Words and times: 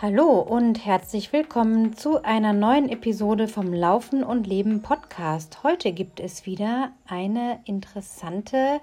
Hallo 0.00 0.38
und 0.38 0.86
herzlich 0.86 1.32
willkommen 1.32 1.96
zu 1.96 2.22
einer 2.22 2.52
neuen 2.52 2.88
Episode 2.88 3.48
vom 3.48 3.72
Laufen 3.72 4.22
und 4.22 4.46
Leben 4.46 4.80
Podcast. 4.80 5.64
Heute 5.64 5.90
gibt 5.90 6.20
es 6.20 6.46
wieder 6.46 6.92
eine 7.08 7.58
interessante 7.64 8.80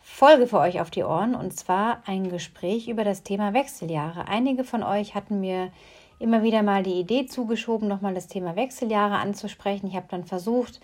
Folge 0.00 0.48
für 0.48 0.58
euch 0.58 0.80
auf 0.80 0.90
die 0.90 1.04
Ohren 1.04 1.36
und 1.36 1.56
zwar 1.56 2.02
ein 2.06 2.30
Gespräch 2.30 2.88
über 2.88 3.04
das 3.04 3.22
Thema 3.22 3.54
Wechseljahre. 3.54 4.26
Einige 4.26 4.64
von 4.64 4.82
euch 4.82 5.14
hatten 5.14 5.38
mir 5.38 5.70
immer 6.18 6.42
wieder 6.42 6.64
mal 6.64 6.82
die 6.82 6.98
Idee 6.98 7.26
zugeschoben, 7.26 7.86
nochmal 7.86 8.14
das 8.14 8.26
Thema 8.26 8.56
Wechseljahre 8.56 9.18
anzusprechen. 9.18 9.86
Ich 9.86 9.94
habe 9.94 10.08
dann 10.10 10.24
versucht, 10.24 10.80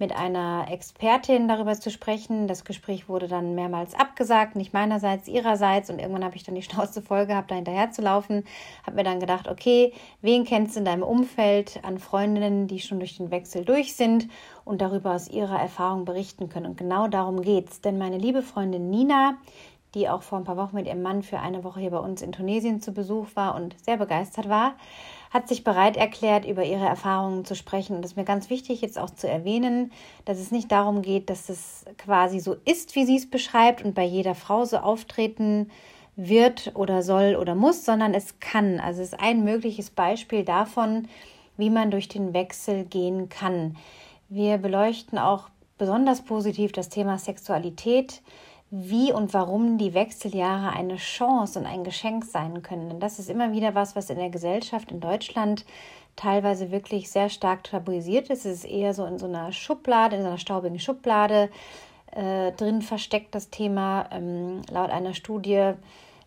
mit 0.00 0.16
einer 0.16 0.66
Expertin 0.70 1.46
darüber 1.46 1.78
zu 1.78 1.90
sprechen. 1.90 2.48
Das 2.48 2.64
Gespräch 2.64 3.08
wurde 3.08 3.28
dann 3.28 3.54
mehrmals 3.54 3.94
abgesagt, 3.94 4.56
nicht 4.56 4.72
meinerseits, 4.72 5.28
ihrerseits. 5.28 5.90
Und 5.90 5.98
irgendwann 5.98 6.24
habe 6.24 6.36
ich 6.36 6.42
dann 6.42 6.54
die 6.54 6.62
Schnauze 6.64 7.02
voll 7.02 7.26
gehabt, 7.26 7.50
da 7.50 7.54
hinterher 7.54 7.90
zu 7.90 8.02
laufen. 8.02 8.44
Habe 8.84 8.96
mir 8.96 9.04
dann 9.04 9.20
gedacht, 9.20 9.46
okay, 9.46 9.92
wen 10.22 10.44
kennst 10.44 10.74
du 10.74 10.80
in 10.80 10.86
deinem 10.86 11.02
Umfeld 11.02 11.80
an 11.84 11.98
Freundinnen, 11.98 12.66
die 12.66 12.80
schon 12.80 12.98
durch 12.98 13.18
den 13.18 13.30
Wechsel 13.30 13.64
durch 13.64 13.94
sind 13.94 14.28
und 14.64 14.80
darüber 14.80 15.14
aus 15.14 15.28
ihrer 15.28 15.60
Erfahrung 15.60 16.06
berichten 16.06 16.48
können? 16.48 16.66
Und 16.66 16.78
genau 16.78 17.06
darum 17.06 17.42
geht's. 17.42 17.80
Denn 17.82 17.98
meine 17.98 18.18
liebe 18.18 18.42
Freundin 18.42 18.88
Nina, 18.88 19.36
die 19.94 20.08
auch 20.08 20.22
vor 20.22 20.38
ein 20.38 20.44
paar 20.44 20.56
Wochen 20.56 20.76
mit 20.76 20.86
ihrem 20.86 21.02
Mann 21.02 21.22
für 21.22 21.40
eine 21.40 21.62
Woche 21.64 21.80
hier 21.80 21.90
bei 21.90 21.98
uns 21.98 22.22
in 22.22 22.32
Tunesien 22.32 22.80
zu 22.80 22.92
Besuch 22.92 23.26
war 23.34 23.54
und 23.54 23.76
sehr 23.84 23.96
begeistert 23.96 24.48
war, 24.48 24.74
hat 25.30 25.48
sich 25.48 25.62
bereit 25.62 25.96
erklärt, 25.96 26.44
über 26.44 26.64
ihre 26.64 26.86
Erfahrungen 26.86 27.44
zu 27.44 27.54
sprechen. 27.54 27.96
Und 27.96 28.04
es 28.04 28.12
ist 28.12 28.16
mir 28.16 28.24
ganz 28.24 28.50
wichtig, 28.50 28.80
jetzt 28.80 28.98
auch 28.98 29.10
zu 29.10 29.28
erwähnen, 29.28 29.92
dass 30.24 30.38
es 30.38 30.50
nicht 30.50 30.70
darum 30.72 31.02
geht, 31.02 31.30
dass 31.30 31.48
es 31.48 31.84
quasi 31.98 32.40
so 32.40 32.56
ist, 32.64 32.96
wie 32.96 33.06
sie 33.06 33.16
es 33.16 33.30
beschreibt 33.30 33.84
und 33.84 33.94
bei 33.94 34.04
jeder 34.04 34.34
Frau 34.34 34.64
so 34.64 34.78
auftreten 34.78 35.70
wird 36.16 36.72
oder 36.74 37.02
soll 37.02 37.36
oder 37.36 37.54
muss, 37.54 37.84
sondern 37.84 38.12
es 38.12 38.40
kann. 38.40 38.80
Also 38.80 39.02
es 39.02 39.12
ist 39.12 39.20
ein 39.20 39.44
mögliches 39.44 39.90
Beispiel 39.90 40.44
davon, 40.44 41.08
wie 41.56 41.70
man 41.70 41.92
durch 41.92 42.08
den 42.08 42.34
Wechsel 42.34 42.84
gehen 42.84 43.28
kann. 43.28 43.76
Wir 44.28 44.58
beleuchten 44.58 45.18
auch 45.18 45.48
besonders 45.78 46.22
positiv 46.22 46.72
das 46.72 46.88
Thema 46.88 47.18
Sexualität, 47.18 48.20
wie 48.70 49.12
und 49.12 49.34
warum 49.34 49.78
die 49.78 49.94
Wechseljahre 49.94 50.72
eine 50.72 50.96
Chance 50.96 51.58
und 51.58 51.66
ein 51.66 51.82
Geschenk 51.82 52.24
sein 52.24 52.62
können. 52.62 52.88
Denn 52.88 53.00
das 53.00 53.18
ist 53.18 53.28
immer 53.28 53.52
wieder 53.52 53.74
was, 53.74 53.96
was 53.96 54.10
in 54.10 54.18
der 54.18 54.30
Gesellschaft 54.30 54.92
in 54.92 55.00
Deutschland 55.00 55.64
teilweise 56.14 56.70
wirklich 56.70 57.10
sehr 57.10 57.30
stark 57.30 57.64
tabuisiert 57.64 58.30
ist. 58.30 58.46
Es 58.46 58.64
ist 58.64 58.70
eher 58.70 58.94
so 58.94 59.04
in 59.04 59.18
so 59.18 59.26
einer 59.26 59.52
Schublade, 59.52 60.16
in 60.16 60.22
so 60.22 60.28
einer 60.28 60.38
staubigen 60.38 60.78
Schublade 60.78 61.50
äh, 62.12 62.52
drin 62.52 62.82
versteckt, 62.82 63.34
das 63.34 63.50
Thema. 63.50 64.06
Ähm, 64.12 64.62
laut 64.70 64.90
einer 64.90 65.14
Studie 65.14 65.72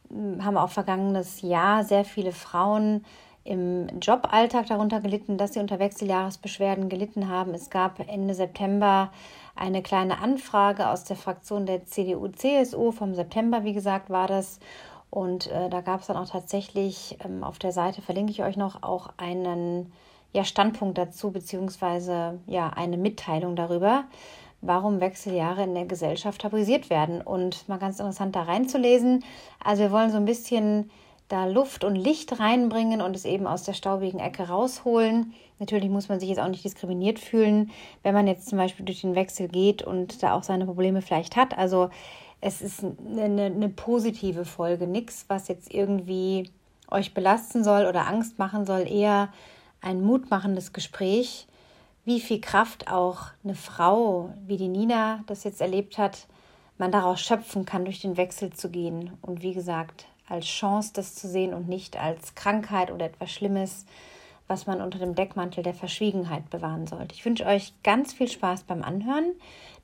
hm, 0.09 0.43
haben 0.43 0.57
auch 0.57 0.69
vergangenes 0.69 1.41
Jahr 1.41 1.83
sehr 1.85 2.03
viele 2.03 2.33
Frauen 2.33 3.05
im 3.45 3.87
Joballtag 3.99 4.67
darunter 4.67 5.01
gelitten, 5.01 5.37
dass 5.37 5.53
sie 5.53 5.59
unter 5.59 5.79
Wechseljahresbeschwerden 5.79 6.89
gelitten 6.89 7.29
haben. 7.29 7.53
Es 7.53 7.69
gab 7.69 7.99
Ende 8.07 8.33
September 8.33 9.11
eine 9.55 9.81
kleine 9.81 10.19
Anfrage 10.19 10.89
aus 10.89 11.03
der 11.03 11.15
Fraktion 11.15 11.65
der 11.65 11.85
CDU-CSU 11.85 12.91
vom 12.91 13.13
September, 13.13 13.63
wie 13.63 13.73
gesagt, 13.73 14.09
war 14.09 14.27
das. 14.27 14.59
Und 15.09 15.47
äh, 15.51 15.69
da 15.69 15.81
gab 15.81 16.01
es 16.01 16.07
dann 16.07 16.17
auch 16.17 16.29
tatsächlich 16.29 17.17
ähm, 17.23 17.43
auf 17.43 17.59
der 17.59 17.71
Seite, 17.71 18.01
verlinke 18.01 18.31
ich 18.31 18.43
euch 18.43 18.57
noch, 18.57 18.81
auch 18.81 19.09
einen 19.17 19.91
ja, 20.31 20.43
Standpunkt 20.43 20.97
dazu, 20.97 21.31
beziehungsweise 21.31 22.39
ja, 22.47 22.69
eine 22.69 22.97
Mitteilung 22.97 23.55
darüber, 23.55 24.05
warum 24.61 24.99
Wechseljahre 24.99 25.63
in 25.63 25.75
der 25.75 25.85
Gesellschaft 25.85 26.41
tabuisiert 26.41 26.89
werden. 26.89 27.21
Und 27.21 27.69
mal 27.69 27.77
ganz 27.77 27.99
interessant 27.99 28.35
da 28.35 28.41
reinzulesen. 28.41 29.23
Also 29.63 29.83
wir 29.83 29.91
wollen 29.91 30.09
so 30.09 30.17
ein 30.17 30.25
bisschen 30.25 30.89
da 31.33 31.45
Luft 31.45 31.83
und 31.83 31.95
Licht 31.95 32.39
reinbringen 32.39 33.01
und 33.01 33.15
es 33.15 33.25
eben 33.25 33.47
aus 33.47 33.63
der 33.63 33.73
staubigen 33.73 34.19
Ecke 34.19 34.49
rausholen. 34.49 35.33
Natürlich 35.57 35.89
muss 35.89 36.07
man 36.07 36.19
sich 36.19 36.29
jetzt 36.29 36.39
auch 36.39 36.47
nicht 36.47 36.63
diskriminiert 36.63 37.17
fühlen, 37.17 37.71
wenn 38.03 38.13
man 38.13 38.27
jetzt 38.27 38.47
zum 38.47 38.59
Beispiel 38.59 38.85
durch 38.85 39.01
den 39.01 39.15
Wechsel 39.15 39.47
geht 39.47 39.81
und 39.81 40.21
da 40.21 40.35
auch 40.35 40.43
seine 40.43 40.65
Probleme 40.65 41.01
vielleicht 41.01 41.35
hat. 41.35 41.57
Also 41.57 41.89
es 42.39 42.61
ist 42.61 42.83
eine, 42.83 43.45
eine 43.45 43.69
positive 43.69 44.45
Folge, 44.45 44.85
nichts, 44.85 45.25
was 45.27 45.47
jetzt 45.47 45.73
irgendwie 45.73 46.51
euch 46.91 47.15
belasten 47.15 47.63
soll 47.63 47.87
oder 47.87 48.07
Angst 48.07 48.37
machen 48.37 48.67
soll, 48.67 48.87
eher 48.87 49.29
ein 49.81 50.03
mutmachendes 50.03 50.71
Gespräch, 50.71 51.47
wie 52.05 52.19
viel 52.19 52.41
Kraft 52.41 52.91
auch 52.91 53.27
eine 53.43 53.55
Frau 53.55 54.33
wie 54.45 54.57
die 54.57 54.67
Nina 54.67 55.23
das 55.25 55.45
jetzt 55.45 55.61
erlebt 55.61 55.97
hat, 55.97 56.27
man 56.77 56.91
daraus 56.91 57.21
schöpfen 57.21 57.65
kann, 57.65 57.85
durch 57.85 58.01
den 58.01 58.17
Wechsel 58.17 58.53
zu 58.53 58.69
gehen. 58.69 59.17
Und 59.21 59.41
wie 59.41 59.53
gesagt, 59.53 60.05
als 60.27 60.45
Chance, 60.45 60.91
das 60.93 61.15
zu 61.15 61.27
sehen 61.27 61.53
und 61.53 61.67
nicht 61.67 61.99
als 61.99 62.35
Krankheit 62.35 62.91
oder 62.91 63.05
etwas 63.05 63.31
Schlimmes, 63.31 63.85
was 64.47 64.67
man 64.67 64.81
unter 64.81 64.99
dem 64.99 65.15
Deckmantel 65.15 65.63
der 65.63 65.73
Verschwiegenheit 65.73 66.49
bewahren 66.49 66.87
sollte. 66.87 67.15
Ich 67.15 67.25
wünsche 67.25 67.45
euch 67.45 67.73
ganz 67.83 68.13
viel 68.13 68.29
Spaß 68.29 68.63
beim 68.63 68.83
Anhören. 68.83 69.33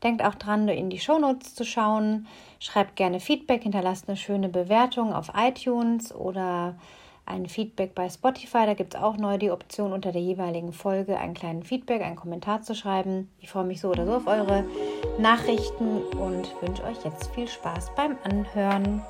Denkt 0.04 0.24
auch 0.24 0.36
dran, 0.36 0.68
in 0.68 0.90
die 0.90 1.00
Shownotes 1.00 1.56
zu 1.56 1.66
schauen. 1.66 2.28
Schreibt 2.60 2.96
gerne 2.96 3.20
Feedback, 3.20 3.64
hinterlasst 3.64 4.08
eine 4.08 4.18
schöne 4.18 4.50
Bewertung 4.50 5.14
auf 5.14 5.32
iTunes 5.36 6.14
oder 6.14 6.76
ein 7.26 7.46
Feedback 7.48 7.96
bei 7.96 8.10
Spotify. 8.10 8.66
Da 8.66 8.74
gibt 8.74 8.96
es 8.96 9.02
auch 9.02 9.18
neu 9.18 9.38
die 9.38 9.52
Option, 9.52 9.94
unter 9.94 10.12
der 10.12 10.22
jeweiligen 10.22 10.74
Folge 10.74 11.18
einen 11.18 11.36
kleinen 11.36 11.64
Feedback, 11.64 12.02
einen 12.02 12.16
Kommentar 12.16 12.62
zu 12.62 12.76
schreiben. 12.76 13.30
Ich 13.40 13.50
freue 13.50 13.66
mich 13.66 13.82
so 13.82 13.90
oder 13.90 14.06
so 14.06 14.16
auf 14.16 14.28
eure 14.28 14.66
Nachrichten 15.20 16.02
und 16.18 16.50
wünsche 16.62 16.84
euch 16.84 17.04
jetzt 17.06 17.34
viel 17.34 17.48
Spaß 17.48 17.94
beim 17.96 18.18
Anhören. 18.24 19.04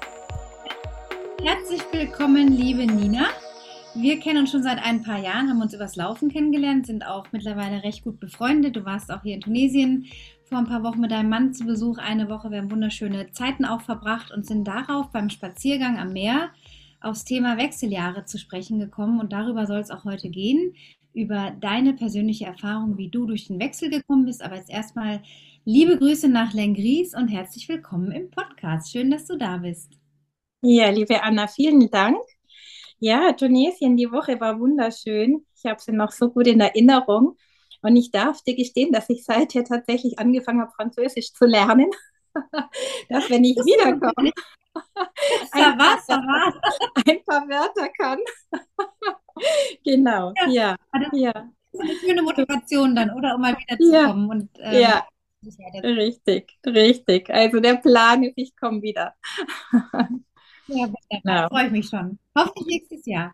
Herzlich 1.44 1.82
willkommen, 1.94 2.50
liebe 2.50 2.86
Nina. 2.86 3.28
Wir 3.96 4.20
kennen 4.20 4.40
uns 4.40 4.52
schon 4.52 4.62
seit 4.62 4.78
ein 4.84 5.04
paar 5.04 5.20
Jahren, 5.20 5.50
haben 5.50 5.62
uns 5.62 5.74
übers 5.74 5.96
Laufen 5.96 6.30
kennengelernt, 6.30 6.86
sind 6.86 7.06
auch 7.06 7.28
mittlerweile 7.32 7.82
recht 7.82 8.04
gut 8.04 8.20
befreundet. 8.20 8.76
Du 8.76 8.84
warst 8.84 9.10
auch 9.10 9.24
hier 9.24 9.36
in 9.36 9.42
Tunesien 9.42 10.06
vor 10.44 10.58
ein 10.58 10.68
paar 10.68 10.84
Wochen 10.84 11.00
mit 11.00 11.12
deinem 11.12 11.30
Mann 11.30 11.54
zu 11.54 11.66
Besuch. 11.66 11.98
Eine 11.98 12.30
Woche, 12.30 12.52
wir 12.52 12.58
haben 12.58 12.72
wunderschöne 12.72 13.32
Zeiten 13.32 13.64
auch 13.64 13.82
verbracht 13.82 14.32
und 14.32 14.46
sind 14.46 14.68
darauf 14.68 15.12
beim 15.12 15.30
Spaziergang 15.30 15.98
am 15.98 16.12
Meer 16.12 16.50
aufs 17.00 17.24
Thema 17.24 17.58
Wechseljahre 17.58 18.26
zu 18.26 18.38
sprechen 18.38 18.78
gekommen. 18.78 19.22
Und 19.22 19.32
darüber 19.32 19.66
soll 19.66 19.80
es 19.80 19.92
auch 19.92 20.04
heute 20.04 20.30
gehen, 20.30 20.76
über 21.14 21.52
deine 21.62 21.94
persönliche 21.94 22.48
Erfahrung, 22.48 22.98
wie 22.98 23.08
du 23.08 23.26
durch 23.26 23.48
den 23.48 23.62
Wechsel 23.62 23.90
gekommen 23.90 24.26
bist. 24.26 24.44
Aber 24.44 24.58
jetzt 24.58 24.70
erstmal 24.70 25.22
liebe 25.64 25.98
Grüße 25.98 26.28
nach 26.28 26.54
Lengries 26.54 27.16
und 27.16 27.30
herzlich 27.30 27.70
willkommen 27.70 28.12
im 28.12 28.30
Podcast. 28.30 28.92
Schön, 28.92 29.10
dass 29.10 29.26
du 29.26 29.38
da 29.38 29.58
bist. 29.58 29.99
Ja, 30.62 30.90
liebe 30.90 31.24
Anna, 31.24 31.48
vielen 31.48 31.90
Dank. 31.90 32.18
Ja, 33.00 33.32
Tunesien, 33.32 33.96
die 33.96 34.12
Woche 34.12 34.42
war 34.42 34.60
wunderschön. 34.60 35.46
Ich 35.56 35.66
habe 35.66 35.80
sie 35.80 35.94
noch 35.94 36.12
so 36.12 36.30
gut 36.30 36.48
in 36.48 36.60
Erinnerung. 36.60 37.38
Und 37.82 37.96
ich 37.96 38.12
darf 38.12 38.42
dir 38.44 38.56
gestehen, 38.56 38.92
dass 38.92 39.10
ich 39.10 39.24
seither 39.24 39.64
tatsächlich 39.64 40.20
angefangen 40.20 40.60
habe, 40.60 40.72
Französisch 40.76 41.32
zu 41.32 41.46
lernen. 41.46 41.90
dass 43.10 43.30
wenn 43.30 43.46
ich 43.46 43.56
wiederkomme, 43.56 44.32
ein, 45.52 45.78
paar, 45.78 45.98
ein 47.08 47.24
paar 47.24 47.48
Wörter 47.48 47.90
kann. 47.98 48.20
genau, 49.86 50.34
ja. 50.48 50.76
Ja. 50.94 51.10
ja. 51.14 51.32
Das 51.72 51.82
ist 51.84 51.90
eine 51.90 52.00
schöne 52.00 52.22
Motivation 52.22 52.96
dann, 52.96 53.12
oder? 53.12 53.36
Um 53.36 53.42
mal 53.42 53.56
wieder 53.58 53.78
zu 53.78 53.94
ja. 53.94 54.08
kommen. 54.08 54.30
Und, 54.30 54.50
ähm, 54.60 54.82
ja. 54.82 55.08
Richtig, 55.84 56.60
richtig. 56.66 57.30
Also 57.30 57.62
der 57.62 57.76
Plan 57.76 58.24
ist, 58.24 58.34
ich 58.36 58.58
komme 58.58 58.82
wieder. 58.82 59.16
Ja, 60.70 60.88
da 61.24 61.48
freue 61.50 61.66
ich 61.68 61.72
mich 61.72 61.88
schon. 61.88 62.20
Hoffentlich 62.38 62.68
nächstes 62.68 63.06
Jahr. 63.06 63.34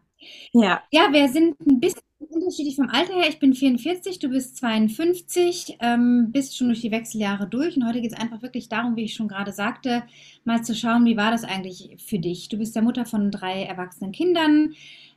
Ja. 0.53 0.81
Ja, 0.91 1.11
wir 1.11 1.27
sind 1.29 1.59
ein 1.59 1.79
bisschen 1.79 2.01
unterschiedlich 2.17 2.75
vom 2.75 2.89
Alter 2.89 3.13
her. 3.13 3.29
Ich 3.29 3.39
bin 3.39 3.53
44, 3.53 4.19
du 4.19 4.29
bist 4.29 4.57
52, 4.57 5.77
ähm, 5.81 6.31
bist 6.31 6.57
schon 6.57 6.67
durch 6.67 6.81
die 6.81 6.91
Wechseljahre 6.91 7.47
durch. 7.47 7.75
Und 7.75 7.85
heute 7.85 8.01
geht 8.01 8.13
es 8.13 8.19
einfach 8.19 8.41
wirklich 8.41 8.69
darum, 8.69 8.95
wie 8.95 9.03
ich 9.03 9.13
schon 9.13 9.27
gerade 9.27 9.51
sagte, 9.51 10.03
mal 10.43 10.63
zu 10.63 10.73
schauen, 10.75 11.05
wie 11.05 11.17
war 11.17 11.31
das 11.31 11.43
eigentlich 11.43 11.97
für 12.03 12.19
dich? 12.19 12.49
Du 12.49 12.57
bist 12.57 12.75
der 12.75 12.81
Mutter 12.83 13.05
von 13.05 13.31
drei 13.31 13.63
erwachsenen 13.63 14.11
Kindern, 14.11 14.73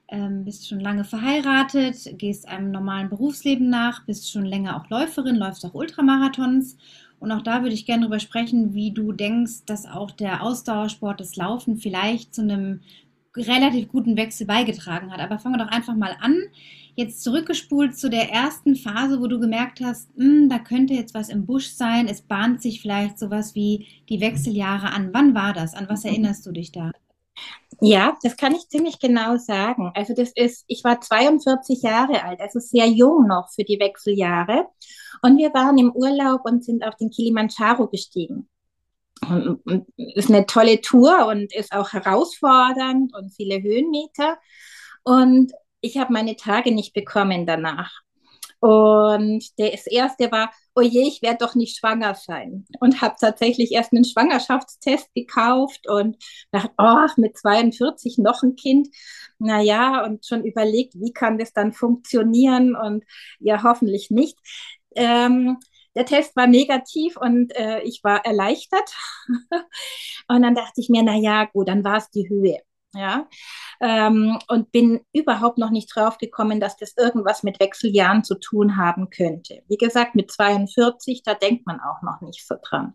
ähm, 0.08 0.44
bist 0.44 0.68
schon 0.68 0.80
lange 0.80 1.04
verheiratet, 1.04 2.18
gehst 2.18 2.48
einem 2.48 2.70
normalen 2.70 3.08
Berufsleben 3.10 3.68
nach, 3.68 4.04
bist 4.06 4.30
schon 4.30 4.44
länger 4.44 4.76
auch 4.76 4.90
Läuferin, 4.90 5.36
läufst 5.36 5.64
auch 5.64 5.74
Ultramarathons 5.74 6.76
und 7.20 7.32
auch 7.32 7.42
da 7.42 7.62
würde 7.62 7.74
ich 7.74 7.86
gerne 7.86 8.02
darüber 8.02 8.20
sprechen, 8.20 8.74
wie 8.74 8.92
du 8.92 9.12
denkst, 9.12 9.64
dass 9.66 9.86
auch 9.86 10.10
der 10.10 10.42
Ausdauersport, 10.42 11.20
das 11.20 11.36
Laufen 11.36 11.76
vielleicht 11.76 12.34
zu 12.34 12.42
einem 12.42 12.80
relativ 13.36 13.88
guten 13.88 14.16
Wechsel 14.16 14.46
beigetragen 14.46 15.12
hat. 15.12 15.20
Aber 15.20 15.38
fangen 15.38 15.56
wir 15.56 15.64
doch 15.64 15.72
einfach 15.72 15.94
mal 15.94 16.16
an. 16.20 16.36
Jetzt 16.96 17.22
zurückgespult 17.22 17.96
zu 17.96 18.10
der 18.10 18.30
ersten 18.30 18.74
Phase, 18.74 19.20
wo 19.20 19.28
du 19.28 19.38
gemerkt 19.38 19.80
hast, 19.80 20.16
mh, 20.16 20.24
hm, 20.24 20.48
da 20.48 20.58
könnte 20.58 20.94
jetzt 20.94 21.14
was 21.14 21.28
im 21.28 21.46
Busch 21.46 21.68
sein. 21.68 22.08
Es 22.08 22.22
bahnt 22.22 22.60
sich 22.60 22.80
vielleicht 22.80 23.18
sowas 23.18 23.54
wie 23.54 23.86
die 24.08 24.20
Wechseljahre 24.20 24.92
an. 24.92 25.10
Wann 25.12 25.34
war 25.34 25.52
das? 25.52 25.74
An 25.74 25.88
was 25.88 26.04
erinnerst 26.04 26.46
du 26.46 26.52
dich 26.52 26.72
da? 26.72 26.92
Ja, 27.80 28.16
das 28.22 28.36
kann 28.36 28.54
ich 28.54 28.68
ziemlich 28.68 28.98
genau 28.98 29.36
sagen. 29.36 29.92
Also 29.94 30.14
das 30.14 30.32
ist, 30.34 30.64
ich 30.66 30.82
war 30.84 31.00
42 31.00 31.82
Jahre 31.82 32.24
alt, 32.24 32.40
also 32.40 32.58
sehr 32.58 32.86
jung 32.86 33.26
noch 33.28 33.50
für 33.54 33.64
die 33.64 33.78
Wechseljahre. 33.78 34.66
Und 35.22 35.38
wir 35.38 35.54
waren 35.54 35.78
im 35.78 35.92
Urlaub 35.92 36.42
und 36.44 36.64
sind 36.64 36.84
auf 36.84 36.96
den 36.96 37.10
Kilimanjaro 37.10 37.88
gestiegen. 37.88 38.48
Und, 39.28 39.60
und 39.66 39.86
ist 39.96 40.28
eine 40.28 40.46
tolle 40.46 40.80
Tour 40.80 41.26
und 41.26 41.54
ist 41.54 41.72
auch 41.72 41.92
herausfordernd 41.92 43.14
und 43.14 43.34
viele 43.34 43.62
Höhenmeter. 43.62 44.38
Und 45.04 45.52
ich 45.80 45.98
habe 45.98 46.12
meine 46.12 46.36
Tage 46.36 46.72
nicht 46.72 46.94
bekommen 46.94 47.46
danach. 47.46 48.02
Und 48.60 49.44
das 49.58 49.86
erste 49.86 50.32
war, 50.32 50.50
oh 50.74 50.80
je, 50.80 51.02
ich 51.02 51.22
werde 51.22 51.38
doch 51.38 51.54
nicht 51.54 51.78
schwanger 51.78 52.14
sein. 52.14 52.66
Und 52.80 53.00
habe 53.00 53.14
tatsächlich 53.20 53.72
erst 53.72 53.92
einen 53.92 54.04
Schwangerschaftstest 54.04 55.14
gekauft 55.14 55.88
und 55.88 56.16
dachte, 56.50 56.72
oh, 56.78 57.06
mit 57.16 57.36
42 57.38 58.18
noch 58.18 58.42
ein 58.42 58.56
Kind. 58.56 58.88
Naja, 59.38 60.04
und 60.04 60.26
schon 60.26 60.44
überlegt, 60.44 60.94
wie 60.96 61.12
kann 61.12 61.38
das 61.38 61.52
dann 61.52 61.72
funktionieren? 61.72 62.74
Und 62.74 63.04
ja, 63.38 63.62
hoffentlich 63.62 64.10
nicht. 64.10 64.36
Ähm, 64.96 65.58
der 65.94 66.06
Test 66.06 66.36
war 66.36 66.46
negativ 66.46 67.16
und 67.16 67.54
äh, 67.56 67.80
ich 67.82 68.02
war 68.04 68.24
erleichtert. 68.24 68.94
und 70.28 70.42
dann 70.42 70.54
dachte 70.54 70.80
ich 70.80 70.88
mir, 70.88 71.02
na 71.02 71.16
ja, 71.16 71.44
gut, 71.46 71.68
dann 71.68 71.84
war 71.84 71.96
es 71.96 72.10
die 72.10 72.28
Höhe 72.28 72.58
ja, 72.94 73.28
ähm, 73.80 74.38
und 74.48 74.72
bin 74.72 75.00
überhaupt 75.12 75.58
noch 75.58 75.70
nicht 75.70 75.94
drauf 75.94 76.18
gekommen, 76.18 76.60
dass 76.60 76.76
das 76.76 76.94
irgendwas 76.96 77.42
mit 77.42 77.60
Wechseljahren 77.60 78.24
zu 78.24 78.36
tun 78.38 78.76
haben 78.76 79.10
könnte. 79.10 79.62
Wie 79.68 79.76
gesagt, 79.76 80.14
mit 80.14 80.30
42, 80.30 81.22
da 81.22 81.34
denkt 81.34 81.66
man 81.66 81.80
auch 81.80 82.02
noch 82.02 82.20
nicht 82.22 82.46
so 82.46 82.54
dran. 82.62 82.94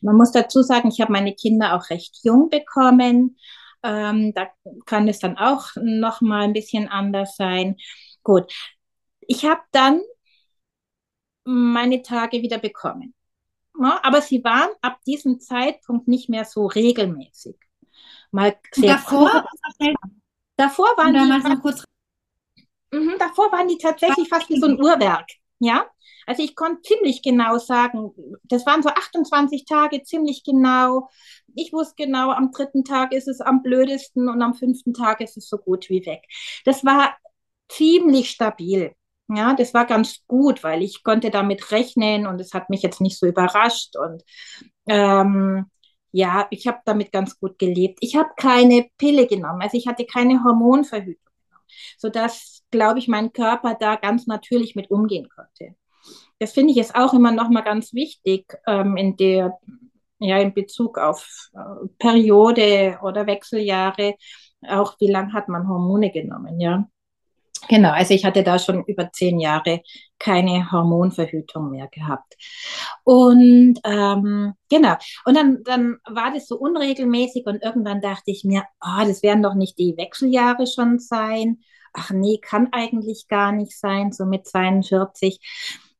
Man 0.00 0.16
muss 0.16 0.32
dazu 0.32 0.62
sagen, 0.62 0.88
ich 0.88 1.00
habe 1.00 1.12
meine 1.12 1.34
Kinder 1.34 1.74
auch 1.76 1.90
recht 1.90 2.20
jung 2.22 2.48
bekommen. 2.48 3.36
Ähm, 3.82 4.32
da 4.34 4.48
kann 4.86 5.08
es 5.08 5.18
dann 5.18 5.36
auch 5.36 5.68
noch 5.76 6.20
mal 6.22 6.42
ein 6.44 6.54
bisschen 6.54 6.88
anders 6.88 7.36
sein. 7.36 7.76
Gut, 8.22 8.52
ich 9.20 9.44
habe 9.44 9.60
dann 9.72 10.00
meine 11.44 12.02
Tage 12.02 12.42
wieder 12.42 12.58
bekommen. 12.58 13.14
Ja, 13.80 14.00
aber 14.02 14.22
sie 14.22 14.42
waren 14.42 14.70
ab 14.80 14.98
diesem 15.06 15.38
Zeitpunkt 15.38 16.08
nicht 16.08 16.30
mehr 16.30 16.46
so 16.46 16.66
regelmäßig 16.66 17.56
mal 18.36 18.56
sehr 18.72 18.92
davor, 18.92 19.30
davor 20.56 20.86
waren 20.96 21.14
die 21.14 21.58
kurz 21.62 21.82
mh, 22.92 23.16
davor 23.18 23.52
waren 23.52 23.68
die 23.68 23.78
tatsächlich 23.78 24.28
fast 24.28 24.48
wie 24.48 24.58
so 24.60 24.66
ein 24.66 24.80
Uhrwerk, 24.80 25.26
ja. 25.58 25.86
Also 26.26 26.42
ich 26.42 26.56
konnte 26.56 26.82
ziemlich 26.82 27.22
genau 27.22 27.58
sagen, 27.58 28.10
das 28.44 28.66
waren 28.66 28.82
so 28.82 28.88
28 28.88 29.64
Tage, 29.64 30.02
ziemlich 30.02 30.42
genau. 30.42 31.08
Ich 31.54 31.72
wusste 31.72 31.94
genau, 32.04 32.30
am 32.32 32.50
dritten 32.50 32.84
Tag 32.84 33.12
ist 33.12 33.28
es 33.28 33.40
am 33.40 33.62
blödesten 33.62 34.28
und 34.28 34.42
am 34.42 34.54
fünften 34.54 34.92
Tag 34.92 35.20
ist 35.20 35.36
es 35.36 35.48
so 35.48 35.56
gut 35.58 35.88
wie 35.88 36.04
weg. 36.04 36.22
Das 36.64 36.84
war 36.84 37.16
ziemlich 37.68 38.30
stabil. 38.30 38.92
Ja, 39.28 39.54
das 39.54 39.74
war 39.74 39.86
ganz 39.86 40.20
gut, 40.26 40.62
weil 40.64 40.82
ich 40.82 41.02
konnte 41.02 41.30
damit 41.30 41.70
rechnen 41.72 42.26
und 42.26 42.40
es 42.40 42.54
hat 42.54 42.70
mich 42.70 42.82
jetzt 42.82 43.00
nicht 43.00 43.18
so 43.18 43.26
überrascht 43.26 43.96
und 43.96 44.22
ähm, 44.86 45.66
ja, 46.16 46.46
ich 46.50 46.66
habe 46.66 46.78
damit 46.86 47.12
ganz 47.12 47.38
gut 47.38 47.58
gelebt. 47.58 47.98
Ich 48.00 48.16
habe 48.16 48.30
keine 48.36 48.86
Pille 48.96 49.26
genommen, 49.26 49.60
also 49.60 49.76
ich 49.76 49.86
hatte 49.86 50.06
keine 50.06 50.42
Hormonverhütung 50.42 51.30
genommen, 51.44 51.66
sodass, 51.98 52.62
glaube 52.70 52.98
ich, 52.98 53.06
mein 53.06 53.32
Körper 53.34 53.76
da 53.78 53.96
ganz 53.96 54.26
natürlich 54.26 54.74
mit 54.74 54.90
umgehen 54.90 55.28
konnte. 55.28 55.76
Das 56.38 56.52
finde 56.52 56.72
ich 56.72 56.78
ist 56.78 56.94
auch 56.94 57.12
immer 57.12 57.32
noch 57.32 57.50
mal 57.50 57.60
ganz 57.60 57.92
wichtig 57.92 58.46
ähm, 58.66 58.96
in 58.96 59.16
der 59.16 59.58
ja 60.18 60.38
in 60.38 60.54
Bezug 60.54 60.96
auf 60.96 61.50
äh, 61.52 61.86
Periode 61.98 62.98
oder 63.02 63.26
Wechseljahre, 63.26 64.14
auch 64.66 64.96
wie 64.98 65.10
lange 65.10 65.34
hat 65.34 65.48
man 65.48 65.68
Hormone 65.68 66.10
genommen, 66.10 66.58
ja. 66.60 66.88
Genau, 67.68 67.90
also 67.90 68.14
ich 68.14 68.24
hatte 68.24 68.42
da 68.42 68.58
schon 68.58 68.84
über 68.84 69.10
zehn 69.12 69.40
Jahre 69.40 69.82
keine 70.18 70.70
Hormonverhütung 70.70 71.70
mehr 71.70 71.88
gehabt. 71.88 72.36
Und 73.04 73.78
ähm, 73.84 74.54
genau, 74.70 74.94
und 75.24 75.36
dann, 75.36 75.62
dann 75.64 75.96
war 76.08 76.32
das 76.32 76.46
so 76.46 76.56
unregelmäßig 76.56 77.46
und 77.46 77.62
irgendwann 77.62 78.00
dachte 78.00 78.30
ich 78.30 78.44
mir, 78.44 78.64
oh, 78.80 79.04
das 79.06 79.22
werden 79.22 79.42
doch 79.42 79.54
nicht 79.54 79.78
die 79.78 79.96
Wechseljahre 79.96 80.66
schon 80.66 80.98
sein. 80.98 81.60
Ach 81.92 82.10
nee, 82.10 82.38
kann 82.40 82.68
eigentlich 82.72 83.26
gar 83.28 83.52
nicht 83.52 83.78
sein, 83.78 84.12
so 84.12 84.26
mit 84.26 84.46
42. 84.46 85.40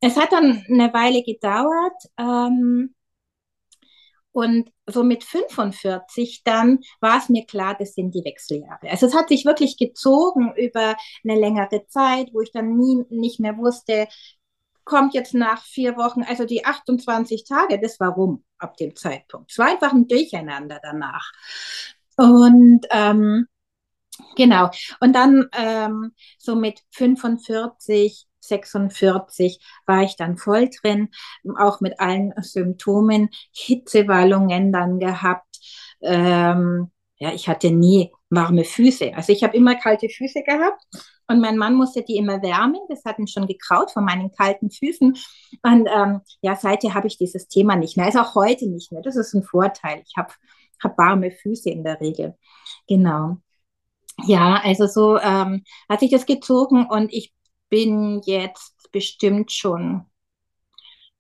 Es 0.01 0.17
hat 0.17 0.33
dann 0.33 0.65
eine 0.69 0.93
Weile 0.93 1.23
gedauert. 1.23 2.03
Ähm, 2.19 2.95
und 4.37 4.71
so 4.87 5.03
mit 5.03 5.25
45 5.25 6.43
dann 6.45 6.81
war 7.01 7.17
es 7.17 7.31
mir 7.31 7.47
klar, 7.47 7.75
das 7.79 7.95
sind 7.95 8.15
die 8.15 8.23
Wechseljahre. 8.23 8.91
Also 8.91 9.07
es 9.07 9.15
hat 9.15 9.31
sich 9.31 9.47
wirklich 9.47 9.79
gezogen 9.79 10.53
über 10.59 10.95
eine 11.25 11.41
längere 11.41 11.87
Zeit, 11.89 12.29
wo 12.35 12.43
ich 12.43 12.53
dann 12.53 12.77
nie 12.77 13.03
nicht 13.09 13.41
mehr 13.41 13.57
wusste, 13.57 14.09
kommt 14.85 15.15
jetzt 15.15 15.33
nach 15.33 15.65
vier 15.65 15.97
Wochen, 15.97 16.23
also 16.23 16.45
die 16.45 16.67
28 16.67 17.45
Tage, 17.45 17.81
das 17.81 17.99
war 17.99 18.11
rum 18.11 18.45
ab 18.59 18.77
dem 18.77 18.95
Zeitpunkt. 18.95 19.53
Es 19.53 19.59
war 19.59 19.69
einfach 19.69 19.95
ein 19.95 20.07
Durcheinander 20.07 20.81
danach. 20.83 21.33
Und 22.19 22.87
ähm, 22.91 23.47
genau, 24.37 24.71
und 25.01 25.15
dann 25.15 25.49
ähm, 25.53 26.13
so 26.39 26.57
mit 26.57 26.81
45 26.91 28.27
46 28.49 29.61
war 29.87 30.03
ich 30.03 30.17
dann 30.17 30.37
voll 30.37 30.71
drin, 30.71 31.09
auch 31.59 31.81
mit 31.81 32.01
allen 32.01 32.33
Symptomen, 32.41 33.31
Hitzewallungen 33.53 34.73
dann 34.73 34.99
gehabt. 34.99 35.59
Ähm, 36.03 36.91
ja, 37.19 37.33
ich 37.33 37.49
hatte 37.49 37.71
nie 37.71 38.13
warme 38.31 38.65
Füße. 38.65 39.15
Also 39.15 39.33
ich 39.33 39.43
habe 39.43 39.57
immer 39.57 39.75
kalte 39.77 40.09
Füße 40.09 40.43
gehabt 40.43 40.83
und 41.29 41.41
mein 41.41 41.57
Mann 41.57 41.75
musste 41.75 42.03
die 42.03 42.17
immer 42.17 42.43
wärmen. 42.43 42.81
Das 42.89 43.05
hat 43.05 43.19
ihn 43.19 43.29
schon 43.29 43.47
gekraut 43.47 43.91
von 43.91 44.05
meinen 44.05 44.31
kalten 44.33 44.71
Füßen. 44.71 45.17
Und 45.63 45.89
ähm, 45.89 46.21
ja, 46.43 46.57
seither 46.57 46.95
habe 46.95 47.07
ich 47.07 47.19
dieses 47.19 47.49
Thema 47.49 47.77
nicht 47.77 47.97
mehr. 47.97 48.07
Also 48.07 48.21
auch 48.21 48.35
heute 48.35 48.69
nicht 48.69 48.93
mehr. 48.93 49.03
Das 49.03 49.17
ist 49.17 49.35
ein 49.35 49.43
Vorteil. 49.43 50.03
Ich 50.07 50.15
habe 50.17 50.33
hab 50.83 50.99
warme 50.99 51.31
Füße 51.31 51.71
in 51.71 51.85
der 51.85 52.01
Regel. 52.01 52.37
Genau. 52.87 53.39
Ja, 54.25 54.61
also 54.65 54.87
so 54.87 55.19
ähm, 55.19 55.65
hat 55.89 56.01
sich 56.01 56.11
das 56.11 56.27
gezogen 56.27 56.87
und 56.87 57.13
ich 57.13 57.35
bin 57.69 58.21
jetzt 58.25 58.91
bestimmt 58.93 59.53
schon, 59.53 60.07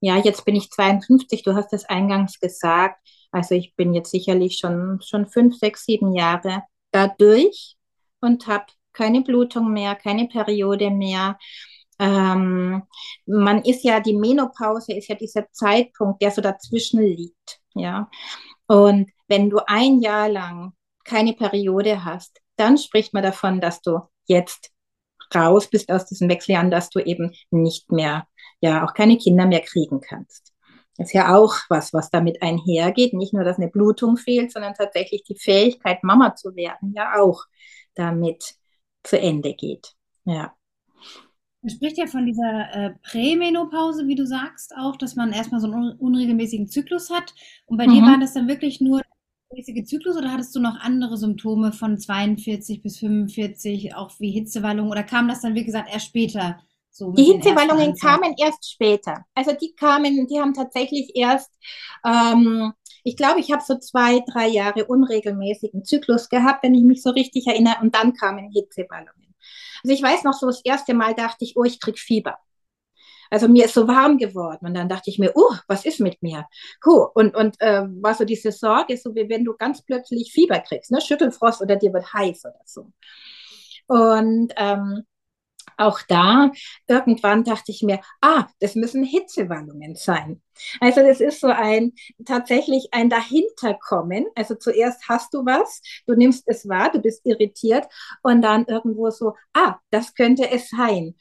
ja, 0.00 0.16
jetzt 0.19 0.44
bin 0.44 0.56
ich 0.56 0.70
52, 0.70 1.43
du 1.43 1.54
hast 1.54 1.72
es 1.72 1.84
eingangs 1.87 2.38
gesagt. 2.40 3.00
Also 3.31 3.54
ich 3.54 3.75
bin 3.76 3.93
jetzt 3.94 4.10
sicherlich 4.10 4.58
schon, 4.58 5.00
schon 5.02 5.26
fünf, 5.26 5.58
sechs, 5.58 5.84
sieben 5.84 6.12
Jahre 6.14 6.62
dadurch 6.90 7.76
und 8.20 8.46
habe 8.46 8.66
keine 8.93 9.22
Blutung 9.22 9.72
mehr, 9.72 9.94
keine 9.94 10.26
Periode 10.28 10.90
mehr. 10.90 11.38
Ähm, 11.98 12.82
man 13.26 13.62
ist 13.62 13.84
ja, 13.84 14.00
die 14.00 14.14
Menopause 14.14 14.92
ist 14.92 15.08
ja 15.08 15.14
dieser 15.16 15.50
Zeitpunkt, 15.52 16.22
der 16.22 16.31
so 16.31 16.40
dazwischen 16.40 17.00
liegt. 17.02 17.60
Ja. 17.75 18.10
Und 18.66 19.10
wenn 19.28 19.50
du 19.50 19.58
ein 19.66 20.00
Jahr 20.00 20.28
lang 20.28 20.72
keine 21.04 21.32
Periode 21.34 22.04
hast, 22.04 22.40
dann 22.56 22.78
spricht 22.78 23.12
man 23.14 23.23
davon, 23.23 23.61
dass 23.61 23.80
du 23.82 24.00
jetzt 24.26 24.73
raus 25.35 25.68
bist 25.68 25.90
aus 25.90 26.06
diesem 26.06 26.28
Wechseljahren, 26.28 26.71
dass 26.71 26.90
du 26.90 27.00
eben 27.00 27.33
nicht 27.50 27.90
mehr, 27.90 28.26
ja, 28.61 28.85
auch 28.85 28.95
keine 28.95 29.18
Kinder 29.18 29.47
mehr 29.47 29.61
kriegen 29.61 30.00
kannst. 30.00 30.52
Das 30.97 31.09
ist 31.09 31.12
ja 31.12 31.37
auch 31.37 31.54
was, 31.68 31.92
was 31.92 32.11
damit 32.11 32.42
einhergeht. 32.42 33.12
Nicht 33.12 33.35
nur, 33.35 33.45
dass 33.45 33.59
eine 33.59 33.68
Blutung 33.68 34.16
fehlt, 34.16 34.52
sondern 34.52 34.75
tatsächlich 34.75 35.25
die 35.25 35.38
Fähigkeit, 35.38 36.02
Mama 36.02 36.35
zu 36.35 36.56
werden, 36.56 36.95
ja 36.97 37.21
auch 37.21 37.45
damit 37.95 38.54
zu 39.02 39.18
Ende 39.18 39.54
geht. 39.54 39.92
Ja. 40.25 40.54
Man 41.62 41.71
spricht 41.71 41.99
ja 41.99 42.06
von 42.06 42.25
dieser 42.26 42.68
äh, 42.73 42.90
Prämenopause, 43.02 44.06
wie 44.06 44.14
du 44.14 44.26
sagst, 44.26 44.75
auch, 44.76 44.97
dass 44.97 45.16
man 45.16 45.33
erstmal 45.33 45.61
so 45.61 45.66
einen 45.66 45.92
unregelmäßigen 45.99 46.68
Zyklus 46.68 47.11
hat. 47.11 47.35
Und 47.66 47.76
bei 47.76 47.87
mhm. 47.87 47.92
dir 47.92 48.02
war 48.02 48.18
das 48.18 48.35
dann 48.35 48.49
wirklich 48.49 48.80
nur 48.80 49.02
regelmäßige 49.56 49.84
Zyklus 49.84 50.16
oder 50.16 50.32
hattest 50.32 50.54
du 50.54 50.60
noch 50.60 50.78
andere 50.80 51.16
Symptome 51.16 51.72
von 51.72 51.98
42 51.98 52.82
bis 52.82 52.98
45, 52.98 53.94
auch 53.94 54.12
wie 54.18 54.30
Hitzewallungen 54.30 54.90
oder 54.90 55.02
kam 55.02 55.28
das 55.28 55.40
dann, 55.40 55.54
wie 55.54 55.64
gesagt, 55.64 55.88
erst 55.92 56.06
später? 56.06 56.60
So 56.90 57.12
die 57.12 57.25
Hitzewallungen 57.25 57.94
kamen 57.96 58.34
erst 58.38 58.70
später. 58.70 59.25
Also 59.34 59.52
die 59.52 59.75
kamen, 59.75 60.26
die 60.26 60.40
haben 60.40 60.54
tatsächlich 60.54 61.12
erst, 61.14 61.50
ähm, 62.04 62.72
ich 63.04 63.16
glaube, 63.16 63.40
ich 63.40 63.52
habe 63.52 63.62
so 63.62 63.78
zwei, 63.78 64.20
drei 64.32 64.48
Jahre 64.48 64.86
unregelmäßigen 64.86 65.84
Zyklus 65.84 66.28
gehabt, 66.28 66.62
wenn 66.62 66.75
ich 66.75 66.84
mich 66.84 67.02
so 67.02 67.10
richtig 67.10 67.46
erinnere, 67.46 67.76
und 67.82 67.94
dann 67.94 68.14
kamen 68.14 68.50
Hitzewallungen. 68.50 69.34
Also 69.84 69.94
ich 69.94 70.02
weiß 70.02 70.25
noch 70.25 70.32
so, 70.32 70.46
das 70.46 70.62
erste 70.64 70.94
Mal 70.94 71.14
dachte 71.14 71.44
ich, 71.44 71.56
oh, 71.56 71.64
ich 71.64 71.80
krieg 71.80 71.98
Fieber. 71.98 72.38
Also 73.30 73.49
mir 73.49 73.66
ist 73.66 73.75
so 73.75 73.88
warm 73.88 74.18
geworden 74.18 74.66
und 74.66 74.75
dann 74.75 74.88
dachte 74.88 75.11
ich 75.11 75.18
mir, 75.18 75.35
uh, 75.37 75.54
was 75.68 75.85
ist 75.85 76.00
mit 76.00 76.23
mir? 76.23 76.47
Huh. 76.85 77.06
Und, 77.14 77.35
und 77.37 77.61
äh, 77.61 77.83
war 78.02 78.14
so 78.14 78.25
diese 78.25 78.52
Sorge, 78.52 78.97
so 78.97 79.14
wie 79.14 79.28
wenn 79.28 79.45
du 79.45 79.54
ganz 79.56 79.83
plötzlich 79.83 80.33
Fieber 80.33 80.61
kriegst, 80.61 80.90
ne? 80.90 81.00
Schüttelfrost 81.00 81.62
oder 81.62 81.76
dir 81.76 81.92
wird 81.92 82.12
heiß 82.12 82.45
oder 82.45 82.61
so. 82.64 82.92
Und 83.87 84.52
ähm, 84.56 85.04
auch 85.78 86.00
da, 86.09 86.50
irgendwann 86.87 87.45
dachte 87.45 87.71
ich 87.71 87.83
mir, 87.83 88.00
ah, 88.21 88.47
das 88.61 88.75
müssen 88.75 89.04
Hitzewallungen 89.04 89.95
sein. 89.95 90.42
Also 90.80 91.02
das 91.02 91.21
ist 91.21 91.40
so 91.40 91.49
ein 91.49 91.92
tatsächlich 92.25 92.88
ein 92.92 93.11
Dahinterkommen. 93.11 94.26
Also 94.35 94.54
zuerst 94.54 95.09
hast 95.09 95.35
du 95.35 95.45
was, 95.45 95.83
du 96.06 96.14
nimmst 96.14 96.45
es 96.47 96.68
wahr, 96.68 96.90
du 96.90 97.00
bist 97.00 97.26
irritiert 97.26 97.87
und 98.23 98.42
dann 98.42 98.64
irgendwo 98.66 99.11
so, 99.11 99.35
ah, 99.52 99.76
das 99.90 100.14
könnte 100.14 100.50
es 100.50 100.71
sein. 100.71 101.14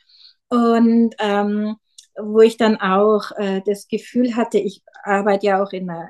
Und 0.47 1.15
ähm, 1.19 1.75
wo 2.17 2.41
ich 2.41 2.57
dann 2.57 2.79
auch 2.79 3.31
äh, 3.37 3.61
das 3.65 3.87
Gefühl 3.87 4.35
hatte, 4.35 4.57
ich 4.57 4.83
arbeite 5.03 5.47
ja 5.47 5.63
auch 5.63 5.71
in 5.71 5.89
einer 5.89 6.09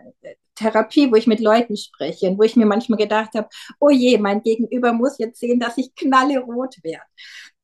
Therapie, 0.55 1.11
wo 1.11 1.15
ich 1.15 1.27
mit 1.27 1.39
Leuten 1.39 1.77
spreche 1.77 2.29
und 2.29 2.37
wo 2.37 2.43
ich 2.43 2.55
mir 2.55 2.65
manchmal 2.65 2.97
gedacht 2.97 3.31
habe, 3.35 3.49
oh 3.79 3.89
je, 3.89 4.17
mein 4.17 4.41
Gegenüber 4.41 4.93
muss 4.93 5.17
jetzt 5.17 5.39
sehen, 5.39 5.59
dass 5.59 5.77
ich 5.77 5.93
knallerot 5.95 6.83
werde. 6.83 7.03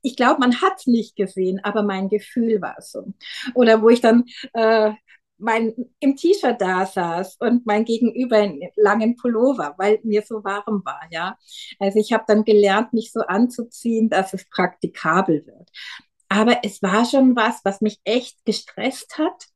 Ich 0.01 0.15
glaube, 0.15 0.39
man 0.39 0.61
hat 0.61 0.73
es 0.79 0.87
nicht 0.87 1.15
gesehen, 1.15 1.59
aber 1.63 1.83
mein 1.83 2.09
Gefühl 2.09 2.61
war 2.61 2.75
so. 2.81 3.13
Oder 3.53 3.81
wo 3.81 3.89
ich 3.89 4.01
dann 4.01 4.25
äh, 4.53 4.91
mein, 5.37 5.73
im 5.99 6.15
T-Shirt 6.15 6.61
da 6.61 6.85
saß 6.85 7.37
und 7.39 7.65
mein 7.65 7.85
Gegenüber 7.85 8.39
in 8.39 8.61
langen 8.75 9.15
Pullover, 9.15 9.73
weil 9.77 9.99
mir 10.03 10.21
so 10.21 10.43
warm 10.43 10.81
war, 10.85 11.01
ja. 11.11 11.37
Also 11.79 11.99
ich 11.99 12.13
habe 12.13 12.23
dann 12.27 12.43
gelernt, 12.45 12.93
mich 12.93 13.11
so 13.11 13.21
anzuziehen, 13.21 14.09
dass 14.09 14.33
es 14.33 14.47
praktikabel 14.49 15.45
wird. 15.45 15.69
Aber 16.31 16.59
es 16.63 16.81
war 16.81 17.03
schon 17.05 17.35
was, 17.35 17.59
was 17.65 17.81
mich 17.81 17.99
echt 18.05 18.45
gestresst 18.45 19.17
hat 19.17 19.51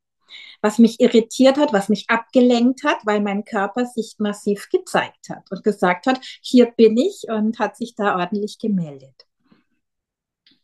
was 0.61 0.79
mich 0.79 0.99
irritiert 0.99 1.57
hat, 1.57 1.73
was 1.73 1.89
mich 1.89 2.09
abgelenkt 2.09 2.83
hat, 2.83 2.97
weil 3.05 3.21
mein 3.21 3.45
Körper 3.45 3.85
sich 3.85 4.15
massiv 4.17 4.67
gezeigt 4.71 5.29
hat 5.29 5.43
und 5.51 5.63
gesagt 5.63 6.07
hat, 6.07 6.19
hier 6.41 6.65
bin 6.65 6.97
ich 6.97 7.25
und 7.29 7.59
hat 7.59 7.77
sich 7.77 7.93
da 7.95 8.17
ordentlich 8.17 8.57
gemeldet. 8.59 9.27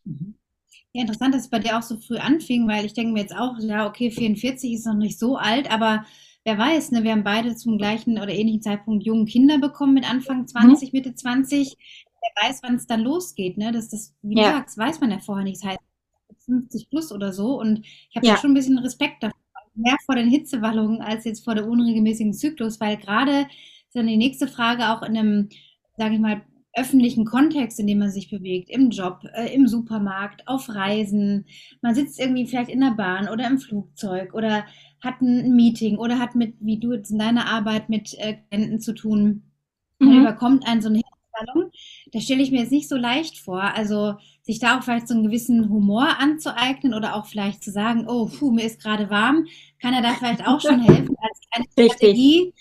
Mhm. 0.04 0.36
Ja, 0.94 1.02
interessant, 1.02 1.36
dass 1.36 1.44
es 1.44 1.50
bei 1.50 1.60
dir 1.60 1.78
auch 1.78 1.84
so 1.84 1.98
früh 1.98 2.18
anfing, 2.18 2.68
weil 2.68 2.84
ich 2.86 2.94
denke 2.94 3.14
mir 3.14 3.22
jetzt 3.22 3.36
auch, 3.36 3.58
ja, 3.60 3.88
okay, 3.88 4.12
44 4.12 4.74
ist 4.74 4.88
noch 4.88 4.96
nicht 4.96 5.20
so 5.20 5.38
alt, 5.38 5.72
aber 5.72 6.04
wer 6.44 6.58
weiß, 6.58 6.92
ne, 6.92 7.04
wir 7.04 7.12
haben 7.12 7.24
beide 7.24 7.56
zum 7.56 7.78
gleichen 7.78 8.18
oder 8.18 8.30
ähnlichen 8.30 8.62
Zeitpunkt 8.62 9.06
jungen 9.06 9.26
Kinder 9.26 9.60
bekommen 9.60 9.94
mit 9.94 10.10
Anfang 10.10 10.48
20, 10.48 10.92
mhm. 10.92 10.98
Mitte 10.98 11.14
20. 11.14 11.78
Wer 11.78 12.50
weiß, 12.50 12.62
wann 12.64 12.76
es 12.76 12.88
dann 12.88 13.02
losgeht, 13.02 13.58
ne? 13.58 13.72
Das, 13.72 13.90
das, 13.90 14.14
wie 14.22 14.38
ja. 14.38 14.50
du 14.50 14.58
sagst, 14.58 14.78
weiß 14.78 15.00
man 15.00 15.12
ja 15.12 15.20
vorher 15.20 15.44
nicht. 15.44 15.64
Das 15.64 15.70
heißt 15.72 15.80
50 16.60 16.90
plus 16.90 17.12
oder 17.12 17.34
so. 17.34 17.60
Und 17.60 17.86
ich 17.86 18.16
habe 18.16 18.28
ja. 18.28 18.38
schon 18.38 18.52
ein 18.52 18.56
bisschen 18.56 18.78
Respekt 18.78 19.24
davor 19.24 19.38
mehr 19.76 19.98
vor 20.06 20.16
den 20.16 20.30
Hitzewallungen 20.30 21.02
als 21.02 21.26
jetzt 21.26 21.44
vor 21.44 21.56
der 21.56 21.68
unregelmäßigen 21.68 22.34
Zyklus, 22.34 22.80
weil 22.80 22.98
gerade 22.98 23.42
ist 23.42 23.96
dann 23.96 24.08
die 24.08 24.18
nächste 24.18 24.48
Frage 24.48 24.90
auch 24.90 25.02
in 25.02 25.18
einem, 25.18 25.50
sage 25.98 26.16
ich 26.16 26.20
mal, 26.20 26.42
öffentlichen 26.74 27.26
Kontext, 27.26 27.80
in 27.80 27.88
dem 27.88 28.00
man 28.00 28.12
sich 28.12 28.30
bewegt, 28.30 28.70
im 28.70 28.92
Job, 28.92 29.24
äh, 29.34 29.54
im 29.54 29.68
Supermarkt, 29.68 30.48
auf 30.48 30.70
Reisen. 30.70 31.46
Man 31.82 31.96
sitzt 31.96 32.18
irgendwie 32.18 32.48
vielleicht 32.48 32.70
in 32.70 32.80
der 32.80 32.92
Bahn 32.92 33.28
oder 33.28 33.46
im 33.48 33.58
Flugzeug 33.58 34.34
oder 34.34 34.66
hat 35.02 35.22
ein 35.22 35.54
Meeting 35.54 35.98
oder 35.98 36.18
hat 36.18 36.36
mit, 36.36 36.56
wie 36.62 36.80
du 36.80 36.94
jetzt 36.94 37.12
in 37.12 37.20
deiner 37.20 37.48
Arbeit 37.48 37.90
mit 37.90 38.14
äh, 38.20 38.38
Klienten 38.50 38.80
zu 38.80 38.94
tun. 38.94 39.44
Dann 40.00 40.14
mhm. 40.14 40.22
überkommt 40.22 40.66
einen 40.66 40.82
so 40.82 40.88
eine 40.88 41.00
Hitzewallung. 41.00 41.72
Da 42.14 42.22
stelle 42.22 42.42
ich 42.42 42.52
mir 42.52 42.62
jetzt 42.62 42.72
nicht 42.72 42.88
so 42.88 42.96
leicht 42.96 43.40
vor. 43.40 43.62
Also 43.62 44.16
sich 44.52 44.60
da 44.60 44.78
auch 44.78 44.84
vielleicht 44.84 45.08
so 45.08 45.14
einen 45.14 45.24
gewissen 45.24 45.70
Humor 45.70 46.20
anzueignen 46.20 46.94
oder 46.94 47.16
auch 47.16 47.26
vielleicht 47.26 47.64
zu 47.64 47.72
sagen, 47.72 48.06
oh, 48.08 48.28
puh, 48.28 48.52
mir 48.52 48.66
ist 48.66 48.82
gerade 48.82 49.10
warm, 49.10 49.48
kann 49.82 49.94
er 49.94 50.02
da 50.02 50.12
vielleicht 50.12 50.46
auch 50.46 50.60
schon 50.60 50.82
helfen 50.82 51.16
als 51.22 51.40
kleine 51.50 51.68
Strategie. 51.94 52.54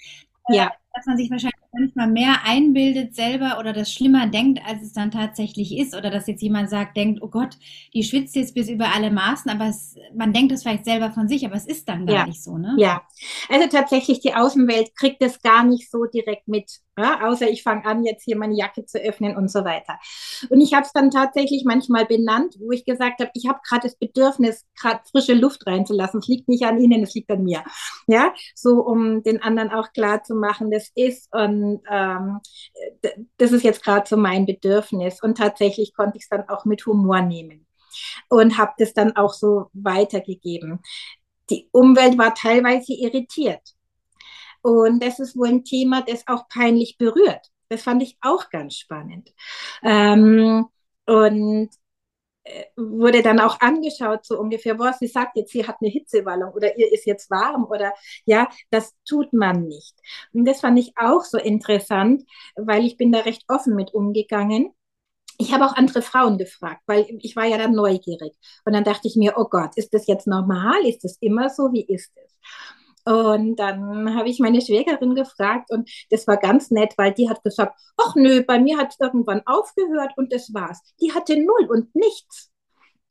Ja. 0.49 0.67
Äh, 0.67 0.71
dass 0.93 1.07
man 1.07 1.17
sich 1.17 1.31
wahrscheinlich 1.31 1.55
manchmal 1.73 2.09
mehr 2.09 2.39
einbildet 2.45 3.15
selber 3.15 3.59
oder 3.61 3.73
das 3.73 3.93
schlimmer 3.93 4.27
denkt, 4.27 4.61
als 4.67 4.83
es 4.83 4.93
dann 4.93 5.13
tatsächlich 5.13 5.77
ist. 5.79 5.95
Oder 5.95 6.11
dass 6.11 6.27
jetzt 6.27 6.43
jemand 6.43 6.69
sagt, 6.69 6.97
denkt, 6.97 7.23
oh 7.23 7.29
Gott, 7.29 7.57
die 7.95 8.03
schwitzt 8.03 8.35
jetzt 8.35 8.55
bis 8.55 8.69
über 8.69 8.93
alle 8.93 9.13
Maßen, 9.13 9.51
aber 9.51 9.69
es, 9.69 9.95
man 10.15 10.33
denkt 10.33 10.51
es 10.51 10.63
vielleicht 10.63 10.85
selber 10.85 11.13
von 11.13 11.29
sich, 11.29 11.47
aber 11.47 11.55
es 11.55 11.67
ist 11.67 11.89
dann 11.89 12.07
gar 12.07 12.17
ja. 12.17 12.27
nicht 12.27 12.43
so, 12.43 12.59
ne? 12.59 12.75
Ja, 12.77 13.03
also 13.49 13.69
tatsächlich 13.69 14.19
die 14.19 14.35
Außenwelt 14.35 14.97
kriegt 14.97 15.23
es 15.23 15.41
gar 15.43 15.65
nicht 15.65 15.91
so 15.91 16.07
direkt 16.07 16.49
mit, 16.49 16.81
ja? 17.03 17.29
außer 17.29 17.49
ich 17.49 17.63
fange 17.63 17.85
an, 17.85 18.05
jetzt 18.05 18.25
hier 18.25 18.37
meine 18.37 18.57
Jacke 18.57 18.85
zu 18.85 18.99
öffnen 18.99 19.37
und 19.37 19.51
so 19.51 19.65
weiter. 19.65 19.99
Und 20.49 20.61
ich 20.61 20.75
habe 20.75 20.85
es 20.85 20.93
dann 20.93 21.11
tatsächlich 21.11 21.65
manchmal 21.65 22.07
benannt, 22.07 22.57
wo 22.59 22.71
ich 22.73 22.85
gesagt 22.85 23.21
habe, 23.21 23.31
ich 23.35 23.49
habe 23.49 23.61
gerade 23.67 23.83
das 23.83 23.97
Bedürfnis, 23.97 24.67
gerade 24.81 25.01
frische 25.11 25.35
Luft 25.35 25.67
reinzulassen. 25.67 26.21
Es 26.21 26.29
liegt 26.29 26.49
nicht 26.49 26.65
an 26.65 26.79
Ihnen, 26.79 27.03
es 27.03 27.15
liegt 27.15 27.31
an 27.31 27.43
mir. 27.43 27.63
Ja, 28.07 28.33
so 28.55 28.81
um 28.83 29.23
den 29.23 29.43
anderen 29.43 29.71
auch 29.71 29.93
klar 29.93 30.23
zu 30.23 30.35
machen, 30.35 30.71
das 30.71 30.91
ist 30.95 31.33
und 31.35 31.81
ähm, 31.91 32.41
das 33.37 33.53
ist 33.53 33.65
jetzt 33.65 33.83
gerade 33.83 34.09
so 34.09 34.17
mein 34.17 34.47
Bedürfnis. 34.47 35.23
Und 35.23 35.39
tatsächlich 35.39 35.95
konnte 35.95 36.17
ich 36.17 36.25
es 36.25 36.29
dann 36.29 36.49
auch 36.49 36.65
mit 36.65 36.85
Humor 36.87 37.23
nehmen 37.23 37.67
und 38.29 38.59
habe 38.59 38.73
das 38.79 38.95
dann 38.95 39.17
auch 39.17 39.33
so 39.33 39.67
weitergegeben. 39.73 40.81
Die 41.51 41.69
Umwelt 41.73 42.17
war 42.17 42.35
teilweise 42.35 42.93
irritiert. 42.93 43.75
Und 44.63 45.03
das 45.03 45.19
ist 45.19 45.37
wohl 45.37 45.49
ein 45.49 45.65
Thema, 45.65 46.03
das 46.03 46.27
auch 46.27 46.49
peinlich 46.49 46.99
berührt. 46.99 47.51
Das 47.69 47.83
fand 47.83 48.03
ich 48.03 48.19
auch 48.21 48.51
ganz 48.51 48.77
spannend. 48.77 49.33
Ähm, 49.83 50.67
und 51.07 51.71
wurde 52.77 53.23
dann 53.23 53.41
auch 53.41 53.61
angeschaut, 53.61 54.25
so 54.25 54.39
ungefähr, 54.39 54.75
boah, 54.75 54.93
sie 54.99 55.07
sagt 55.07 55.37
jetzt, 55.37 55.53
sie 55.53 55.67
hat 55.67 55.77
eine 55.81 55.91
Hitzewallung 55.91 56.53
oder 56.53 56.77
ihr 56.79 56.93
ist 56.93 57.07
jetzt 57.07 57.31
warm 57.31 57.65
oder 57.65 57.93
ja, 58.25 58.49
das 58.71 58.95
tut 59.07 59.33
man 59.33 59.67
nicht. 59.67 59.95
Und 60.33 60.45
das 60.47 60.61
fand 60.61 60.79
ich 60.79 60.93
auch 60.97 61.25
so 61.25 61.39
interessant, 61.39 62.25
weil 62.57 62.85
ich 62.85 62.97
bin 62.97 63.13
da 63.13 63.21
recht 63.21 63.45
offen 63.49 63.75
mit 63.75 63.93
umgegangen. 63.95 64.73
Ich 65.39 65.55
habe 65.55 65.65
auch 65.65 65.75
andere 65.75 66.03
Frauen 66.03 66.39
gefragt, 66.39 66.83
weil 66.87 67.07
ich 67.21 67.35
war 67.37 67.47
ja 67.47 67.57
dann 67.57 67.73
neugierig. 67.73 68.33
Und 68.65 68.75
dann 68.75 68.85
dachte 68.85 69.09
ich 69.09 69.17
mir, 69.17 69.35
oh 69.37 69.47
Gott, 69.49 69.77
ist 69.77 69.95
das 69.95 70.07
jetzt 70.07 70.27
normal? 70.27 70.85
Ist 70.87 71.05
das 71.05 71.17
immer 71.21 71.49
so? 71.49 71.73
Wie 71.73 71.85
ist 71.87 72.13
es? 72.17 72.37
Und 73.05 73.57
dann 73.57 74.15
habe 74.15 74.29
ich 74.29 74.39
meine 74.41 74.61
Schwägerin 74.61 75.15
gefragt 75.15 75.71
und 75.71 75.91
das 76.11 76.27
war 76.27 76.37
ganz 76.37 76.71
nett, 76.71 76.95
weil 76.97 77.13
die 77.13 77.29
hat 77.29 77.43
gesagt, 77.43 77.79
ach 77.97 78.15
nö, 78.15 78.43
bei 78.43 78.59
mir 78.59 78.79
hat 78.79 78.91
es 78.93 79.01
irgendwann 79.01 79.43
aufgehört 79.47 80.13
und 80.17 80.33
das 80.33 80.53
war's. 80.53 80.81
Die 81.01 81.13
hatte 81.13 81.37
null 81.37 81.67
und 81.69 81.95
nichts. 81.95 82.51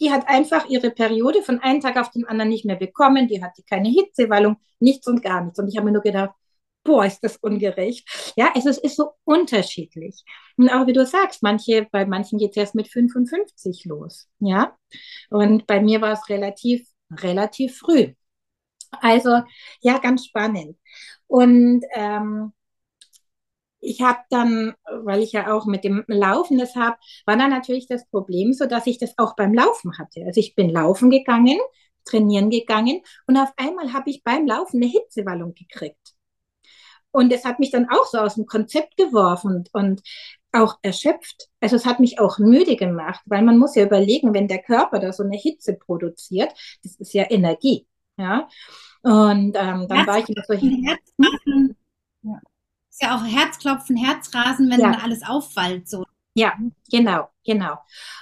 Die 0.02 0.12
hat 0.12 0.30
einfach 0.30 0.70
ihre 0.70 0.92
Periode 0.92 1.42
von 1.42 1.60
einem 1.60 1.82
Tag 1.82 1.98
auf 1.98 2.12
den 2.12 2.26
anderen 2.26 2.50
nicht 2.50 2.66
mehr 2.66 2.78
bekommen. 2.78 3.28
Die 3.28 3.44
hatte 3.44 3.64
keine 3.64 3.90
Hitzewallung, 3.90 4.58
nichts 4.80 5.08
und 5.08 5.22
gar 5.22 5.44
nichts. 5.44 5.60
Und 5.60 5.68
ich 5.68 5.76
habe 5.76 5.88
mir 5.88 5.94
nur 5.94 6.02
gedacht, 6.02 6.32
boah, 6.84 7.06
ist 7.06 7.24
das 7.24 7.38
ungerecht. 7.38 8.34
Ja, 8.36 8.52
also 8.56 8.70
es 8.70 8.78
ist 8.78 8.96
so 8.96 9.12
unterschiedlich. 9.24 10.24
Und 10.58 10.70
auch 10.70 10.88
wie 10.88 10.94
du 10.94 11.06
sagst, 11.06 11.44
manche, 11.44 11.88
bei 11.92 12.06
manchen 12.06 12.40
geht 12.40 12.52
es 12.52 12.58
erst 12.58 12.76
mit 12.76 12.88
55 12.88 13.86
los. 13.86 14.28
Ja, 14.40 14.78
und 15.30 15.68
bei 15.68 15.82
mir 15.82 16.02
war 16.02 16.14
es 16.14 16.30
relativ, 16.30 16.88
relativ 17.12 17.78
früh. 17.78 18.14
Also 18.92 19.42
ja, 19.82 19.98
ganz 20.00 20.26
spannend. 20.26 20.78
Und 21.28 21.84
ähm, 21.94 22.54
ich 23.82 24.02
habe 24.02 24.20
dann, 24.30 24.74
weil 25.04 25.22
ich 25.22 25.32
ja 25.32 25.54
auch 25.54 25.66
mit 25.66 25.84
dem 25.84 26.04
Laufen 26.08 26.58
das 26.58 26.76
habe, 26.76 26.98
war 27.26 27.38
dann 27.38 27.50
natürlich 27.50 27.88
das 27.88 28.06
Problem 28.10 28.54
so, 28.54 28.66
dass 28.66 28.88
ich 28.88 28.98
das 28.98 29.18
auch 29.18 29.36
beim 29.36 29.54
Laufen 29.54 29.98
hatte. 29.98 30.24
Also 30.26 30.40
ich 30.40 30.56
bin 30.56 30.70
laufen 30.70 31.10
gegangen, 31.10 31.58
trainieren 32.06 32.50
gegangen 32.50 33.02
und 33.28 33.38
auf 33.38 33.52
einmal 33.58 33.94
habe 33.94 34.10
ich 34.10 34.24
beim 34.24 34.46
Laufen 34.48 34.78
eine 34.82 34.92
Hitzewallung 34.92 35.54
gekriegt. 35.54 36.16
Und 37.12 37.34
es 37.34 37.46
hat 37.46 37.60
mich 37.60 37.72
dann 37.72 37.90
auch 37.90 38.06
so 38.06 38.20
aus 38.20 38.36
dem 38.36 38.46
Konzept 38.46 38.98
geworfen 38.98 39.64
und 39.74 40.02
auch 40.52 40.78
erschöpft. 40.84 41.48
Also 41.60 41.76
es 41.76 41.86
hat 41.86 42.00
mich 42.00 42.20
auch 42.20 42.38
müde 42.40 42.76
gemacht, 42.76 43.22
weil 43.26 43.42
man 43.44 43.58
muss 43.58 43.76
ja 43.76 43.86
überlegen, 43.86 44.34
wenn 44.34 44.48
der 44.48 44.62
Körper 44.62 45.00
da 45.00 45.12
so 45.14 45.24
eine 45.24 45.38
Hitze 45.38 45.74
produziert, 45.76 46.52
das 46.84 46.96
ist 46.98 47.14
ja 47.14 47.26
Energie. 47.30 47.88
Ja. 48.20 48.50
Und 49.02 49.56
ähm, 49.56 49.88
dann 49.88 50.06
war 50.06 50.20
ich 50.20 50.30
immer 50.30 50.44
so 50.46 50.54
Herzrasen. 50.54 51.78
Ja. 52.22 52.42
Ist 52.90 53.02
ja 53.02 53.16
auch 53.16 53.26
Herzklopfen, 53.26 53.96
Herzrasen, 53.96 54.70
wenn 54.70 54.82
ja. 54.82 54.92
dann 54.92 55.02
alles 55.02 55.24
auffällt. 55.24 55.88
So. 55.88 56.04
Ja, 56.34 56.54
genau, 56.92 57.30
genau. 57.46 57.78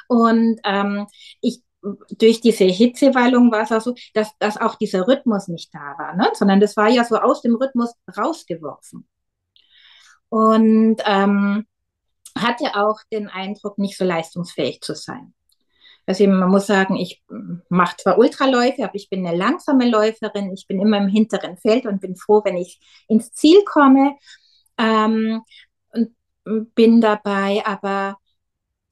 Und 0.07 0.59
ähm, 0.63 1.07
ich 1.41 1.63
durch 2.17 2.41
diese 2.41 2.65
Hitzewallung 2.65 3.51
war 3.51 3.61
es 3.61 3.71
auch 3.71 3.81
so, 3.81 3.95
dass, 4.13 4.37
dass 4.39 4.57
auch 4.57 4.75
dieser 4.75 5.07
Rhythmus 5.07 5.47
nicht 5.47 5.73
da 5.73 5.95
war, 5.97 6.15
ne? 6.15 6.29
sondern 6.33 6.59
das 6.59 6.75
war 6.75 6.89
ja 6.89 7.03
so 7.03 7.17
aus 7.17 7.41
dem 7.41 7.55
Rhythmus 7.55 7.93
rausgeworfen. 8.17 9.07
Und 10.29 11.01
ähm, 11.05 11.65
hatte 12.37 12.75
auch 12.75 12.99
den 13.11 13.29
Eindruck, 13.29 13.77
nicht 13.77 13.97
so 13.97 14.03
leistungsfähig 14.03 14.81
zu 14.81 14.95
sein. 14.95 15.33
Also 16.07 16.25
man 16.27 16.49
muss 16.49 16.67
sagen, 16.67 16.95
ich 16.95 17.21
mache 17.69 17.97
zwar 17.97 18.17
Ultraläufe, 18.17 18.83
aber 18.83 18.95
ich 18.95 19.09
bin 19.09 19.27
eine 19.27 19.37
langsame 19.37 19.89
Läuferin. 19.89 20.53
Ich 20.53 20.65
bin 20.65 20.79
immer 20.81 20.97
im 20.97 21.09
hinteren 21.09 21.57
Feld 21.57 21.85
und 21.85 22.01
bin 22.01 22.15
froh, 22.15 22.41
wenn 22.45 22.57
ich 22.57 22.79
ins 23.09 23.33
Ziel 23.33 23.63
komme. 23.65 24.15
Ähm, 24.77 25.43
und 25.91 26.15
bin 26.75 27.01
dabei, 27.01 27.61
aber 27.65 28.17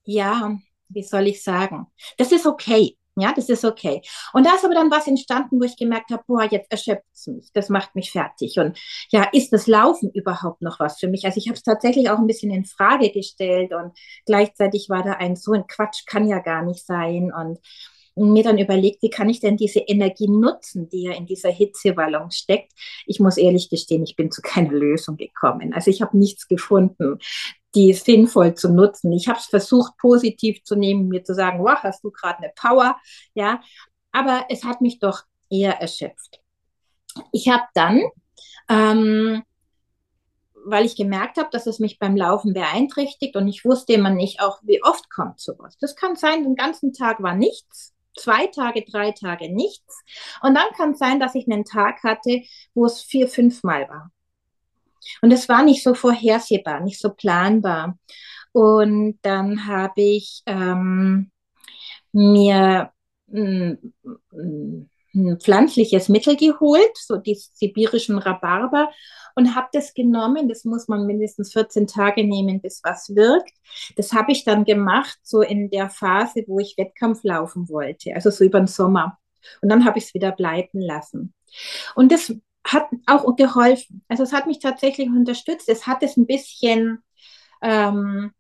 ja, 0.04 0.58
wie 0.90 1.04
soll 1.04 1.28
ich 1.28 1.44
sagen? 1.44 1.88
Das 2.18 2.32
ist 2.32 2.46
okay. 2.46 2.98
Ja, 3.18 3.32
das 3.34 3.48
ist 3.48 3.64
okay. 3.64 4.02
Und 4.34 4.46
da 4.46 4.56
ist 4.56 4.66
aber 4.66 4.74
dann 4.74 4.92
was 4.92 5.08
entstanden, 5.08 5.60
wo 5.60 5.64
ich 5.64 5.78
gemerkt 5.78 6.12
habe, 6.12 6.24
boah, 6.28 6.44
jetzt 6.44 6.70
erschöpft 6.70 7.06
es 7.14 7.28
mich. 7.28 7.50
Das 7.54 7.70
macht 7.70 7.96
mich 7.96 8.12
fertig. 8.12 8.58
Und 8.60 8.78
ja, 9.10 9.24
ist 9.32 9.54
das 9.54 9.68
Laufen 9.68 10.12
überhaupt 10.12 10.62
noch 10.62 10.82
was 10.82 11.00
für 11.00 11.08
mich? 11.08 11.24
Also 11.24 11.38
ich 11.38 11.48
habe 11.48 11.56
es 11.56 11.64
tatsächlich 11.64 12.10
auch 12.10 12.20
ein 12.20 12.28
bisschen 12.28 12.52
in 12.52 12.66
Frage 12.66 13.12
gestellt 13.12 13.74
und 13.74 13.98
gleichzeitig 14.26 14.90
war 14.90 15.02
da 15.04 15.14
ein 15.14 15.38
so 15.38 15.54
ein 15.54 15.66
Quatsch 15.66 16.06
kann 16.06 16.28
ja 16.28 16.40
gar 16.40 16.64
nicht 16.64 16.86
sein 16.86 17.32
und 17.34 17.60
mir 18.16 18.44
dann 18.44 18.58
überlegt, 18.58 19.02
wie 19.02 19.10
kann 19.10 19.30
ich 19.30 19.40
denn 19.40 19.58
diese 19.58 19.80
Energie 19.80 20.28
nutzen, 20.28 20.88
die 20.90 21.04
ja 21.04 21.14
in 21.14 21.26
dieser 21.26 21.50
Hitzewallung 21.50 22.32
steckt. 22.32 22.72
Ich 23.06 23.20
muss 23.20 23.38
ehrlich 23.38 23.70
gestehen, 23.70 24.04
ich 24.04 24.16
bin 24.16 24.32
zu 24.32 24.42
keiner 24.42 24.72
Lösung 24.72 25.18
gekommen. 25.18 25.74
Also 25.74 25.92
ich 25.92 26.02
habe 26.02 26.18
nichts 26.18 26.48
gefunden, 26.48 27.20
die 27.76 27.94
sinnvoll 27.94 28.54
zu 28.54 28.70
nutzen. 28.70 29.12
Ich 29.12 29.28
habe 29.28 29.40
es 29.40 29.46
versucht, 29.46 29.98
positiv 29.98 30.64
zu 30.64 30.76
nehmen, 30.76 31.10
mir 31.10 31.24
zu 31.24 31.34
sagen, 31.36 31.60
wow, 31.60 31.78
hast 31.82 32.04
du 32.04 32.12
gerade 32.12 32.40
eine 32.40 32.54
Power, 32.56 32.96
ja, 33.34 33.62
aber 34.12 34.46
es 34.50 34.64
hat 34.64 34.80
mich 34.80 35.00
doch 35.00 35.24
eher 35.50 35.82
erschöpft. 35.82 36.42
Ich 37.32 37.50
habe 37.50 37.64
dann 37.74 38.02
ähm, 38.70 39.44
weil 40.66 40.86
ich 40.86 40.96
gemerkt 40.96 41.38
habe, 41.38 41.50
dass 41.52 41.68
es 41.68 41.80
mich 41.80 42.00
beim 42.00 42.18
Laufen 42.18 42.54
beeinträchtigt 42.54 43.36
und 43.36 43.48
ich 43.48 43.64
wusste 43.64 43.94
immer 43.94 44.10
nicht 44.10 44.42
auch, 44.42 44.60
wie 44.64 44.84
oft 44.84 45.10
kommt 45.12 45.40
sowas. 45.40 45.78
Das 45.80 45.96
kann 45.96 46.16
sein, 46.16 46.44
den 46.44 46.56
ganzen 46.56 46.92
Tag 46.92 47.22
war 47.22 47.36
nichts, 47.36 47.94
zwei 48.18 48.48
Tage, 48.48 48.84
drei 48.84 49.12
Tage 49.12 49.54
nichts. 49.54 50.04
Und 50.42 50.56
dann 50.56 50.72
kann 50.76 50.92
es 50.92 51.00
sein, 51.00 51.20
dass 51.20 51.36
ich 51.36 51.46
einen 51.50 51.66
Tag 51.66 52.04
hatte, 52.04 52.42
wo 52.74 52.86
es 52.86 53.02
vier, 53.02 53.28
fünf 53.28 53.64
Mal 53.64 53.88
war. 53.90 54.12
Und 55.22 55.32
es 55.32 55.48
war 55.50 55.64
nicht 55.64 55.84
so 55.84 55.94
vorhersehbar, 55.94 56.80
nicht 56.82 57.00
so 57.00 57.14
planbar. 57.14 57.98
Und 58.52 59.20
dann 59.22 59.68
habe 59.68 60.02
ich 60.02 60.42
ähm, 60.46 61.32
mir 62.12 62.92
ein, 63.32 63.94
ein 65.16 65.40
pflanzliches 65.40 66.10
Mittel 66.10 66.36
geholt, 66.36 66.92
so 66.96 67.18
die 67.18 67.36
sibirischen 67.36 68.18
Rhabarber, 68.18 68.90
und 69.36 69.56
habe 69.56 69.68
das 69.74 69.94
genommen. 69.94 70.48
Das 70.48 70.64
muss 70.64 70.88
man 70.88 71.06
mindestens 71.06 71.54
14 71.54 71.88
Tage 71.88 72.24
nehmen, 72.24 72.62
bis 72.62 72.82
was 72.84 73.16
wirkt. 73.16 73.54
Das 73.96 74.14
habe 74.14 74.32
ich 74.32 74.46
dann 74.46 74.66
gemacht, 74.66 75.18
so 75.24 75.42
in 75.42 75.70
der 75.70 75.90
Phase, 75.90 76.44
wo 76.48 76.60
ich 76.60 76.76
Wettkampf 76.78 77.24
laufen 77.24 77.70
wollte, 77.70 78.14
also 78.16 78.30
so 78.30 78.44
über 78.44 78.60
den 78.60 78.68
Sommer. 78.68 79.18
Und 79.62 79.70
dann 79.70 79.86
habe 79.86 79.98
ich 79.98 80.06
es 80.06 80.14
wieder 80.14 80.32
bleiben 80.32 80.80
lassen. 80.80 81.34
Und 81.96 82.12
das 82.12 82.34
hat 82.66 82.88
auch 83.06 83.36
geholfen. 83.36 84.04
Also 84.08 84.24
es 84.24 84.34
hat 84.34 84.48
mich 84.48 84.60
tatsächlich 84.60 85.08
unterstützt. 85.08 85.70
Es 85.70 85.86
hat 85.86 86.02
es 86.02 86.18
ein 86.18 86.26
bisschen 86.26 87.04
ähm, 87.62 88.32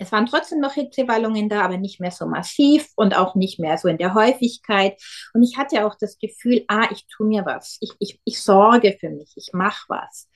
es 0.00 0.12
waren 0.12 0.26
trotzdem 0.26 0.60
noch 0.60 0.72
Hitzewallungen 0.72 1.50
da, 1.50 1.62
aber 1.62 1.76
nicht 1.76 2.00
mehr 2.00 2.10
so 2.10 2.26
massiv 2.26 2.88
und 2.96 3.14
auch 3.14 3.34
nicht 3.34 3.60
mehr 3.60 3.76
so 3.76 3.86
in 3.86 3.98
der 3.98 4.14
Häufigkeit. 4.14 5.00
Und 5.34 5.42
ich 5.42 5.58
hatte 5.58 5.86
auch 5.86 5.94
das 5.94 6.18
Gefühl, 6.18 6.64
ah, 6.68 6.88
ich 6.90 7.06
tue 7.06 7.26
mir 7.26 7.44
was, 7.44 7.76
ich, 7.80 7.92
ich, 7.98 8.18
ich 8.24 8.42
sorge 8.42 8.96
für 8.98 9.10
mich, 9.10 9.32
ich 9.36 9.50
mache 9.52 9.84
was. 9.88 10.28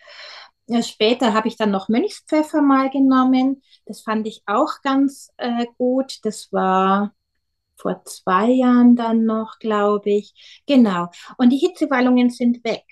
Später 0.86 1.32
habe 1.32 1.48
ich 1.48 1.56
dann 1.56 1.70
noch 1.70 1.88
Mönchspfeffer 1.88 2.60
mal 2.60 2.90
genommen. 2.90 3.62
Das 3.86 4.02
fand 4.02 4.26
ich 4.26 4.42
auch 4.46 4.82
ganz 4.82 5.30
äh, 5.38 5.66
gut. 5.78 6.18
Das 6.24 6.52
war 6.52 7.12
vor 7.76 8.02
zwei 8.04 8.50
Jahren 8.50 8.96
dann 8.96 9.24
noch, 9.24 9.58
glaube 9.58 10.10
ich. 10.10 10.62
Genau. 10.66 11.08
Und 11.38 11.50
die 11.50 11.58
Hitzewallungen 11.58 12.30
sind 12.30 12.64
weg. 12.64 12.84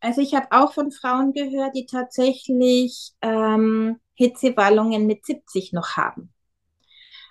Also 0.00 0.20
ich 0.20 0.34
habe 0.34 0.48
auch 0.50 0.72
von 0.72 0.90
Frauen 0.90 1.32
gehört, 1.32 1.76
die 1.76 1.86
tatsächlich 1.86 3.12
ähm, 3.22 3.98
Hitzewallungen 4.24 5.06
mit 5.06 5.24
70 5.24 5.72
noch 5.72 5.96
haben. 5.96 6.32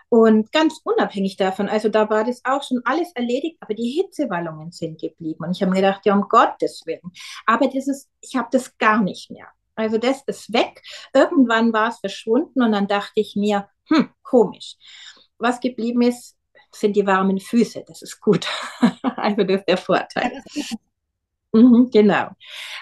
Und 0.09 0.51
ganz 0.51 0.81
unabhängig 0.83 1.37
davon, 1.37 1.69
also 1.69 1.87
da 1.87 2.09
war 2.09 2.25
das 2.25 2.41
auch 2.43 2.63
schon 2.63 2.81
alles 2.83 3.13
erledigt, 3.15 3.57
aber 3.61 3.73
die 3.73 3.91
Hitzewallungen 3.91 4.71
sind 4.73 4.99
geblieben. 4.99 5.45
Und 5.45 5.55
ich 5.55 5.61
habe 5.61 5.71
mir 5.71 5.77
gedacht, 5.81 6.05
ja, 6.05 6.13
um 6.13 6.27
Gottes 6.27 6.83
Willen. 6.85 7.13
Aber 7.45 7.67
das 7.67 7.87
ist, 7.87 8.09
ich 8.19 8.35
habe 8.35 8.49
das 8.51 8.77
gar 8.77 9.01
nicht 9.01 9.31
mehr. 9.31 9.47
Also 9.75 9.97
das 9.97 10.21
ist 10.27 10.51
weg. 10.51 10.81
Irgendwann 11.13 11.71
war 11.71 11.87
es 11.87 11.99
verschwunden 11.99 12.61
und 12.61 12.73
dann 12.73 12.87
dachte 12.87 13.21
ich 13.21 13.37
mir, 13.37 13.69
hm, 13.85 14.09
komisch. 14.21 14.75
Was 15.37 15.61
geblieben 15.61 16.01
ist, 16.01 16.35
sind 16.71 16.97
die 16.97 17.07
warmen 17.07 17.39
Füße. 17.39 17.85
Das 17.87 18.01
ist 18.01 18.19
gut. 18.19 18.45
also 19.15 19.43
das 19.43 19.61
ist 19.61 19.69
der 19.69 19.77
Vorteil. 19.77 20.43
Mhm, 21.53 21.89
genau. 21.91 22.29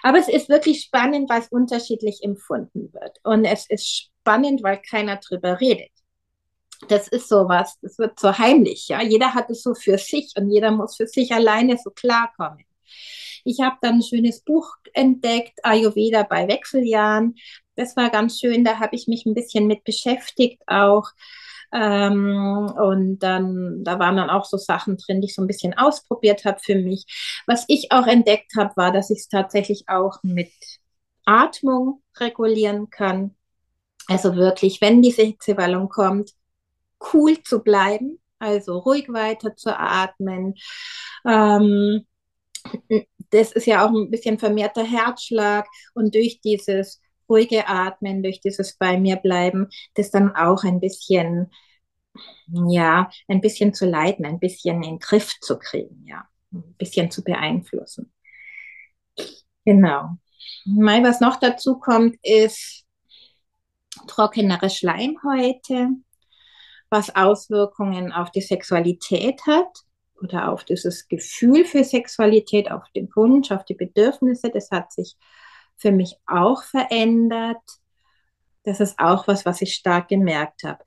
Aber 0.04 0.20
es 0.20 0.28
ist 0.28 0.50
wirklich 0.50 0.82
spannend, 0.84 1.30
weil 1.30 1.42
es 1.42 1.48
unterschiedlich 1.50 2.20
empfunden 2.24 2.94
wird. 2.94 3.18
Und 3.24 3.46
es 3.46 3.68
ist 3.70 3.88
spannend, 4.22 4.62
weil 4.64 4.80
keiner 4.82 5.18
drüber 5.18 5.60
redet. 5.60 5.92
Das 6.88 7.08
ist 7.10 7.28
sowas, 7.28 7.78
das 7.82 7.98
wird 8.00 8.20
so 8.20 8.38
heimlich, 8.38 8.88
ja. 8.88 9.02
Jeder 9.02 9.34
hat 9.34 9.50
es 9.50 9.64
so 9.64 9.74
für 9.76 9.98
sich 9.98 10.32
und 10.38 10.50
jeder 10.50 10.72
muss 10.72 10.96
für 10.96 11.08
sich 11.08 11.34
alleine 11.34 11.78
so 11.78 11.92
klarkommen. 11.92 12.64
Ich 13.44 13.60
habe 13.62 13.78
dann 13.82 13.96
ein 13.96 14.04
schönes 14.04 14.42
Buch 14.44 14.68
entdeckt, 14.94 15.60
Ayurveda 15.64 16.24
bei 16.24 16.48
Wechseljahren. 16.48 17.36
Das 17.76 17.96
war 17.98 18.10
ganz 18.10 18.40
schön, 18.40 18.64
da 18.64 18.80
habe 18.80 18.96
ich 18.96 19.08
mich 19.08 19.26
ein 19.26 19.34
bisschen 19.34 19.68
mit 19.68 19.84
beschäftigt 19.84 20.62
auch. 20.68 21.10
Ähm, 21.72 22.72
und 22.78 23.20
dann, 23.20 23.84
da 23.84 24.00
waren 24.00 24.18
dann 24.18 24.30
auch 24.30 24.46
so 24.46 24.58
Sachen 24.58 24.98
drin, 24.98 25.22
die 25.22 25.28
ich 25.28 25.36
so 25.36 25.42
ein 25.42 25.48
bisschen 25.48 25.78
ausprobiert 25.78 26.46
habe 26.46 26.60
für 26.60 26.76
mich. 26.76 27.06
Was 27.48 27.66
ich 27.68 27.92
auch 27.92 28.08
entdeckt 28.08 28.54
habe, 28.58 28.76
war, 28.76 28.92
dass 28.92 29.10
ich 29.10 29.20
es 29.20 29.28
tatsächlich 29.30 29.84
auch 29.88 30.18
mit 30.24 30.52
Atmung 31.26 32.02
regulieren 32.20 32.90
kann. 32.90 33.36
Also 34.08 34.36
wirklich, 34.36 34.82
wenn 34.82 35.02
diese 35.02 35.22
Hitzewallung 35.22 35.90
kommt, 35.90 36.32
cool 37.14 37.42
zu 37.44 37.60
bleiben, 37.60 38.20
also 38.40 38.80
ruhig 38.80 39.10
weiter 39.10 39.56
zu 39.56 39.78
atmen. 39.78 40.56
Ähm, 41.26 42.06
das 43.32 43.52
ist 43.52 43.68
ja 43.68 43.86
auch 43.86 43.92
ein 43.92 44.10
bisschen 44.10 44.40
vermehrter 44.40 44.84
Herzschlag 44.84 45.68
und 45.94 46.16
durch 46.16 46.42
dieses 46.42 47.02
ruhige 47.30 47.68
Atmen, 47.68 48.24
durch 48.24 48.42
dieses 48.42 48.76
bei 48.78 48.98
mir 48.98 49.18
bleiben, 49.18 49.68
das 49.96 50.12
dann 50.12 50.36
auch 50.36 50.64
ein 50.64 50.80
bisschen, 50.80 51.52
ja, 52.48 53.10
ein 53.28 53.42
bisschen 53.42 53.74
zu 53.74 53.86
leiten, 53.86 54.26
ein 54.26 54.40
bisschen 54.40 54.78
in 54.78 54.92
den 54.94 55.00
Griff 55.00 55.40
zu 55.40 55.60
kriegen, 55.60 56.06
ja, 56.06 56.28
ein 56.52 56.76
bisschen 56.78 57.12
zu 57.12 57.24
beeinflussen. 57.24 58.12
Genau. 59.66 60.18
Mal, 60.66 61.04
was 61.04 61.20
noch 61.20 61.38
dazu 61.40 61.80
kommt, 61.80 62.16
ist 62.24 62.86
trockenere 64.08 64.70
Schleimhäute, 64.70 65.90
was 66.90 67.16
Auswirkungen 67.16 68.12
auf 68.12 68.32
die 68.32 68.42
Sexualität 68.42 69.46
hat 69.46 69.68
oder 70.22 70.52
auf 70.52 70.64
dieses 70.64 71.08
Gefühl 71.08 71.66
für 71.66 71.84
Sexualität, 71.84 72.72
auf 72.72 72.84
den 72.96 73.10
Wunsch, 73.16 73.52
auf 73.52 73.64
die 73.66 73.76
Bedürfnisse. 73.76 74.50
Das 74.50 74.72
hat 74.72 74.92
sich 74.92 75.16
für 75.80 75.92
mich 75.92 76.18
auch 76.28 76.64
verändert. 76.64 77.58
Das 78.64 78.80
ist 78.80 79.00
auch 79.00 79.28
was, 79.28 79.46
was 79.46 79.62
ich 79.62 79.74
stark 79.74 80.10
gemerkt 80.10 80.64
habe. 80.64 80.84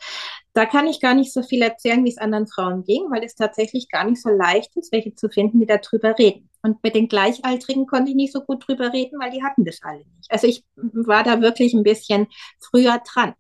Da 0.52 0.66
kann 0.66 0.86
ich 0.86 1.00
gar 1.00 1.14
nicht 1.14 1.32
so 1.32 1.42
viel 1.42 1.62
erzählen, 1.62 2.04
wie 2.04 2.10
es 2.10 2.18
anderen 2.18 2.46
Frauen 2.46 2.84
ging, 2.84 3.10
weil 3.10 3.24
es 3.24 3.34
tatsächlich 3.34 3.88
gar 3.88 4.04
nicht 4.04 4.22
so 4.22 4.28
leicht 4.28 4.76
ist, 4.76 4.92
welche 4.92 5.14
zu 5.14 5.30
finden, 5.30 5.60
die 5.60 5.66
darüber 5.66 6.16
reden. 6.18 6.50
Und 6.62 6.82
mit 6.84 6.94
den 6.94 7.08
Gleichaltrigen 7.08 7.86
konnte 7.86 8.10
ich 8.10 8.16
nicht 8.16 8.32
so 8.32 8.42
gut 8.42 8.68
drüber 8.68 8.92
reden, 8.92 9.18
weil 9.18 9.30
die 9.30 9.42
hatten 9.42 9.64
das 9.64 9.80
alle 9.82 10.04
nicht. 10.16 10.30
Also 10.30 10.46
ich 10.46 10.62
war 10.76 11.24
da 11.24 11.40
wirklich 11.40 11.72
ein 11.72 11.82
bisschen 11.82 12.28
früher 12.60 12.98
dran 12.98 13.34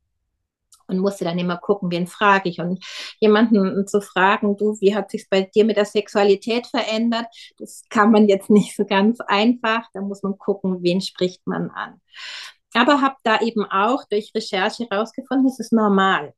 und 0.86 0.98
musste 0.98 1.24
dann 1.24 1.38
immer 1.38 1.56
gucken, 1.56 1.90
wen 1.90 2.06
frage 2.06 2.48
ich. 2.48 2.60
Und 2.60 2.84
jemanden 3.20 3.86
zu 3.86 4.00
fragen, 4.00 4.56
du, 4.56 4.76
wie 4.80 4.94
hat 4.94 5.10
sich 5.10 5.28
bei 5.28 5.42
dir 5.42 5.64
mit 5.64 5.76
der 5.76 5.84
Sexualität 5.84 6.66
verändert, 6.66 7.26
das 7.58 7.82
kann 7.88 8.10
man 8.10 8.28
jetzt 8.28 8.50
nicht 8.50 8.76
so 8.76 8.84
ganz 8.84 9.20
einfach. 9.20 9.86
Da 9.94 10.00
muss 10.00 10.22
man 10.22 10.38
gucken, 10.38 10.82
wen 10.82 11.00
spricht 11.00 11.46
man 11.46 11.70
an. 11.70 12.00
Aber 12.74 13.00
habe 13.00 13.16
da 13.22 13.40
eben 13.40 13.64
auch 13.64 14.04
durch 14.08 14.32
Recherche 14.34 14.86
herausgefunden, 14.90 15.46
es 15.46 15.58
ist 15.58 15.72
normal. 15.72 16.34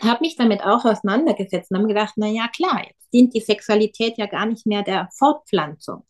Habe 0.00 0.20
mich 0.20 0.36
damit 0.36 0.62
auch 0.62 0.84
auseinandergesetzt 0.84 1.70
und 1.70 1.78
habe 1.78 1.88
gedacht, 1.88 2.14
na 2.16 2.28
ja, 2.28 2.48
klar, 2.48 2.82
jetzt 2.86 3.12
dient 3.12 3.34
die 3.34 3.40
Sexualität 3.40 4.18
ja 4.18 4.26
gar 4.26 4.46
nicht 4.46 4.66
mehr 4.66 4.82
der 4.82 5.08
Fortpflanzung. 5.12 6.06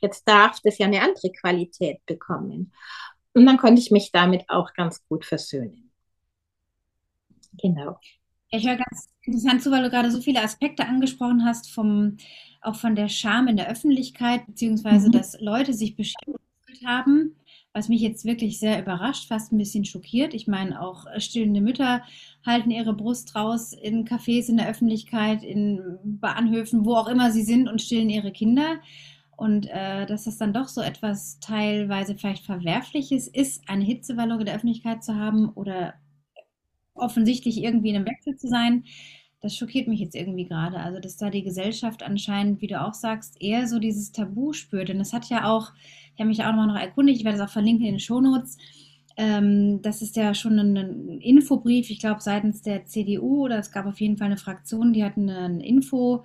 Jetzt 0.00 0.26
darf 0.28 0.60
das 0.62 0.78
ja 0.78 0.86
eine 0.86 1.00
andere 1.00 1.30
Qualität 1.30 2.04
bekommen. 2.06 2.72
Und 3.34 3.46
dann 3.46 3.58
konnte 3.58 3.80
ich 3.80 3.90
mich 3.90 4.12
damit 4.12 4.44
auch 4.48 4.74
ganz 4.74 5.02
gut 5.08 5.24
versöhnen. 5.24 5.91
Genau. 7.60 7.98
Ich 8.50 8.66
höre 8.66 8.76
ganz 8.76 9.08
interessant 9.22 9.62
zu, 9.62 9.70
weil 9.70 9.82
du 9.82 9.90
gerade 9.90 10.10
so 10.10 10.20
viele 10.20 10.42
Aspekte 10.42 10.86
angesprochen 10.86 11.44
hast, 11.44 11.70
vom, 11.70 12.18
auch 12.60 12.76
von 12.76 12.94
der 12.94 13.08
Scham 13.08 13.48
in 13.48 13.56
der 13.56 13.68
Öffentlichkeit, 13.68 14.46
beziehungsweise 14.46 15.08
mhm. 15.08 15.12
dass 15.12 15.40
Leute 15.40 15.72
sich 15.72 15.96
beschäftigt 15.96 16.84
haben, 16.84 17.36
was 17.72 17.88
mich 17.88 18.02
jetzt 18.02 18.26
wirklich 18.26 18.58
sehr 18.58 18.80
überrascht, 18.80 19.28
fast 19.28 19.52
ein 19.52 19.58
bisschen 19.58 19.86
schockiert. 19.86 20.34
Ich 20.34 20.46
meine, 20.46 20.82
auch 20.82 21.06
stillende 21.16 21.62
Mütter 21.62 22.02
halten 22.44 22.70
ihre 22.70 22.92
Brust 22.92 23.34
raus 23.34 23.72
in 23.72 24.04
Cafés, 24.06 24.50
in 24.50 24.58
der 24.58 24.68
Öffentlichkeit, 24.68 25.42
in 25.42 25.98
Bahnhöfen, 26.04 26.84
wo 26.84 26.94
auch 26.94 27.08
immer 27.08 27.30
sie 27.30 27.44
sind 27.44 27.68
und 27.68 27.80
stillen 27.80 28.10
ihre 28.10 28.32
Kinder. 28.32 28.80
Und 29.34 29.66
äh, 29.66 30.04
dass 30.04 30.24
das 30.24 30.36
dann 30.36 30.52
doch 30.52 30.68
so 30.68 30.82
etwas 30.82 31.40
teilweise 31.40 32.16
vielleicht 32.16 32.44
Verwerfliches 32.44 33.26
ist, 33.28 33.66
eine 33.66 33.84
Hitzewallung 33.84 34.40
in 34.40 34.46
der 34.46 34.54
Öffentlichkeit 34.54 35.02
zu 35.02 35.16
haben 35.16 35.48
oder 35.48 35.94
offensichtlich 36.94 37.62
irgendwie 37.62 37.90
in 37.90 37.96
einem 37.96 38.06
Wechsel 38.06 38.36
zu 38.36 38.48
sein, 38.48 38.84
das 39.40 39.56
schockiert 39.56 39.88
mich 39.88 39.98
jetzt 40.00 40.14
irgendwie 40.14 40.44
gerade. 40.44 40.78
Also, 40.78 41.00
dass 41.00 41.16
da 41.16 41.28
die 41.28 41.42
Gesellschaft 41.42 42.02
anscheinend, 42.02 42.62
wie 42.62 42.68
du 42.68 42.80
auch 42.80 42.94
sagst, 42.94 43.36
eher 43.40 43.66
so 43.66 43.80
dieses 43.80 44.12
Tabu 44.12 44.52
spürt. 44.52 44.88
Und 44.88 44.98
das 44.98 45.12
hat 45.12 45.28
ja 45.28 45.50
auch, 45.50 45.72
ich 46.14 46.20
habe 46.20 46.28
mich 46.28 46.38
ja 46.38 46.50
auch 46.50 46.54
noch 46.54 46.76
erkundigt, 46.76 47.18
ich 47.18 47.24
werde 47.24 47.38
das 47.38 47.48
auch 47.48 47.52
verlinken 47.52 47.84
in 47.84 47.94
den 47.94 48.00
Shownotes. 48.00 48.56
Ähm, 49.16 49.82
das 49.82 50.00
ist 50.00 50.16
ja 50.16 50.32
schon 50.34 50.58
ein, 50.58 50.76
ein 50.76 51.20
Infobrief, 51.20 51.90
ich 51.90 51.98
glaube, 51.98 52.20
seitens 52.20 52.62
der 52.62 52.86
CDU 52.86 53.44
oder 53.44 53.58
es 53.58 53.72
gab 53.72 53.86
auf 53.86 54.00
jeden 54.00 54.16
Fall 54.16 54.26
eine 54.26 54.38
Fraktion, 54.38 54.92
die 54.92 55.04
hat 55.04 55.18
eine 55.18 55.64
Info 55.66 56.24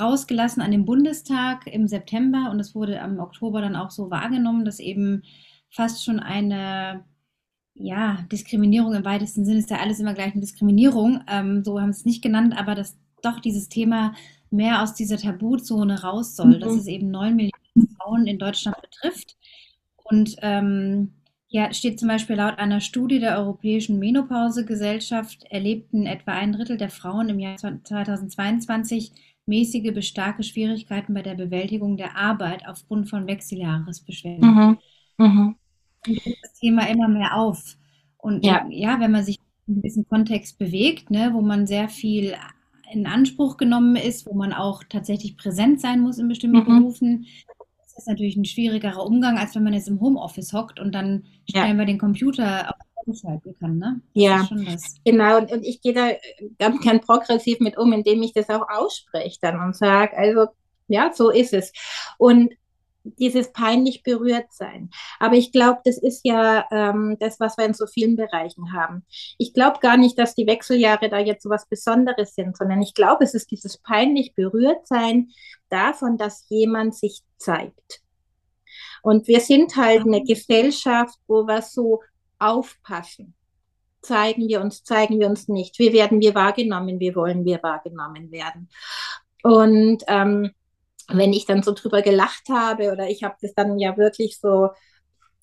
rausgelassen 0.00 0.62
an 0.62 0.70
dem 0.70 0.86
Bundestag 0.86 1.66
im 1.66 1.86
September 1.86 2.50
und 2.50 2.60
es 2.60 2.74
wurde 2.74 3.02
am 3.02 3.18
Oktober 3.18 3.60
dann 3.60 3.76
auch 3.76 3.90
so 3.90 4.10
wahrgenommen, 4.10 4.64
dass 4.64 4.78
eben 4.78 5.22
fast 5.68 6.04
schon 6.04 6.20
eine 6.20 7.04
ja, 7.82 8.24
Diskriminierung 8.30 8.94
im 8.94 9.04
weitesten 9.04 9.44
Sinne 9.44 9.58
ist 9.58 9.70
ja 9.70 9.78
alles 9.78 10.00
immer 10.00 10.14
gleich 10.14 10.32
eine 10.32 10.40
Diskriminierung. 10.40 11.22
Ähm, 11.28 11.64
so 11.64 11.80
haben 11.80 11.92
sie 11.92 12.00
es 12.00 12.06
nicht 12.06 12.22
genannt, 12.22 12.54
aber 12.56 12.74
dass 12.74 12.96
doch 13.22 13.40
dieses 13.40 13.68
Thema 13.68 14.14
mehr 14.50 14.82
aus 14.82 14.94
dieser 14.94 15.16
Tabuzone 15.18 16.02
raus 16.02 16.36
soll, 16.36 16.56
mhm. 16.56 16.60
dass 16.60 16.74
es 16.74 16.86
eben 16.86 17.10
neun 17.10 17.36
Millionen 17.36 17.96
Frauen 17.98 18.26
in 18.26 18.38
Deutschland 18.38 18.76
betrifft. 18.82 19.36
Und 20.04 20.36
ähm, 20.42 21.12
Ja, 21.48 21.72
steht 21.74 21.98
zum 22.00 22.08
Beispiel 22.08 22.36
laut 22.36 22.58
einer 22.58 22.80
Studie 22.80 23.20
der 23.20 23.38
Europäischen 23.38 23.98
Menopausegesellschaft 23.98 25.44
erlebten 25.50 26.06
etwa 26.06 26.32
ein 26.32 26.52
Drittel 26.52 26.78
der 26.78 26.88
Frauen 26.88 27.28
im 27.28 27.38
Jahr 27.38 27.56
2022 27.58 29.12
mäßige 29.44 29.92
bis 29.92 30.06
starke 30.06 30.44
Schwierigkeiten 30.44 31.12
bei 31.12 31.22
der 31.22 31.34
Bewältigung 31.34 31.98
der 31.98 32.16
Arbeit 32.16 32.66
aufgrund 32.66 33.10
von 33.10 33.26
Wechseljahresbeschwerden. 33.26 34.78
Mhm. 35.18 35.26
Mhm. 35.26 35.56
Das 36.06 36.54
Thema 36.60 36.88
immer 36.88 37.08
mehr 37.08 37.36
auf. 37.36 37.76
Und 38.18 38.44
ja, 38.44 38.66
ja 38.70 39.00
wenn 39.00 39.12
man 39.12 39.24
sich 39.24 39.38
in 39.66 39.82
diesem 39.82 40.06
Kontext 40.08 40.58
bewegt, 40.58 41.10
ne, 41.10 41.30
wo 41.32 41.40
man 41.40 41.66
sehr 41.66 41.88
viel 41.88 42.34
in 42.92 43.06
Anspruch 43.06 43.56
genommen 43.56 43.96
ist, 43.96 44.26
wo 44.26 44.34
man 44.34 44.52
auch 44.52 44.82
tatsächlich 44.88 45.36
präsent 45.36 45.80
sein 45.80 46.00
muss 46.00 46.18
in 46.18 46.28
bestimmten 46.28 46.58
mhm. 46.58 46.80
Berufen, 46.80 47.26
das 47.78 47.96
ist 47.96 48.08
natürlich 48.08 48.36
ein 48.36 48.44
schwierigerer 48.44 49.04
Umgang, 49.04 49.38
als 49.38 49.54
wenn 49.54 49.64
man 49.64 49.74
jetzt 49.74 49.88
im 49.88 50.00
Homeoffice 50.00 50.52
hockt 50.52 50.80
und 50.80 50.94
dann 50.94 51.24
stellen 51.48 51.78
wir 51.78 51.86
den 51.86 51.98
Computer 51.98 52.68
auf 52.68 52.76
schalten 53.14 53.56
kann, 53.58 53.78
ne? 53.78 54.00
ja, 54.14 54.48
genau. 55.04 55.38
Und, 55.38 55.50
und 55.50 55.64
ich 55.64 55.80
gehe 55.80 55.92
da 55.92 56.10
ganz 56.58 56.80
gern 56.82 57.00
progressiv 57.00 57.58
mit 57.58 57.76
um, 57.76 57.92
indem 57.92 58.22
ich 58.22 58.32
das 58.32 58.48
auch 58.48 58.68
ausspreche 58.68 59.38
dann 59.40 59.60
und 59.60 59.76
sage, 59.76 60.16
also 60.16 60.46
ja, 60.86 61.10
so 61.12 61.30
ist 61.30 61.52
es. 61.52 61.72
Und 62.18 62.54
dieses 63.04 63.52
peinlich 63.52 64.02
berührt 64.02 64.52
sein. 64.52 64.90
Aber 65.18 65.34
ich 65.34 65.52
glaube, 65.52 65.80
das 65.84 65.98
ist 65.98 66.20
ja 66.24 66.66
ähm, 66.70 67.16
das, 67.20 67.40
was 67.40 67.56
wir 67.58 67.64
in 67.64 67.74
so 67.74 67.86
vielen 67.86 68.16
Bereichen 68.16 68.72
haben. 68.72 69.04
Ich 69.38 69.54
glaube 69.54 69.80
gar 69.80 69.96
nicht, 69.96 70.18
dass 70.18 70.34
die 70.34 70.46
Wechseljahre 70.46 71.08
da 71.08 71.18
jetzt 71.18 71.42
so 71.42 71.50
was 71.50 71.66
Besonderes 71.66 72.34
sind, 72.34 72.56
sondern 72.56 72.80
ich 72.82 72.94
glaube, 72.94 73.24
es 73.24 73.34
ist 73.34 73.50
dieses 73.50 73.78
peinlich 73.78 74.34
berührt 74.34 74.86
sein 74.86 75.30
davon, 75.68 76.16
dass 76.16 76.46
jemand 76.48 76.94
sich 76.94 77.22
zeigt. 77.36 78.02
Und 79.02 79.26
wir 79.26 79.40
sind 79.40 79.76
halt 79.76 80.02
eine 80.02 80.22
Gesellschaft, 80.22 81.18
wo 81.26 81.46
wir 81.46 81.62
so 81.62 82.00
aufpassen. 82.38 83.34
Zeigen 84.00 84.48
wir 84.48 84.60
uns, 84.60 84.84
zeigen 84.84 85.20
wir 85.20 85.28
uns 85.28 85.48
nicht. 85.48 85.78
Wie 85.78 85.92
werden 85.92 86.20
wir 86.20 86.34
wahrgenommen? 86.34 86.98
Wie 87.00 87.14
wollen 87.14 87.44
wir 87.44 87.62
wahrgenommen 87.62 88.30
werden? 88.32 88.68
Und 89.42 90.02
ähm, 90.06 90.52
wenn 91.08 91.32
ich 91.32 91.46
dann 91.46 91.62
so 91.62 91.72
drüber 91.72 92.02
gelacht 92.02 92.48
habe 92.48 92.92
oder 92.92 93.08
ich 93.08 93.22
habe 93.22 93.36
das 93.40 93.54
dann 93.54 93.78
ja 93.78 93.96
wirklich 93.96 94.38
so, 94.40 94.70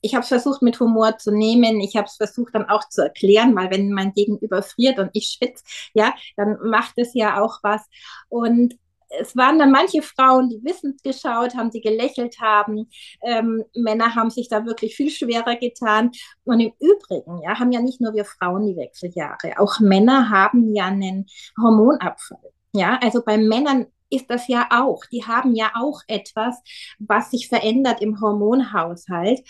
ich 0.01 0.15
habe 0.15 0.23
es 0.23 0.29
versucht 0.29 0.61
mit 0.61 0.79
Humor 0.79 1.17
zu 1.17 1.31
nehmen, 1.31 1.81
ich 1.81 1.95
habe 1.95 2.07
es 2.07 2.15
versucht 2.15 2.55
dann 2.55 2.69
auch 2.69 2.87
zu 2.89 3.03
erklären, 3.03 3.55
weil 3.55 3.71
wenn 3.71 3.91
mein 3.91 4.13
Gegenüber 4.13 4.61
friert 4.61 4.99
und 4.99 5.09
ich 5.13 5.37
schwitze, 5.37 5.63
ja, 5.93 6.13
dann 6.37 6.57
macht 6.63 6.93
es 6.97 7.13
ja 7.13 7.41
auch 7.41 7.59
was. 7.63 7.85
Und 8.29 8.75
es 9.09 9.35
waren 9.35 9.57
dann 9.57 9.71
manche 9.71 10.01
Frauen, 10.01 10.49
die 10.49 10.63
wissend 10.63 11.01
geschaut 11.03 11.55
haben, 11.55 11.71
die 11.71 11.81
gelächelt 11.81 12.39
haben. 12.39 12.89
Ähm, 13.23 13.63
Männer 13.75 14.15
haben 14.15 14.29
sich 14.29 14.49
da 14.49 14.65
wirklich 14.65 14.95
viel 14.95 15.09
schwerer 15.09 15.55
getan. 15.55 16.11
Und 16.43 16.59
im 16.59 16.73
Übrigen, 16.79 17.41
ja, 17.41 17.59
haben 17.59 17.71
ja 17.71 17.81
nicht 17.81 18.01
nur 18.01 18.13
wir 18.13 18.25
Frauen 18.25 18.67
die 18.67 18.77
Wechseljahre, 18.77 19.59
auch 19.59 19.79
Männer 19.79 20.29
haben 20.29 20.73
ja 20.75 20.85
einen 20.85 21.25
Hormonabfall. 21.59 22.51
Ja, 22.73 22.99
also 23.01 23.23
bei 23.23 23.37
Männern 23.37 23.87
ist 24.09 24.29
das 24.29 24.47
ja 24.47 24.67
auch. 24.71 25.03
Die 25.11 25.25
haben 25.25 25.55
ja 25.55 25.71
auch 25.75 26.01
etwas, 26.07 26.61
was 26.99 27.31
sich 27.31 27.47
verändert 27.47 28.01
im 28.01 28.21
Hormonhaushalt. 28.21 29.41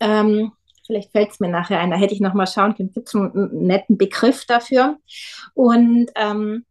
Ähm, 0.00 0.52
vielleicht 0.86 1.12
fällt 1.12 1.32
es 1.32 1.40
mir 1.40 1.48
nachher 1.48 1.80
ein, 1.80 1.90
da 1.90 1.96
hätte 1.96 2.14
ich 2.14 2.20
noch 2.20 2.34
mal 2.34 2.46
schauen 2.46 2.74
können, 2.74 2.92
gibt 2.92 3.08
es 3.08 3.14
einen, 3.14 3.66
netten 3.66 3.98
Begriff 3.98 4.44
dafür. 4.46 4.98
Und 5.54 6.10
ähm, 6.14 6.64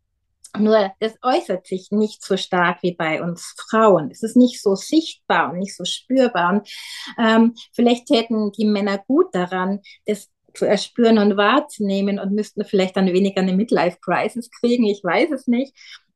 nur 0.58 0.92
das 1.00 1.16
äußert 1.22 1.68
sich 1.68 1.92
nicht 1.92 2.24
so 2.24 2.38
stark 2.38 2.82
wie 2.82 2.94
bei 2.94 3.22
uns 3.22 3.56
Frauen. 3.70 4.10
Es 4.12 4.24
ist 4.24 4.38
nicht 4.38 4.62
so 4.62 4.76
sichtbar 4.76 5.52
und 5.52 5.60
nicht 5.60 5.76
so 5.76 5.84
spürbar. 5.84 6.54
Und 6.54 6.70
ähm, 7.18 7.56
vielleicht 7.74 8.08
täten 8.08 8.52
die 8.54 8.66
Männer 8.66 8.98
gut 9.06 9.34
daran, 9.34 9.82
das 10.06 10.30
zu 10.54 10.66
erspüren 10.66 11.18
und 11.18 11.36
wahrzunehmen 11.36 12.20
und 12.20 12.32
müssten 12.32 12.64
vielleicht 12.64 12.96
dann 12.96 13.08
weniger 13.08 13.42
eine 13.42 13.54
Midlife-Crisis 13.54 14.50
kriegen. 14.52 14.86
Ich 14.86 15.04
weiß 15.04 15.32
es 15.32 15.48
nicht. 15.48 15.74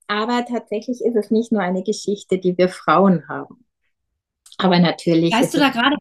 Aber 0.10 0.43
tatsächlich 0.43 1.02
ist 1.02 1.15
es 1.15 1.30
nicht 1.30 1.52
nur 1.52 1.62
eine 1.62 1.84
Geschichte, 1.84 2.39
die 2.39 2.58
wir 2.58 2.67
Frauen 2.67 3.28
haben. 3.30 3.63
Aber 4.58 4.80
natürlich. 4.80 5.32
Weißt 5.32 5.54
du 5.54 5.60
da 5.60 5.69
gerade 5.69 5.95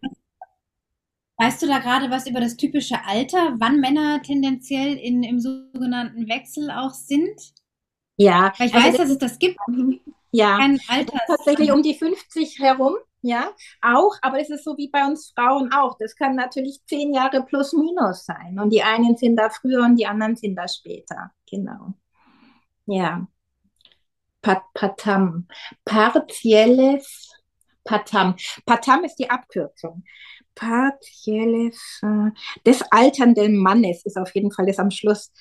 Weißt 1.36 1.62
du 1.62 1.68
da 1.68 1.78
gerade 1.78 2.10
was 2.10 2.26
über 2.26 2.40
das 2.40 2.56
typische 2.56 2.96
Alter, 3.06 3.54
wann 3.58 3.78
Männer 3.78 4.20
tendenziell 4.22 4.96
in, 4.96 5.22
im 5.22 5.38
sogenannten 5.38 6.28
Wechsel 6.28 6.70
auch 6.70 6.90
sind? 6.90 7.52
Ja. 8.16 8.52
Weil 8.58 8.68
ich 8.68 8.74
also 8.74 8.86
weiß, 8.86 8.96
das, 8.96 9.02
dass 9.02 9.10
es 9.10 9.18
das 9.18 9.38
gibt. 9.38 9.58
Ja. 10.32 10.56
Kein 10.56 10.80
Alter. 10.88 11.18
Tatsächlich 11.26 11.70
um 11.70 11.82
die 11.82 11.94
50 11.94 12.58
herum. 12.58 12.96
Ja, 13.20 13.50
auch, 13.82 14.16
aber 14.22 14.40
es 14.40 14.48
ist 14.48 14.64
so 14.64 14.76
wie 14.76 14.88
bei 14.88 15.04
uns 15.04 15.32
Frauen 15.34 15.72
auch. 15.72 15.96
Das 15.98 16.14
kann 16.16 16.36
natürlich 16.36 16.80
zehn 16.86 17.12
Jahre 17.12 17.42
plus 17.42 17.72
minus 17.72 18.24
sein. 18.24 18.58
Und 18.58 18.70
die 18.70 18.82
einen 18.82 19.16
sind 19.16 19.36
da 19.36 19.50
früher 19.50 19.84
und 19.84 19.96
die 19.96 20.06
anderen 20.06 20.36
sind 20.36 20.54
da 20.56 20.68
später. 20.68 21.32
Genau. 21.50 21.94
Ja. 22.86 23.26
Patam. 24.42 25.48
Partielles 25.84 27.28
Patam. 27.84 28.36
Patam 28.66 29.04
ist 29.04 29.16
die 29.16 29.30
Abkürzung. 29.30 30.04
Partielles 30.54 32.00
äh, 32.02 32.30
des 32.66 32.82
alternden 32.90 33.56
Mannes 33.56 34.04
ist 34.04 34.16
auf 34.18 34.34
jeden 34.34 34.52
Fall 34.52 34.66
das 34.66 34.78
am 34.78 34.90
Schluss. 34.90 35.32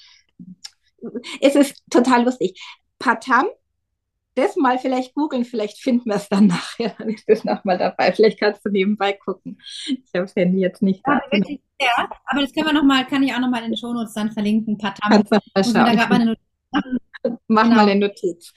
Es 1.42 1.56
ist 1.56 1.84
total 1.90 2.24
lustig. 2.24 2.60
Patam, 3.00 3.48
das 4.36 4.56
mal 4.56 4.78
vielleicht 4.78 5.14
googeln, 5.14 5.46
vielleicht 5.46 5.80
finden 5.80 6.10
wir 6.10 6.16
es 6.16 6.30
dann 6.30 6.48
nachher. 6.48 6.96
Dann 6.98 7.10
ist 7.10 7.28
das 7.28 7.44
nochmal 7.44 7.78
dabei. 7.78 8.12
Vielleicht 8.14 8.40
kannst 8.40 8.64
du 8.66 8.70
nebenbei 8.70 9.14
gucken. 9.14 9.60
Ich 9.88 10.14
habe 10.14 10.26
das 10.26 10.36
Handy 10.36 10.60
jetzt 10.60 10.82
nicht 10.82 11.02
ja, 11.06 11.22
da. 11.32 11.38
Ja, 11.80 12.10
aber 12.26 12.42
das 12.42 12.54
können 12.54 12.68
wir 12.68 12.74
noch 12.74 12.84
mal, 12.84 13.06
kann 13.06 13.24
ich 13.24 13.34
auch 13.34 13.40
nochmal 13.40 13.64
in 13.64 13.72
den 13.72 13.78
Shownotes 13.78 14.14
dann 14.14 14.32
verlinken. 14.32 14.78
Patam. 14.78 15.12
Kannst 15.12 15.32
du 15.32 15.36
mal 15.36 15.64
schauen. 15.64 15.74
Da 15.74 15.96
gab 15.96 16.12
eine 16.12 16.38
Mach 17.48 17.64
genau. 17.64 17.76
mal 17.76 17.90
eine 17.90 17.96
Notiz. 17.96 18.54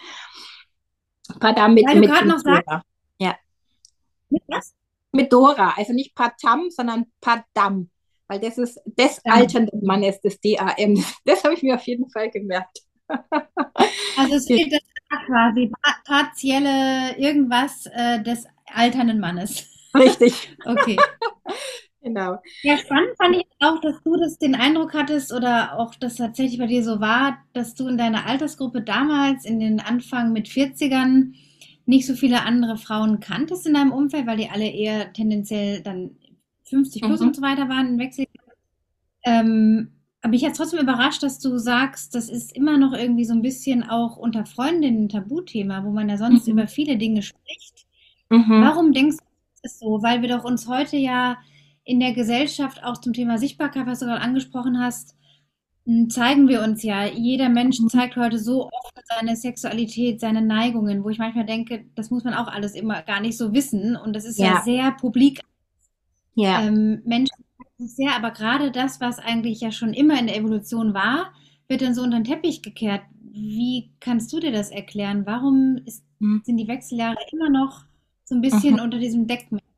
Padam 1.39 1.75
mit, 1.75 1.87
Weil 1.87 2.01
du 2.01 2.09
gerade 2.09 2.29
noch 2.29 2.39
sagst. 2.39 2.69
Ja. 3.19 3.37
Mit 4.29 4.43
was? 4.49 4.75
Mit 5.13 5.33
Dora, 5.33 5.75
also 5.77 5.93
nicht 5.93 6.15
Patam, 6.15 6.71
sondern 6.71 7.07
Padam. 7.21 7.91
Weil 8.29 8.41
das 8.41 8.59
ist 8.59 8.81
des 8.85 9.21
ja. 9.25 9.33
alternden 9.33 9.85
Mannes, 9.85 10.21
des 10.21 10.41
DAM. 10.41 11.05
Das 11.25 11.43
habe 11.43 11.55
ich 11.55 11.63
mir 11.63 11.75
auf 11.75 11.87
jeden 11.87 12.09
Fall 12.11 12.31
gemerkt. 12.31 12.81
Also 14.17 14.35
es 14.35 14.47
fehlt 14.47 14.73
das 14.73 14.81
quasi 15.27 15.73
partielle 16.05 17.17
irgendwas 17.17 17.87
äh, 17.87 18.23
des 18.23 18.47
alternden 18.67 19.19
Mannes. 19.19 19.67
Richtig. 19.95 20.57
okay. 20.65 20.97
Genau. 22.03 22.39
Ja, 22.63 22.79
spannend 22.79 23.11
fand 23.19 23.37
ich 23.37 23.47
auch, 23.59 23.81
dass 23.81 24.03
du 24.03 24.17
das 24.17 24.39
den 24.39 24.55
Eindruck 24.55 24.95
hattest 24.95 25.33
oder 25.33 25.79
auch 25.79 25.95
das 25.95 26.17
tatsächlich 26.17 26.59
bei 26.59 26.67
dir 26.67 26.83
so 26.83 27.01
war, 27.01 27.39
dass 27.53 27.75
du 27.75 27.89
in 27.89 27.99
deiner 27.99 28.27
Altersgruppe 28.27 28.81
damals 28.81 29.45
in 29.45 29.61
den 29.61 29.81
Anfang 29.81 30.33
mit 30.33 30.49
40ern 30.49 31.35
nicht 31.85 32.07
so 32.07 32.15
viele 32.15 32.43
andere 32.45 32.79
Frauen 32.79 33.21
kanntest 33.21 33.67
in 33.67 33.75
deinem 33.75 33.93
Umfeld, 33.93 34.27
weil 34.27 34.39
die 34.39 34.49
alle 34.49 34.69
eher 34.69 35.13
tendenziell 35.13 35.83
dann 35.83 36.17
50 36.65 37.03
plus 37.03 37.21
mhm. 37.21 37.29
und 37.29 37.37
so 37.37 37.43
weiter 37.43 37.69
waren 37.69 37.89
in 37.89 37.99
Wechsel. 37.99 38.27
Ähm, 39.25 39.93
aber 40.23 40.35
ich 40.35 40.45
hat 40.45 40.57
trotzdem 40.57 40.81
überrascht, 40.81 41.23
dass 41.23 41.39
du 41.39 41.59
sagst, 41.59 42.15
das 42.15 42.29
ist 42.29 42.55
immer 42.55 42.79
noch 42.79 42.93
irgendwie 42.93 43.25
so 43.25 43.35
ein 43.35 43.43
bisschen 43.43 43.83
auch 43.83 44.17
unter 44.17 44.47
Freundinnen 44.47 45.05
ein 45.05 45.09
Tabuthema, 45.09 45.85
wo 45.85 45.91
man 45.91 46.09
ja 46.09 46.17
sonst 46.17 46.47
mhm. 46.47 46.53
über 46.55 46.67
viele 46.67 46.97
Dinge 46.97 47.23
spricht. 47.23 47.87
Mhm. 48.29 48.63
Warum 48.63 48.93
denkst 48.93 49.17
du, 49.17 49.25
das 49.63 49.73
ist 49.73 49.81
so? 49.81 50.03
Weil 50.03 50.23
wir 50.23 50.29
doch 50.29 50.45
uns 50.45 50.69
heute 50.69 50.97
ja 50.97 51.39
in 51.91 51.99
der 51.99 52.13
Gesellschaft 52.13 52.85
auch 52.85 52.99
zum 52.99 53.13
Thema 53.13 53.37
Sichtbarkeit, 53.37 53.85
was 53.85 53.99
du 53.99 54.07
gerade 54.07 54.23
angesprochen 54.23 54.79
hast, 54.79 55.17
zeigen 56.09 56.47
wir 56.47 56.63
uns 56.63 56.85
ja. 56.85 57.05
Jeder 57.05 57.49
Mensch 57.49 57.81
mhm. 57.81 57.89
zeigt 57.89 58.17
heute 58.17 58.39
so 58.39 58.67
oft 58.67 58.95
seine 59.09 59.35
Sexualität, 59.35 60.21
seine 60.21 60.41
Neigungen, 60.41 61.03
wo 61.03 61.09
ich 61.09 61.19
manchmal 61.19 61.47
denke, 61.47 61.87
das 61.97 62.11
muss 62.11 62.23
man 62.23 62.35
auch 62.35 62.47
alles 62.47 62.77
immer 62.77 63.03
gar 63.03 63.21
nicht 63.21 63.37
so 63.37 63.53
wissen. 63.53 63.97
Und 63.97 64.15
das 64.15 64.25
ist 64.25 64.39
ja, 64.39 64.55
ja 64.55 64.63
sehr 64.63 64.93
publik. 64.93 65.41
Ja. 66.37 66.63
Ähm, 66.63 67.03
Menschen 67.05 67.45
sehr, 67.79 68.15
aber 68.15 68.31
gerade 68.31 68.71
das, 68.71 69.01
was 69.01 69.19
eigentlich 69.19 69.61
ja 69.61 69.73
schon 69.73 69.93
immer 69.93 70.17
in 70.17 70.29
der 70.29 70.37
Evolution 70.37 70.95
war, 70.95 71.33
wird 71.67 71.83
dann 71.83 71.95
so 71.95 72.03
unter 72.03 72.21
den 72.21 72.25
Teppich 72.25 72.63
gekehrt. 72.63 73.03
Wie 73.33 73.91
kannst 73.99 74.33
du 74.33 74.39
dir 74.39 74.53
das 74.53 74.71
erklären? 74.71 75.27
Warum 75.27 75.81
ist, 75.87 76.05
mhm. 76.21 76.43
sind 76.45 76.57
die 76.57 76.69
Wechseljahre 76.69 77.17
immer 77.33 77.51
noch 77.51 77.85
so 78.25 78.37
ein 78.37 78.43
bisschen 78.43 78.75
mhm. 78.75 78.81
unter 78.81 78.99
diesem 78.99 79.27
Deckmantel? 79.27 79.70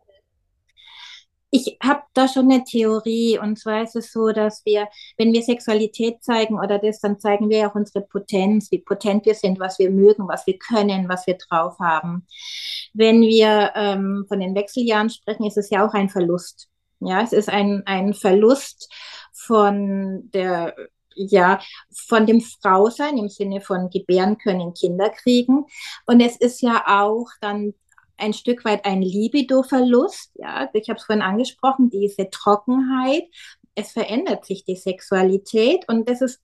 Ich 1.55 1.77
habe 1.83 2.03
da 2.15 2.29
schon 2.29 2.51
eine 2.51 2.65
Theorie 2.65 3.39
und 3.39 3.59
zwar 3.59 3.83
ist 3.83 3.95
es 3.95 4.11
so, 4.11 4.31
dass 4.31 4.65
wir, 4.65 4.89
wenn 5.19 5.35
wir 5.35 5.43
Sexualität 5.43 6.25
zeigen 6.25 6.59
oder 6.59 6.79
das, 6.79 7.01
dann 7.01 7.21
zeigen 7.21 7.51
wir 7.51 7.69
auch 7.69 7.75
unsere 7.75 8.01
Potenz, 8.01 8.73
wie 8.73 8.79
potent 8.79 9.27
wir 9.27 9.35
sind, 9.35 9.61
was 9.61 9.79
wir 9.79 9.91
mögen, 9.91 10.27
was 10.29 10.47
wir 10.47 10.59
können, 10.59 11.11
was 11.11 11.27
wir 11.27 11.37
drauf 11.37 11.79
haben. 11.79 12.27
Wenn 12.95 13.21
wir 13.21 13.71
ähm, 13.75 14.25
von 14.29 14.41
den 14.41 14.55
Wechseljahren 14.55 15.11
sprechen, 15.11 15.45
ist 15.45 15.59
es 15.59 15.69
ja 15.69 15.87
auch 15.87 15.93
ein 15.93 16.09
Verlust. 16.09 16.71
Ja, 17.01 17.21
es 17.21 17.35
ist 17.35 17.51
ein, 17.51 17.83
ein 17.85 18.15
Verlust 18.15 18.91
von 19.33 20.31
der 20.33 20.75
ja, 21.15 21.61
von 21.93 22.25
dem 22.25 22.41
Frausein 22.41 23.19
im 23.19 23.29
Sinne 23.29 23.61
von 23.61 23.91
gebären 23.91 24.39
können, 24.39 24.73
Kinder 24.73 25.11
kriegen. 25.11 25.67
Und 26.07 26.21
es 26.23 26.37
ist 26.37 26.63
ja 26.63 26.85
auch 26.87 27.29
dann 27.43 27.75
ein 28.23 28.33
Stück 28.33 28.65
weit 28.65 28.85
ein 28.85 29.03
Libido-Verlust. 29.03 30.33
Ja, 30.37 30.69
ich 30.73 30.89
habe 30.89 30.99
es 30.99 31.05
vorhin 31.05 31.23
angesprochen, 31.23 31.91
diese 31.91 32.31
Trockenheit. 32.31 33.25
Es 33.75 33.93
verändert 33.93 34.45
sich 34.47 34.65
die 34.65 34.77
Sexualität 34.77 35.89
und 35.89 36.09
das 36.09 36.21
ist 36.21 36.41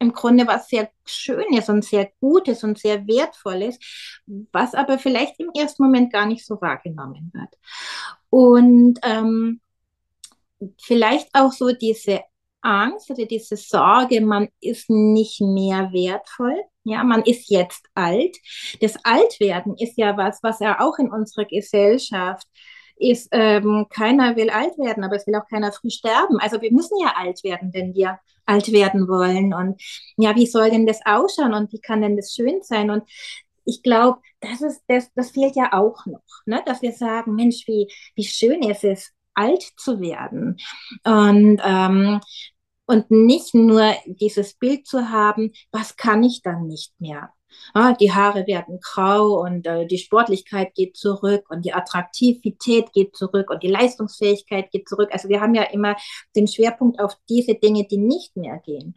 im 0.00 0.12
Grunde 0.12 0.46
was 0.46 0.68
sehr 0.68 0.90
Schönes 1.04 1.68
und 1.68 1.84
sehr 1.84 2.10
Gutes 2.20 2.64
und 2.64 2.78
sehr 2.78 3.06
Wertvolles, 3.06 3.78
was 4.50 4.74
aber 4.74 4.98
vielleicht 4.98 5.38
im 5.38 5.50
ersten 5.54 5.82
Moment 5.84 6.12
gar 6.12 6.26
nicht 6.26 6.44
so 6.44 6.60
wahrgenommen 6.60 7.30
wird. 7.34 7.58
Und 8.30 8.98
ähm, 9.02 9.60
vielleicht 10.80 11.28
auch 11.34 11.52
so 11.52 11.72
diese 11.72 12.20
Angst 12.62 13.10
oder 13.10 13.26
diese 13.26 13.56
Sorge, 13.56 14.20
man 14.20 14.48
ist 14.60 14.90
nicht 14.90 15.40
mehr 15.40 15.90
wertvoll. 15.92 16.60
Ja, 16.84 17.04
man 17.04 17.22
ist 17.22 17.50
jetzt 17.50 17.86
alt. 17.94 18.36
Das 18.80 18.96
Altwerden 19.04 19.76
ist 19.76 19.96
ja 19.96 20.16
was, 20.16 20.42
was 20.42 20.60
ja 20.60 20.80
auch 20.80 20.98
in 20.98 21.10
unserer 21.10 21.44
Gesellschaft 21.44 22.46
ist, 22.96 23.28
ähm, 23.32 23.86
keiner 23.90 24.36
will 24.36 24.50
alt 24.50 24.76
werden, 24.78 25.04
aber 25.04 25.16
es 25.16 25.26
will 25.26 25.34
auch 25.34 25.48
keiner 25.48 25.72
früh 25.72 25.90
sterben. 25.90 26.38
Also 26.38 26.60
wir 26.60 26.72
müssen 26.72 26.98
ja 27.00 27.14
alt 27.16 27.42
werden, 27.44 27.72
wenn 27.72 27.94
wir 27.94 28.18
alt 28.46 28.72
werden 28.72 29.08
wollen. 29.08 29.54
Und 29.54 29.80
ja, 30.16 30.36
wie 30.36 30.46
soll 30.46 30.70
denn 30.70 30.86
das 30.86 31.00
ausschauen 31.04 31.54
und 31.54 31.72
wie 31.72 31.80
kann 31.80 32.02
denn 32.02 32.16
das 32.16 32.34
schön 32.34 32.62
sein? 32.62 32.90
Und 32.90 33.04
ich 33.64 33.82
glaube, 33.82 34.20
das 34.40 34.60
ist 34.62 34.82
das, 34.88 35.12
das 35.14 35.30
fehlt 35.30 35.56
ja 35.56 35.72
auch 35.72 36.04
noch, 36.06 36.22
ne? 36.46 36.62
dass 36.66 36.82
wir 36.82 36.92
sagen, 36.92 37.34
Mensch, 37.34 37.66
wie, 37.66 37.88
wie 38.14 38.24
schön 38.24 38.62
ist 38.62 38.84
es, 38.84 39.12
alt 39.40 39.62
zu 39.76 40.00
werden. 40.00 40.58
Und 41.04 41.60
ähm, 41.64 42.20
und 42.90 43.08
nicht 43.08 43.54
nur 43.54 43.94
dieses 44.04 44.54
Bild 44.54 44.84
zu 44.84 45.10
haben, 45.10 45.52
was 45.70 45.96
kann 45.96 46.24
ich 46.24 46.42
dann 46.42 46.66
nicht 46.66 46.92
mehr? 47.00 47.30
Ah, 47.72 47.94
die 47.94 48.12
Haare 48.12 48.48
werden 48.48 48.80
grau 48.82 49.40
und 49.42 49.64
äh, 49.66 49.86
die 49.86 49.98
Sportlichkeit 49.98 50.74
geht 50.74 50.96
zurück 50.96 51.44
und 51.50 51.64
die 51.64 51.72
Attraktivität 51.72 52.92
geht 52.92 53.14
zurück 53.14 53.50
und 53.50 53.62
die 53.62 53.68
Leistungsfähigkeit 53.68 54.72
geht 54.72 54.88
zurück. 54.88 55.10
Also 55.12 55.28
wir 55.28 55.40
haben 55.40 55.54
ja 55.54 55.62
immer 55.64 55.94
den 56.34 56.48
Schwerpunkt 56.48 57.00
auf 57.00 57.16
diese 57.28 57.54
Dinge, 57.54 57.86
die 57.86 57.98
nicht 57.98 58.36
mehr 58.36 58.58
gehen. 58.58 58.96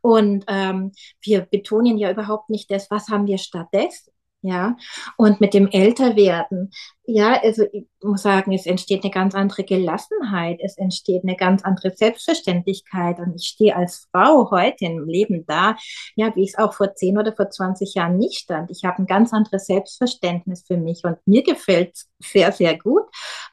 Und 0.00 0.44
ähm, 0.48 0.92
wir 1.20 1.42
betonen 1.42 1.98
ja 1.98 2.10
überhaupt 2.10 2.48
nicht 2.48 2.70
das, 2.70 2.90
was 2.90 3.08
haben 3.08 3.26
wir 3.26 3.38
stattdessen 3.38 4.13
ja. 4.44 4.76
Und 5.16 5.40
mit 5.40 5.54
dem 5.54 5.68
Älterwerden, 5.68 6.70
ja, 7.06 7.40
also 7.42 7.64
ich 7.72 7.86
muss 8.02 8.22
sagen, 8.22 8.52
es 8.52 8.66
entsteht 8.66 9.02
eine 9.02 9.10
ganz 9.10 9.34
andere 9.34 9.64
Gelassenheit, 9.64 10.60
es 10.62 10.76
entsteht 10.76 11.22
eine 11.22 11.34
ganz 11.34 11.64
andere 11.64 11.92
Selbstverständlichkeit. 11.92 13.20
Und 13.20 13.34
ich 13.36 13.46
stehe 13.46 13.74
als 13.74 14.06
Frau 14.12 14.50
heute 14.50 14.84
im 14.84 15.08
Leben 15.08 15.46
da, 15.46 15.76
ja, 16.14 16.34
wie 16.36 16.42
ich 16.42 16.50
es 16.50 16.58
auch 16.58 16.74
vor 16.74 16.94
10 16.94 17.16
oder 17.16 17.32
vor 17.34 17.48
20 17.48 17.94
Jahren 17.94 18.18
nicht 18.18 18.38
stand. 18.38 18.70
Ich 18.70 18.84
habe 18.84 18.98
ein 18.98 19.06
ganz 19.06 19.32
anderes 19.32 19.64
Selbstverständnis 19.64 20.64
für 20.66 20.76
mich 20.76 21.04
und 21.04 21.16
mir 21.24 21.42
gefällt 21.42 21.94
es 21.94 22.10
sehr, 22.18 22.52
sehr 22.52 22.78
gut. 22.78 23.04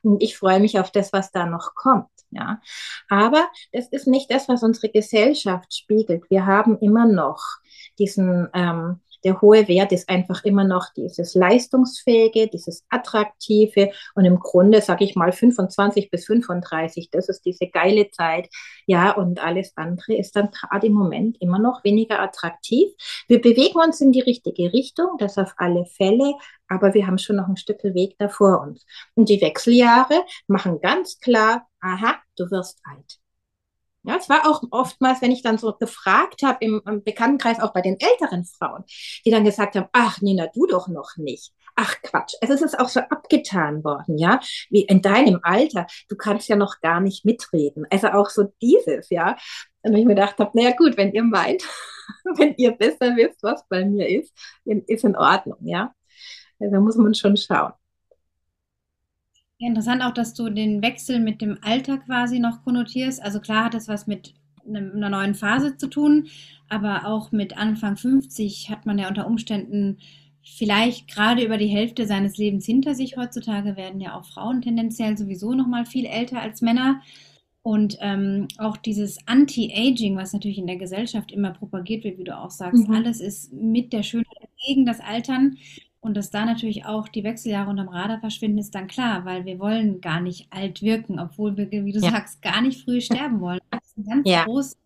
Und 0.01 0.21
ich 0.21 0.38
freue 0.38 0.60
mich 0.60 0.77
auf 0.77 0.91
das, 0.91 1.13
was 1.13 1.32
da 1.32 1.45
noch 1.45 1.73
kommt. 1.73 2.08
Ja, 2.32 2.62
aber 3.10 3.49
das 3.73 3.88
ist 3.89 4.08
nicht 4.08 4.32
das, 4.32 4.47
was 4.49 4.63
unsere 4.63 4.89
Gesellschaft 4.89 5.73
spiegelt. 5.73 6.30
Wir 6.30 6.45
haben 6.45 6.77
immer 6.80 7.06
noch 7.06 7.41
diesen 7.99 8.47
ähm, 8.54 9.01
der 9.23 9.41
hohe 9.41 9.67
Wert 9.67 9.91
ist 9.91 10.10
einfach 10.10 10.43
immer 10.43 10.63
noch 10.63 10.93
dieses 10.95 11.36
leistungsfähige, 11.36 12.47
dieses 12.47 12.84
attraktive 12.89 13.91
und 14.15 14.25
im 14.25 14.39
Grunde, 14.39 14.81
sage 14.81 15.03
ich 15.03 15.15
mal, 15.15 15.31
25 15.31 16.10
bis 16.10 16.25
35, 16.25 17.10
das 17.12 17.29
ist 17.29 17.45
diese 17.45 17.67
geile 17.67 18.10
Zeit. 18.12 18.49
Ja, 18.86 19.12
und 19.12 19.43
alles 19.43 19.73
andere 19.75 20.15
ist 20.15 20.36
dann 20.36 20.51
gerade 20.51 20.88
im 20.88 20.93
Moment 20.93 21.38
immer 21.41 21.60
noch 21.60 21.84
weniger 21.84 22.19
attraktiv. 22.19 22.89
Wir 23.27 23.41
bewegen 23.41 23.79
uns 23.79 24.01
in 24.01 24.12
die 24.12 24.21
richtige 24.21 24.73
Richtung, 24.73 25.17
das 25.19 25.38
auf 25.38 25.53
alle 25.57 25.86
Fälle, 25.86 26.34
aber 26.67 26.93
wir 26.93 27.07
haben 27.07 27.17
schon 27.17 27.36
noch 27.36 27.47
ein 27.47 27.57
Stück 27.57 27.84
Weg 27.84 28.15
da 28.17 28.29
vor 28.29 28.62
uns. 28.62 28.86
Und 29.15 29.29
die 29.29 29.41
Wechseljahre 29.41 30.23
machen 30.47 30.79
ganz 30.81 31.19
klar, 31.19 31.67
aha, 31.79 32.15
du 32.38 32.49
wirst 32.51 32.79
alt. 32.84 33.19
Ja, 34.04 34.16
es 34.16 34.30
war 34.30 34.48
auch 34.48 34.64
oftmals, 34.72 35.22
wenn 35.22 35.32
ich 35.32 35.44
dann 35.44 35.60
so 35.60 35.74
gefragt 35.74 36.42
habe 36.44 36.58
im, 36.62 36.82
Bekanntenkreis, 37.04 37.60
auch 37.60 37.72
bei 37.72 37.82
den 37.82 38.00
älteren 38.00 38.46
Frauen, 38.46 38.84
die 39.26 39.30
dann 39.30 39.44
gesagt 39.44 39.76
haben, 39.76 39.88
ach 39.92 40.22
Nina, 40.22 40.48
du 40.48 40.66
doch 40.66 40.88
noch 40.88 41.18
nicht. 41.18 41.54
Ach 41.76 41.96
Quatsch, 42.02 42.34
es 42.42 42.50
ist 42.50 42.80
auch 42.80 42.90
so 42.90 43.00
abgetan 43.00 43.84
worden, 43.84 44.18
ja, 44.18 44.40
wie 44.70 44.82
in 44.82 45.02
deinem 45.02 45.40
Alter, 45.44 45.88
du 46.10 46.16
kannst 46.16 46.50
ja 46.50 46.56
noch 46.56 46.82
gar 46.82 47.00
nicht 47.00 47.26
mitreden. 47.26 47.86
Also 47.90 48.08
auch 48.10 48.30
so 48.30 48.52
dieses, 48.62 49.10
ja. 49.10 49.38
Und 49.84 49.96
ich 49.96 50.06
mir 50.06 50.16
gedacht 50.16 50.38
habe, 50.40 50.52
naja 50.54 50.76
gut, 50.76 50.98
wenn 50.98 51.14
ihr 51.14 51.24
meint, 51.24 51.64
wenn 52.38 52.56
ihr 52.56 52.72
besser 52.72 53.16
wisst, 53.16 53.44
was 53.44 53.66
bei 53.70 53.86
mir 53.86 54.10
ist, 54.10 54.34
ist 54.66 55.04
in 55.04 55.16
Ordnung, 55.16 55.60
ja. 55.62 55.94
Also 56.60 56.74
da 56.74 56.80
muss 56.82 56.96
man 56.96 57.14
schon 57.14 57.38
schauen. 57.38 57.74
Interessant 59.62 60.02
auch, 60.04 60.13
dass 60.13 60.34
du 60.34 60.50
den 60.50 60.82
Wechsel 60.82 61.19
mit 61.19 61.41
dem 61.41 61.60
Alter 61.62 62.00
quasi 62.00 62.39
noch 62.39 62.63
konnotierst. 62.63 63.21
Also 63.21 63.39
klar 63.39 63.65
hat 63.65 63.76
es 63.76 63.88
was 63.88 64.08
mit 64.08 64.34
einer 64.67 65.10
neuen 65.10 65.36
Phase 65.36 65.78
zu 65.78 65.88
tun, 65.88 66.28
aber 66.67 67.06
auch 67.06 67.32
mit 67.32 67.58
Anfang 67.58 67.95
50 67.95 68.69
hat 68.69 68.86
man 68.86 68.97
ja 68.97 69.08
unter 69.08 69.28
Umständen 69.28 69.97
vielleicht 70.43 71.08
gerade 71.08 71.43
über 71.43 71.58
die 71.58 71.67
Hälfte 71.67 72.08
seines 72.08 72.38
Lebens 72.38 72.65
hinter 72.65 72.95
sich. 72.95 73.17
Heutzutage 73.17 73.76
werden 73.76 74.02
ja 74.02 74.17
auch 74.17 74.26
Frauen 74.26 74.62
tendenziell 74.62 75.17
sowieso 75.17 75.54
noch 75.54 75.67
mal 75.67 75.86
viel 75.86 76.06
älter 76.06 76.41
als 76.41 76.62
Männer. 76.62 77.02
Und 77.63 78.00
ähm, 78.02 78.47
auch 78.58 78.78
dieses 78.78 79.19
Anti-Aging, 79.28 80.17
was 80.17 80.34
natürlich 80.34 80.58
in 80.58 80.65
der 80.65 80.78
Gesellschaft 80.78 81.32
immer 81.32 81.52
propagiert 81.52 82.04
wird, 82.04 82.17
wie 82.17 82.24
du 82.24 82.36
auch 82.36 82.50
sagst, 82.50 82.88
mhm. 82.88 82.95
alles 82.95 83.21
ist 83.21 83.54
mit 83.54 83.93
der 83.93 84.02
Schönheit 84.02 84.50
gegen 84.65 84.88
das 84.88 85.00
Altern. 85.00 85.58
Und 86.02 86.18
dass 86.18 86.32
da 86.32 86.46
natürlich 86.46 86.86
auch 86.86 87.08
die 87.08 87.24
Wechseljahre 87.24 87.70
unterm 87.70 87.88
Radar 87.88 88.20
verschwinden, 88.20 88.58
ist 88.58 88.74
dann 88.74 88.88
klar, 88.88 89.24
weil 89.24 89.46
wir 89.46 89.60
wollen 89.60 90.02
gar 90.02 90.20
nicht 90.20 90.48
alt 90.50 90.82
wirken, 90.82 91.20
obwohl 91.20 91.56
wir, 91.56 91.70
wie 91.70 91.92
du 91.92 92.00
ja. 92.00 92.10
sagst, 92.10 92.42
gar 92.42 92.60
nicht 92.62 92.84
früh 92.84 93.02
sterben 93.02 93.40
wollen. 93.40 93.60
Das 93.72 93.94
sind 93.94 94.08
ganz 94.08 94.30
ja. 94.30 94.46
große 94.46 94.78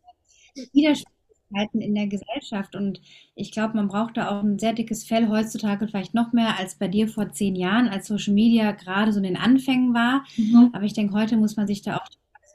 Widersprüchlichkeiten 0.74 1.80
in 1.80 1.96
der 1.96 2.08
Gesellschaft. 2.08 2.76
Und 2.76 3.02
ich 3.36 3.52
glaube, 3.52 3.76
man 3.76 3.88
braucht 3.88 4.18
da 4.18 4.30
auch 4.30 4.44
ein 4.44 4.60
sehr 4.60 4.74
dickes 4.74 5.06
Fell 5.06 5.30
heutzutage, 5.30 5.88
vielleicht 5.88 6.14
noch 6.14 6.34
mehr 6.34 6.58
als 6.60 6.76
bei 6.76 6.88
dir 6.88 7.08
vor 7.08 7.32
zehn 7.32 7.56
Jahren, 7.56 7.88
als 7.88 8.08
Social 8.08 8.34
Media 8.34 8.72
gerade 8.72 9.14
so 9.14 9.18
in 9.18 9.24
den 9.24 9.38
Anfängen 9.38 9.94
war. 9.94 10.26
Mhm. 10.36 10.72
Aber 10.74 10.84
ich 10.84 10.94
denke, 10.94 11.14
heute 11.14 11.38
muss 11.38 11.56
man 11.56 11.68
sich 11.68 11.82
da 11.82 11.98
auch 11.98 12.08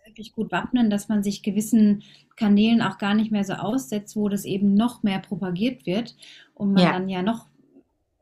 wirklich 0.05 0.33
gut 0.33 0.53
wappnen, 0.53 0.91
dass 0.91 1.09
man 1.09 1.23
sich 1.23 1.43
gewissen 1.43 2.03
Kanälen 2.37 2.83
auch 2.83 2.99
gar 2.99 3.15
nicht 3.15 3.31
mehr 3.31 3.45
so 3.45 3.55
aussetzt, 3.55 4.17
wo 4.17 4.29
das 4.29 4.45
eben 4.45 4.75
noch 4.75 5.03
mehr 5.03 5.21
propagiert 5.21 5.87
wird 5.87 6.17
und 6.55 6.73
man 6.73 6.83
ja. 6.83 6.93
dann 6.93 7.09
ja 7.09 7.23
noch 7.23 7.50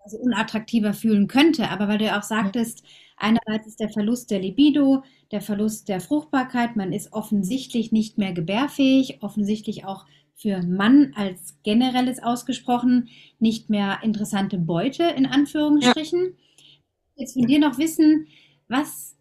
also 0.09 0.19
unattraktiver 0.19 0.95
fühlen 0.95 1.29
könnte. 1.29 1.71
Aber 1.71 1.89
weil 1.89 1.99
du 1.99 2.07
ja 2.07 2.19
auch 2.19 2.23
sagtest, 2.23 2.83
einerseits 3.17 3.67
ist 3.67 3.81
der 3.81 3.91
Verlust 3.91 4.31
der 4.31 4.41
Libido, 4.41 5.05
der 5.31 5.41
Verlust 5.41 5.89
der 5.89 6.01
Fruchtbarkeit, 6.01 6.77
man 6.77 6.93
ist 6.93 7.13
offensichtlich 7.13 7.93
nicht 7.93 8.17
mehr 8.17 8.33
gebärfähig, 8.33 9.23
offensichtlich 9.23 9.85
auch 9.85 10.07
für 10.35 10.63
Mann 10.63 11.13
als 11.17 11.59
generelles 11.65 12.23
ausgesprochen 12.23 13.09
nicht 13.39 13.71
mehr 13.71 13.99
interessante 14.03 14.57
Beute 14.57 15.03
in 15.03 15.27
Anführungsstrichen. 15.27 16.21
Ja. 16.21 16.67
Jetzt 17.17 17.35
von 17.35 17.47
dir 17.47 17.59
noch 17.59 17.77
wissen, 17.79 18.29
was 18.69 19.17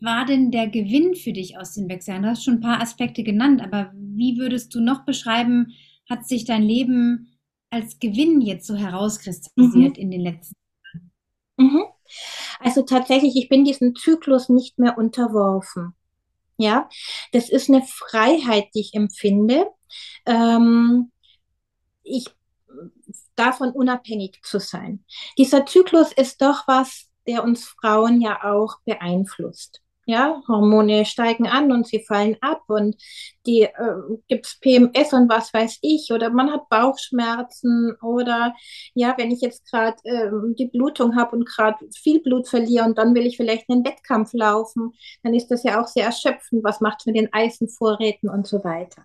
war 0.00 0.24
denn 0.24 0.50
der 0.50 0.68
Gewinn 0.68 1.14
für 1.14 1.32
dich 1.32 1.58
aus 1.58 1.74
den 1.74 1.88
Wechseln? 1.88 2.22
Du 2.22 2.28
hast 2.28 2.44
schon 2.44 2.54
ein 2.54 2.60
paar 2.60 2.80
Aspekte 2.80 3.22
genannt, 3.22 3.62
aber 3.62 3.92
wie 3.94 4.38
würdest 4.38 4.74
du 4.74 4.80
noch 4.80 5.04
beschreiben, 5.04 5.74
hat 6.08 6.26
sich 6.26 6.44
dein 6.44 6.62
Leben 6.62 7.33
als 7.74 7.98
Gewinn 7.98 8.40
jetzt 8.40 8.66
so 8.66 8.74
herauskristallisiert 8.74 9.96
mhm. 9.96 10.02
in 10.02 10.10
den 10.10 10.20
letzten 10.20 10.54
Jahren? 10.84 11.10
Mhm. 11.56 11.84
Also 12.60 12.82
tatsächlich, 12.82 13.36
ich 13.36 13.48
bin 13.48 13.64
diesem 13.64 13.94
Zyklus 13.96 14.48
nicht 14.48 14.78
mehr 14.78 14.96
unterworfen. 14.96 15.94
Ja, 16.56 16.88
das 17.32 17.50
ist 17.50 17.68
eine 17.68 17.82
Freiheit, 17.82 18.68
die 18.74 18.80
ich 18.80 18.94
empfinde. 18.94 19.66
Ähm, 20.24 21.10
ich 22.04 22.28
davon 23.34 23.70
unabhängig 23.70 24.40
zu 24.42 24.60
sein. 24.60 25.04
Dieser 25.36 25.66
Zyklus 25.66 26.12
ist 26.12 26.40
doch 26.40 26.68
was, 26.68 27.08
der 27.26 27.42
uns 27.42 27.64
Frauen 27.64 28.20
ja 28.20 28.44
auch 28.44 28.78
beeinflusst. 28.84 29.83
Ja, 30.06 30.42
Hormone 30.48 31.06
steigen 31.06 31.46
an 31.46 31.72
und 31.72 31.86
sie 31.86 32.00
fallen 32.00 32.36
ab 32.42 32.62
und 32.68 32.96
die 33.46 33.62
äh, 33.62 33.70
gibt's 34.28 34.58
PMS 34.60 35.12
und 35.14 35.30
was 35.30 35.52
weiß 35.54 35.78
ich 35.80 36.10
oder 36.12 36.30
man 36.30 36.52
hat 36.52 36.68
Bauchschmerzen 36.68 37.96
oder 38.02 38.54
ja, 38.94 39.14
wenn 39.16 39.30
ich 39.30 39.40
jetzt 39.40 39.70
gerade 39.70 39.96
äh, 40.04 40.30
die 40.58 40.66
Blutung 40.66 41.16
habe 41.16 41.36
und 41.36 41.46
gerade 41.46 41.78
viel 41.94 42.20
Blut 42.20 42.48
verliere 42.48 42.84
und 42.84 42.98
dann 42.98 43.14
will 43.14 43.26
ich 43.26 43.36
vielleicht 43.38 43.70
einen 43.70 43.84
Wettkampf 43.84 44.32
laufen, 44.34 44.92
dann 45.22 45.32
ist 45.34 45.50
das 45.50 45.62
ja 45.62 45.82
auch 45.82 45.86
sehr 45.86 46.04
erschöpfend. 46.04 46.62
Was 46.64 46.80
macht 46.80 47.00
es 47.00 47.06
mit 47.06 47.16
den 47.16 47.32
Eisenvorräten 47.32 48.28
und 48.28 48.46
so 48.46 48.62
weiter? 48.62 49.04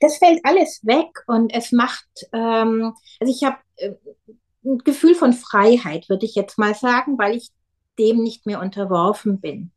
Das 0.00 0.18
fällt 0.18 0.40
alles 0.44 0.80
weg 0.84 1.22
und 1.26 1.52
es 1.54 1.72
macht, 1.72 2.06
ähm, 2.32 2.94
also 3.20 3.32
ich 3.32 3.44
habe 3.44 3.56
äh, 3.76 3.92
ein 4.64 4.78
Gefühl 4.78 5.14
von 5.14 5.32
Freiheit, 5.32 6.08
würde 6.08 6.26
ich 6.26 6.34
jetzt 6.34 6.58
mal 6.58 6.74
sagen, 6.74 7.18
weil 7.18 7.36
ich 7.36 7.50
dem 7.98 8.22
nicht 8.22 8.46
mehr 8.46 8.60
unterworfen 8.60 9.40
bin. 9.40 9.72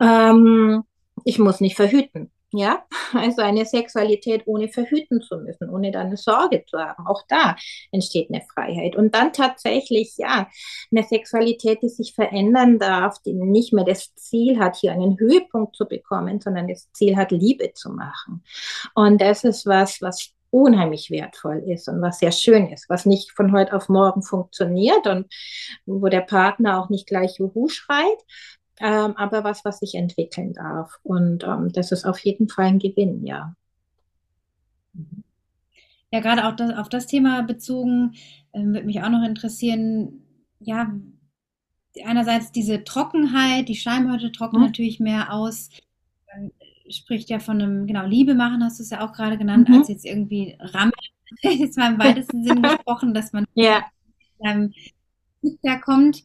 Ähm, 0.00 0.84
ich 1.24 1.38
muss 1.38 1.60
nicht 1.60 1.76
verhüten. 1.76 2.30
Ja, 2.52 2.84
also 3.12 3.42
eine 3.42 3.66
Sexualität 3.66 4.42
ohne 4.46 4.68
verhüten 4.68 5.20
zu 5.20 5.38
müssen, 5.38 5.68
ohne 5.68 5.90
dann 5.90 6.06
eine 6.06 6.16
Sorge 6.16 6.64
zu 6.66 6.78
haben. 6.78 7.06
Auch 7.06 7.22
da 7.28 7.56
entsteht 7.92 8.30
eine 8.30 8.42
Freiheit. 8.42 8.96
Und 8.96 9.14
dann 9.14 9.32
tatsächlich, 9.32 10.14
ja, 10.16 10.48
eine 10.90 11.02
Sexualität, 11.02 11.82
die 11.82 11.88
sich 11.88 12.14
verändern 12.14 12.78
darf, 12.78 13.20
die 13.22 13.34
nicht 13.34 13.72
mehr 13.72 13.84
das 13.84 14.14
Ziel 14.14 14.58
hat, 14.58 14.76
hier 14.76 14.92
einen 14.92 15.18
Höhepunkt 15.18 15.76
zu 15.76 15.86
bekommen, 15.86 16.40
sondern 16.40 16.68
das 16.68 16.90
Ziel 16.92 17.16
hat, 17.16 17.30
Liebe 17.30 17.72
zu 17.74 17.90
machen. 17.90 18.42
Und 18.94 19.20
das 19.20 19.44
ist 19.44 19.66
was, 19.66 20.00
was 20.00 20.32
unheimlich 20.50 21.10
wertvoll 21.10 21.62
ist 21.66 21.88
und 21.88 22.00
was 22.00 22.20
sehr 22.20 22.32
schön 22.32 22.68
ist, 22.68 22.88
was 22.88 23.04
nicht 23.04 23.32
von 23.32 23.52
heute 23.52 23.74
auf 23.74 23.88
morgen 23.88 24.22
funktioniert 24.22 25.06
und 25.06 25.26
wo 25.84 26.08
der 26.08 26.22
Partner 26.22 26.80
auch 26.80 26.88
nicht 26.88 27.06
gleich 27.06 27.38
Juhu 27.38 27.68
schreit, 27.68 28.18
ähm, 28.80 29.16
aber 29.16 29.44
was, 29.44 29.64
was 29.64 29.78
sich 29.78 29.94
entwickeln 29.94 30.52
darf. 30.52 30.98
Und 31.02 31.44
ähm, 31.44 31.72
das 31.72 31.92
ist 31.92 32.04
auf 32.04 32.18
jeden 32.20 32.48
Fall 32.48 32.66
ein 32.66 32.78
Gewinn, 32.78 33.24
ja. 33.24 33.54
Ja, 36.12 36.20
gerade 36.20 36.46
auch 36.46 36.56
das, 36.56 36.76
auf 36.76 36.88
das 36.88 37.06
Thema 37.06 37.42
bezogen, 37.42 38.14
ähm, 38.52 38.72
würde 38.72 38.86
mich 38.86 39.02
auch 39.02 39.08
noch 39.08 39.24
interessieren, 39.24 40.22
ja, 40.60 40.92
einerseits 42.04 42.52
diese 42.52 42.84
Trockenheit, 42.84 43.68
die 43.68 43.76
Schleimhäute 43.76 44.32
trocknen 44.32 44.62
mhm. 44.62 44.68
natürlich 44.68 45.00
mehr 45.00 45.32
aus. 45.32 45.70
Man 46.34 46.52
spricht 46.88 47.30
ja 47.30 47.38
von 47.38 47.60
einem, 47.60 47.86
genau, 47.86 48.06
Liebe 48.06 48.34
machen, 48.34 48.62
hast 48.62 48.78
du 48.78 48.82
es 48.82 48.90
ja 48.90 49.06
auch 49.06 49.12
gerade 49.12 49.38
genannt, 49.38 49.68
mhm. 49.68 49.76
als 49.76 49.88
jetzt 49.88 50.04
irgendwie 50.04 50.56
Ramme, 50.60 50.92
jetzt 51.42 51.78
mal 51.78 51.92
im 51.92 51.98
weitesten 51.98 52.44
Sinn 52.44 52.62
gesprochen, 52.62 53.14
dass 53.14 53.32
man 53.32 53.46
ja. 53.54 53.84
ähm, 54.44 54.72
da 55.62 55.78
kommt. 55.78 56.22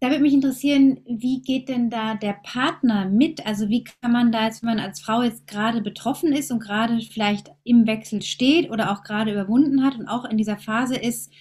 Da 0.00 0.10
würde 0.10 0.22
mich 0.22 0.32
interessieren, 0.32 1.00
wie 1.06 1.42
geht 1.42 1.68
denn 1.68 1.90
da 1.90 2.14
der 2.14 2.34
Partner 2.44 3.08
mit? 3.08 3.44
Also 3.46 3.68
wie 3.68 3.82
kann 3.82 4.12
man 4.12 4.30
da 4.30 4.44
jetzt, 4.44 4.62
wenn 4.62 4.76
man 4.76 4.78
als 4.78 5.00
Frau 5.00 5.22
jetzt 5.22 5.48
gerade 5.48 5.80
betroffen 5.80 6.32
ist 6.32 6.52
und 6.52 6.60
gerade 6.60 7.00
vielleicht 7.00 7.50
im 7.64 7.86
Wechsel 7.86 8.22
steht 8.22 8.70
oder 8.70 8.92
auch 8.92 9.02
gerade 9.02 9.32
überwunden 9.32 9.82
hat 9.82 9.98
und 9.98 10.06
auch 10.06 10.24
in 10.24 10.36
dieser 10.36 10.56
Phase 10.56 10.94
ist, 10.94 11.32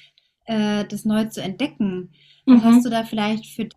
äh, 0.45 0.85
das 0.85 1.05
neu 1.05 1.25
zu 1.25 1.41
entdecken. 1.41 2.11
Mhm. 2.47 2.63
hast 2.63 2.85
du 2.85 2.89
da 2.89 3.03
vielleicht 3.03 3.45
für 3.45 3.67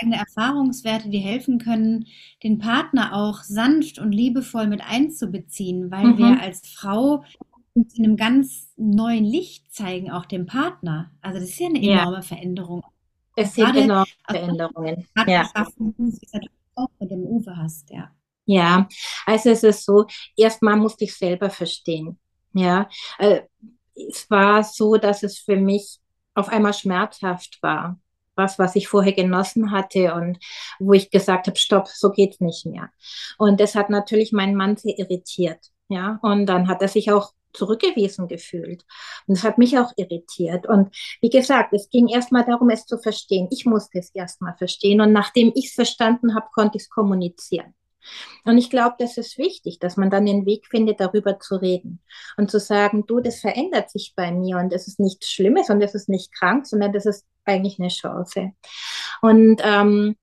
eigene 0.00 0.16
Erfahrungswerte, 0.16 1.08
die 1.08 1.18
helfen 1.18 1.58
können, 1.58 2.06
den 2.42 2.58
Partner 2.58 3.14
auch 3.14 3.42
sanft 3.42 3.98
und 3.98 4.12
liebevoll 4.12 4.66
mit 4.66 4.80
einzubeziehen, 4.80 5.90
weil 5.90 6.08
mhm. 6.08 6.18
wir 6.18 6.40
als 6.40 6.68
Frau 6.68 7.24
uns 7.74 7.96
in 7.96 8.04
einem 8.04 8.16
ganz 8.16 8.72
neuen 8.76 9.24
Licht 9.24 9.72
zeigen, 9.72 10.10
auch 10.10 10.26
dem 10.26 10.46
Partner. 10.46 11.12
Also 11.20 11.38
das 11.38 11.50
ist 11.50 11.60
ja 11.60 11.68
eine 11.68 11.82
enorme 11.82 12.16
ja. 12.16 12.22
Veränderung. 12.22 12.82
Es 13.36 13.54
sind 13.54 13.66
Gerade 13.66 13.80
enorme 13.82 14.06
Veränderungen. 14.28 15.06
Ja. 15.26 15.48
Auch 16.74 16.88
mit 16.98 17.10
dem 17.10 17.22
Uwe 17.22 17.56
hast, 17.56 17.90
ja. 17.90 18.10
Ja, 18.46 18.88
also 19.26 19.50
es 19.50 19.62
ist 19.62 19.84
so, 19.84 20.06
erstmal 20.36 20.76
musste 20.76 21.04
ich 21.04 21.14
selber 21.16 21.50
verstehen. 21.50 22.18
Ja, 22.52 22.88
äh, 23.18 23.42
es 23.94 24.30
war 24.30 24.62
so, 24.62 24.96
dass 24.96 25.22
es 25.22 25.38
für 25.38 25.56
mich 25.56 25.98
auf 26.34 26.48
einmal 26.48 26.72
schmerzhaft 26.74 27.58
war. 27.62 27.98
Was, 28.38 28.58
was 28.58 28.76
ich 28.76 28.88
vorher 28.88 29.14
genossen 29.14 29.70
hatte 29.70 30.12
und 30.14 30.38
wo 30.78 30.92
ich 30.92 31.10
gesagt 31.10 31.46
habe, 31.46 31.56
stopp, 31.56 31.88
so 31.88 32.10
geht's 32.10 32.38
nicht 32.40 32.66
mehr. 32.66 32.90
Und 33.38 33.60
das 33.60 33.74
hat 33.74 33.88
natürlich 33.88 34.30
meinen 34.30 34.54
Mann 34.54 34.76
sehr 34.76 34.98
irritiert. 34.98 35.70
Ja, 35.88 36.18
und 36.20 36.44
dann 36.44 36.68
hat 36.68 36.82
er 36.82 36.88
sich 36.88 37.10
auch 37.10 37.32
zurückgewiesen 37.56 38.28
gefühlt. 38.28 38.84
Und 39.26 39.36
das 39.36 39.44
hat 39.44 39.58
mich 39.58 39.78
auch 39.78 39.92
irritiert. 39.96 40.66
Und 40.66 40.94
wie 41.20 41.30
gesagt, 41.30 41.72
es 41.72 41.90
ging 41.90 42.08
erstmal 42.08 42.44
darum, 42.44 42.70
es 42.70 42.86
zu 42.86 42.98
verstehen. 42.98 43.48
Ich 43.50 43.66
musste 43.66 43.98
es 43.98 44.10
erstmal 44.10 44.54
verstehen. 44.56 45.00
Und 45.00 45.12
nachdem 45.12 45.52
ich 45.54 45.66
es 45.66 45.74
verstanden 45.74 46.34
habe, 46.34 46.46
konnte 46.52 46.76
ich 46.76 46.84
es 46.84 46.90
kommunizieren. 46.90 47.74
Und 48.44 48.58
ich 48.58 48.70
glaube, 48.70 48.96
das 48.98 49.16
ist 49.16 49.38
wichtig, 49.38 49.78
dass 49.78 49.96
man 49.96 50.10
dann 50.10 50.26
den 50.26 50.46
Weg 50.46 50.66
findet, 50.66 51.00
darüber 51.00 51.40
zu 51.40 51.56
reden 51.56 52.00
und 52.36 52.50
zu 52.50 52.60
sagen, 52.60 53.04
du, 53.06 53.20
das 53.20 53.40
verändert 53.40 53.90
sich 53.90 54.14
bei 54.14 54.30
mir 54.30 54.58
und 54.58 54.72
das 54.72 54.86
ist 54.86 55.00
nichts 55.00 55.28
Schlimmes 55.28 55.70
und 55.70 55.80
das 55.80 55.94
ist 55.94 56.08
nicht 56.08 56.32
krank, 56.32 56.66
sondern 56.66 56.92
das 56.92 57.06
ist 57.06 57.26
eigentlich 57.44 57.80
eine 57.80 57.88
Chance. 57.88 58.52
Und 59.22 59.60
ähm, 59.64 60.16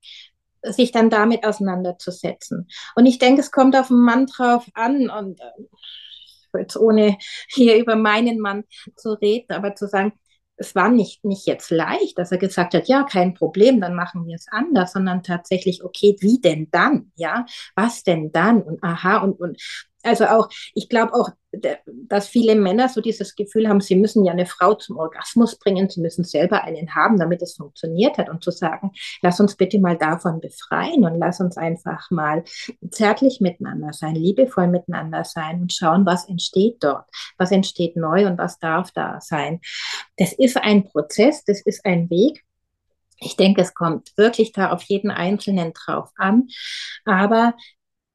sich 0.64 0.92
dann 0.92 1.10
damit 1.10 1.46
auseinanderzusetzen. 1.46 2.70
Und 2.96 3.06
ich 3.06 3.20
denke, 3.20 3.42
es 3.42 3.52
kommt 3.52 3.76
auf 3.76 3.90
den 3.90 4.00
Mann 4.00 4.28
drauf 4.28 4.66
an 4.74 5.10
und 5.10 5.42
äh, 5.42 5.44
jetzt 6.60 6.78
ohne 6.78 7.18
hier 7.50 7.78
über 7.78 7.96
meinen 7.96 8.40
Mann 8.40 8.64
zu 8.96 9.14
reden, 9.14 9.54
aber 9.54 9.76
zu 9.76 9.88
sagen, 9.88 10.14
es 10.56 10.76
war 10.76 10.90
nicht, 10.90 11.26
nicht 11.26 11.48
jetzt 11.48 11.72
leicht, 11.72 12.18
dass 12.18 12.32
er 12.32 12.38
gesagt 12.38 12.74
hat, 12.74 12.88
ja, 12.88 13.04
kein 13.04 13.34
Problem, 13.34 13.82
dann 13.82 13.96
machen 13.96 14.28
wir 14.28 14.36
es 14.36 14.48
anders, 14.52 14.94
sondern 14.94 15.24
tatsächlich, 15.24 15.84
okay, 15.84 16.16
wie 16.20 16.40
denn 16.40 16.70
dann? 16.72 17.12
Ja, 17.16 17.46
was 17.76 18.04
denn 18.04 18.32
dann? 18.32 18.62
Und 18.62 18.84
aha, 18.84 19.18
und, 19.18 19.40
und 19.40 19.60
also 20.04 20.26
auch, 20.26 20.50
ich 20.74 20.90
glaube 20.90 21.14
auch, 21.14 21.30
dass 21.86 22.28
viele 22.28 22.56
Männer 22.56 22.90
so 22.90 23.00
dieses 23.00 23.36
Gefühl 23.36 23.68
haben, 23.70 23.80
sie 23.80 23.96
müssen 23.96 24.26
ja 24.26 24.34
eine 24.34 24.46
Frau 24.46 24.74
zum 24.74 24.98
Orgasmus 24.98 25.58
bringen, 25.58 25.90
sie 25.90 26.02
müssen 26.02 26.24
selber 26.24 26.64
einen 26.64 26.96
haben, 26.96 27.18
damit 27.18 27.42
es 27.42 27.56
funktioniert 27.56 28.18
hat 28.18 28.30
und 28.30 28.44
zu 28.44 28.52
sagen, 28.52 28.92
lass 29.22 29.40
uns 29.40 29.56
bitte 29.56 29.80
mal 29.80 29.98
davon 29.98 30.42
befreien 30.42 31.06
und 31.06 31.18
lass 31.20 31.40
uns 31.40 31.58
einfach 31.58 32.10
mal 32.12 32.44
zärtlich 32.90 33.40
miteinander 33.40 33.94
sein, 33.94 34.16
liebevoll 34.16 34.68
miteinander 34.68 35.24
sein 35.24 35.62
und 35.62 35.74
schauen, 35.74 36.06
was 36.06 36.28
entsteht 36.28 36.78
dort, 36.84 37.06
was 37.38 37.52
entsteht 37.52 37.96
neu 37.96 38.26
und 38.26 38.38
was 38.38 38.60
darf 38.60 38.92
da 38.92 39.20
sein. 39.22 39.62
Das 40.18 40.34
ist 40.34 40.58
ein 40.58 40.84
Prozess, 40.84 41.44
das 41.46 41.62
ist 41.62 41.86
ein 41.86 42.10
Weg. 42.10 42.44
Ich 43.20 43.38
denke, 43.38 43.62
es 43.62 43.74
kommt 43.74 44.12
wirklich 44.18 44.52
da 44.52 44.72
auf 44.72 44.84
jeden 44.84 45.12
Einzelnen 45.12 45.72
drauf 45.74 46.10
an. 46.18 46.50
Aber 47.06 47.54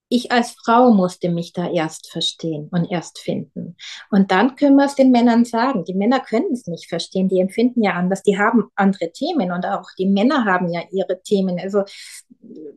ich 0.08 0.32
als 0.32 0.52
Frau 0.52 0.90
musste 0.92 1.28
mich 1.28 1.52
da 1.52 1.70
erst 1.70 2.10
verstehen 2.10 2.68
und 2.70 2.90
erst 2.90 3.18
finden. 3.18 3.76
Und 4.10 4.30
dann 4.30 4.56
können 4.56 4.76
wir 4.76 4.86
es 4.86 4.94
den 4.94 5.10
Männern 5.10 5.44
sagen. 5.44 5.84
Die 5.84 5.94
Männer 5.94 6.20
können 6.20 6.52
es 6.52 6.66
nicht 6.66 6.88
verstehen, 6.88 7.28
die 7.28 7.40
empfinden 7.40 7.82
ja 7.82 7.92
anders, 7.92 8.22
die 8.22 8.38
haben 8.38 8.70
andere 8.74 9.12
Themen 9.12 9.52
und 9.52 9.66
auch 9.66 9.88
die 9.98 10.06
Männer 10.06 10.44
haben 10.44 10.68
ja 10.70 10.82
ihre 10.90 11.22
Themen. 11.22 11.58
Also 11.60 11.84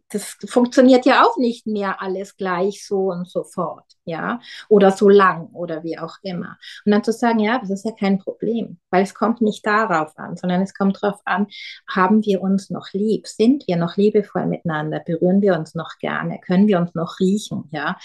das 0.10 0.38
funktioniert 0.45 1.05
ja 1.05 1.23
auch 1.25 1.38
nicht 1.38 1.67
mehr 1.67 2.01
alles 2.01 2.36
gleich 2.36 2.86
so 2.86 3.12
und 3.12 3.29
so 3.29 3.43
fort, 3.43 3.86
ja, 4.05 4.39
oder 4.69 4.91
so 4.91 5.10
lang 5.10 5.47
oder 5.53 5.84
wie 5.84 5.97
auch 5.97 6.17
immer. 6.21 6.57
Und 6.86 6.91
dann 6.91 7.03
zu 7.03 7.12
sagen, 7.12 7.39
ja, 7.39 7.60
das 7.60 7.69
ist 7.69 7.86
ja 7.86 7.91
kein 7.91 8.19
Problem, 8.19 8.79
weil 8.89 9.03
es 9.03 9.13
kommt 9.13 9.41
nicht 9.41 9.65
darauf 9.65 10.17
an, 10.17 10.38
sondern 10.38 10.62
es 10.62 10.73
kommt 10.73 11.01
darauf 11.01 11.21
an, 11.25 11.47
haben 11.88 12.23
wir 12.25 12.41
uns 12.41 12.69
noch 12.69 12.88
lieb, 12.93 13.27
sind 13.27 13.67
wir 13.67 13.77
noch 13.77 13.97
liebevoll 13.97 14.45
miteinander, 14.45 14.99
berühren 14.99 15.41
wir 15.41 15.55
uns 15.55 15.75
noch 15.75 15.97
gerne, 15.99 16.39
können 16.39 16.67
wir 16.67 16.79
uns 16.79 16.93
noch 16.93 17.19
riechen, 17.19 17.69
ja. 17.71 17.97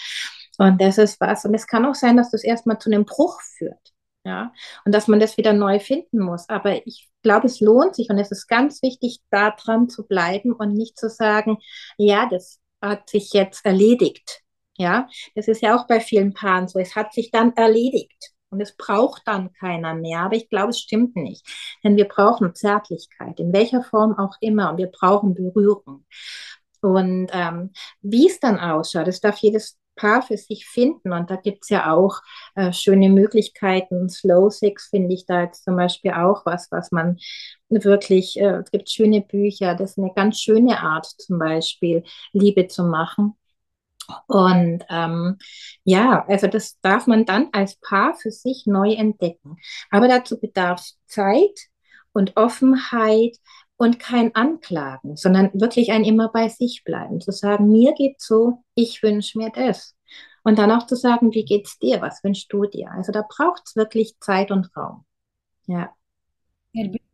Und 0.59 0.81
das 0.81 0.99
ist 0.99 1.21
was. 1.21 1.45
Und 1.45 1.55
es 1.55 1.67
kann 1.67 1.85
auch 1.85 1.95
sein, 1.95 2.17
dass 2.17 2.31
das 2.31 2.43
erstmal 2.43 2.79
zu 2.79 2.91
einem 2.91 3.05
Bruch 3.05 3.41
führt. 3.43 3.93
Ja, 4.25 4.53
und 4.85 4.93
dass 4.93 5.07
man 5.07 5.21
das 5.21 5.37
wieder 5.37 5.53
neu 5.53 5.79
finden 5.79 6.19
muss. 6.19 6.49
Aber 6.49 6.85
ich 6.85 7.09
glaube, 7.27 7.47
es 7.47 7.61
lohnt 7.61 7.97
sich 7.97 8.09
und 8.09 8.19
es 8.19 8.31
ist 8.31 8.47
ganz 8.47 8.83
wichtig, 8.83 9.19
da 9.31 9.51
dran 9.51 9.89
zu 9.89 10.07
bleiben 10.07 10.53
und 10.53 10.75
nicht 10.75 10.97
zu 10.97 11.11
sagen, 11.11 11.59
ja, 11.99 12.29
das 12.31 12.61
hat 12.81 13.11
sich 13.11 13.33
jetzt 13.33 13.67
erledigt. 13.67 14.43
Ja, 14.79 15.09
das 15.35 15.49
ist 15.49 15.63
ja 15.63 15.77
auch 15.77 15.87
bei 15.89 16.01
vielen 16.01 16.35
Paaren 16.35 16.69
so. 16.69 16.79
Es 16.79 16.95
hat 16.95 17.13
sich 17.13 17.31
dann 17.31 17.53
erledigt 17.57 18.33
und 18.51 18.61
es 18.61 18.77
braucht 18.77 19.23
dann 19.27 19.53
keiner 19.55 19.95
mehr. 19.95 20.21
Aber 20.21 20.37
ich 20.37 20.49
glaube, 20.49 20.71
es 20.71 20.79
stimmt 20.79 21.17
nicht. 21.17 21.45
Denn 21.83 21.97
wir 21.97 22.07
brauchen 22.07 22.55
Zärtlichkeit, 22.55 23.41
in 23.41 23.53
welcher 23.53 23.83
Form 23.83 24.17
auch 24.19 24.37
immer. 24.41 24.71
Und 24.71 24.77
wir 24.77 24.89
brauchen 24.89 25.35
Berührung. 25.35 26.05
Und 26.81 27.29
ähm, 27.33 27.73
wie 28.03 28.29
es 28.29 28.39
dann 28.39 28.61
ausschaut, 28.61 29.09
das 29.09 29.21
darf 29.21 29.39
jedes 29.39 29.79
Paar 29.97 30.23
für 30.23 30.37
sich 30.37 30.67
finden. 30.67 31.13
Und 31.13 31.31
da 31.31 31.37
gibt 31.37 31.65
es 31.65 31.71
ja 31.71 31.93
auch 31.93 32.21
äh, 32.55 32.73
schöne 32.73 33.09
Möglichkeiten. 33.09 34.09
Slow 34.09 34.51
Sex 34.51 34.89
finde 34.91 35.15
ich 35.15 35.27
da 35.27 35.43
jetzt 35.43 35.65
zum 35.65 35.77
Beispiel 35.77 36.13
auch 36.13 36.47
was, 36.47 36.71
was 36.71 36.93
man 36.93 37.19
wirklich, 37.69 38.39
äh, 38.39 38.59
es 38.63 38.71
gibt 38.71 38.91
schöne 38.91 39.23
Bücher, 39.23 39.75
das 39.75 39.93
ist 39.93 39.99
eine 39.99 40.13
ganz 40.15 40.39
schöne 40.41 40.81
Art 40.81 41.07
zum 41.07 41.39
Beispiel, 41.39 42.05
Liebe 42.33 42.69
zu 42.69 42.85
machen. 42.85 43.35
Und 44.27 44.85
ähm, 44.89 45.39
ja, 45.85 46.25
also 46.29 46.47
das 46.47 46.79
darf 46.81 47.07
man 47.07 47.25
dann 47.25 47.49
als 47.53 47.77
Paar 47.77 48.15
für 48.15 48.31
sich 48.31 48.65
neu 48.67 48.93
entdecken. 48.93 49.57
Aber 49.91 50.09
dazu 50.09 50.39
bedarf 50.39 50.81
es 50.81 50.99
Zeit 51.07 51.69
und 52.13 52.37
Offenheit 52.37 53.37
und 53.77 53.99
kein 53.99 54.35
Anklagen, 54.35 55.17
sondern 55.17 55.51
wirklich 55.55 55.93
ein 55.93 56.05
immer 56.05 56.31
bei 56.31 56.49
sich 56.49 56.83
bleiben, 56.85 57.21
zu 57.21 57.33
sagen, 57.33 57.69
mir 57.69 57.95
geht's 57.95 58.27
so, 58.27 58.63
ich 58.75 59.03
wünsche 59.03 59.39
mir 59.39 59.51
das. 59.51 59.95
Und 60.43 60.59
dann 60.59 60.71
auch 60.71 60.87
zu 60.87 60.95
sagen, 60.97 61.33
wie 61.35 61.45
geht's 61.45 61.79
dir, 61.79 62.01
was 62.01 62.23
wünschst 62.23 62.53
du 62.53 62.67
dir? 62.67 62.91
Also 62.93 63.13
da 63.13 63.23
braucht 63.29 63.63
es 63.67 63.77
wirklich 63.77 64.17
Zeit 64.21 64.51
und 64.51 64.75
Raum. 64.77 65.05
Ja. 65.67 65.93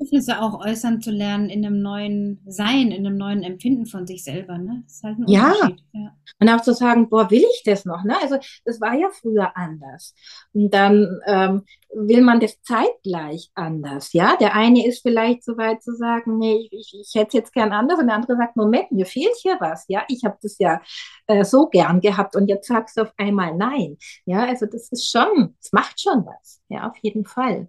Bedürfnisse 0.02 0.40
auch 0.40 0.64
äußern 0.64 1.00
zu 1.00 1.10
lernen 1.10 1.48
in 1.48 1.64
einem 1.64 1.80
neuen 1.80 2.40
Sein, 2.46 2.90
in 2.90 3.06
einem 3.06 3.16
neuen 3.16 3.42
Empfinden 3.42 3.86
von 3.86 4.06
sich 4.06 4.24
selber. 4.24 4.58
Ne? 4.58 4.82
Das 4.84 4.94
ist 4.94 5.04
halt 5.04 5.18
ein 5.18 5.28
ja. 5.28 5.52
Unterschied. 5.52 5.84
Ja. 5.92 6.16
Und 6.40 6.48
auch 6.48 6.60
zu 6.60 6.74
sagen, 6.74 7.08
boah, 7.08 7.30
will 7.30 7.42
ich 7.42 7.62
das 7.64 7.84
noch? 7.84 8.04
Ne? 8.04 8.14
Also 8.20 8.36
das 8.64 8.80
war 8.80 8.94
ja 8.94 9.08
früher 9.10 9.56
anders. 9.56 10.14
Und 10.52 10.72
dann 10.74 11.20
ähm, 11.26 11.62
will 11.94 12.22
man 12.22 12.40
das 12.40 12.60
zeitgleich 12.62 13.50
anders. 13.54 14.12
Ja, 14.12 14.36
der 14.36 14.54
eine 14.54 14.86
ist 14.86 15.02
vielleicht 15.02 15.44
so 15.44 15.56
weit 15.56 15.82
zu 15.82 15.94
sagen, 15.94 16.38
nee, 16.38 16.68
ich, 16.70 16.72
ich, 16.72 17.00
ich 17.00 17.14
hätte 17.14 17.28
es 17.28 17.34
jetzt 17.34 17.52
gern 17.52 17.72
anders. 17.72 17.98
Und 17.98 18.06
der 18.06 18.16
andere 18.16 18.36
sagt, 18.36 18.56
Moment, 18.56 18.90
mir 18.92 19.06
fehlt 19.06 19.36
hier 19.40 19.56
was. 19.60 19.84
Ja, 19.88 20.04
ich 20.08 20.24
habe 20.24 20.38
das 20.42 20.58
ja 20.58 20.80
äh, 21.26 21.44
so 21.44 21.68
gern 21.68 22.00
gehabt 22.00 22.34
und 22.34 22.48
jetzt 22.48 22.66
sagst 22.66 22.96
du 22.96 23.02
auf 23.02 23.12
einmal 23.16 23.54
nein. 23.56 23.98
Ja, 24.24 24.46
also 24.46 24.66
das 24.66 24.90
ist 24.90 25.10
schon, 25.10 25.54
es 25.60 25.72
macht 25.72 26.00
schon 26.00 26.26
was. 26.26 26.60
Ja, 26.68 26.88
auf 26.88 26.96
jeden 27.02 27.24
Fall. 27.24 27.68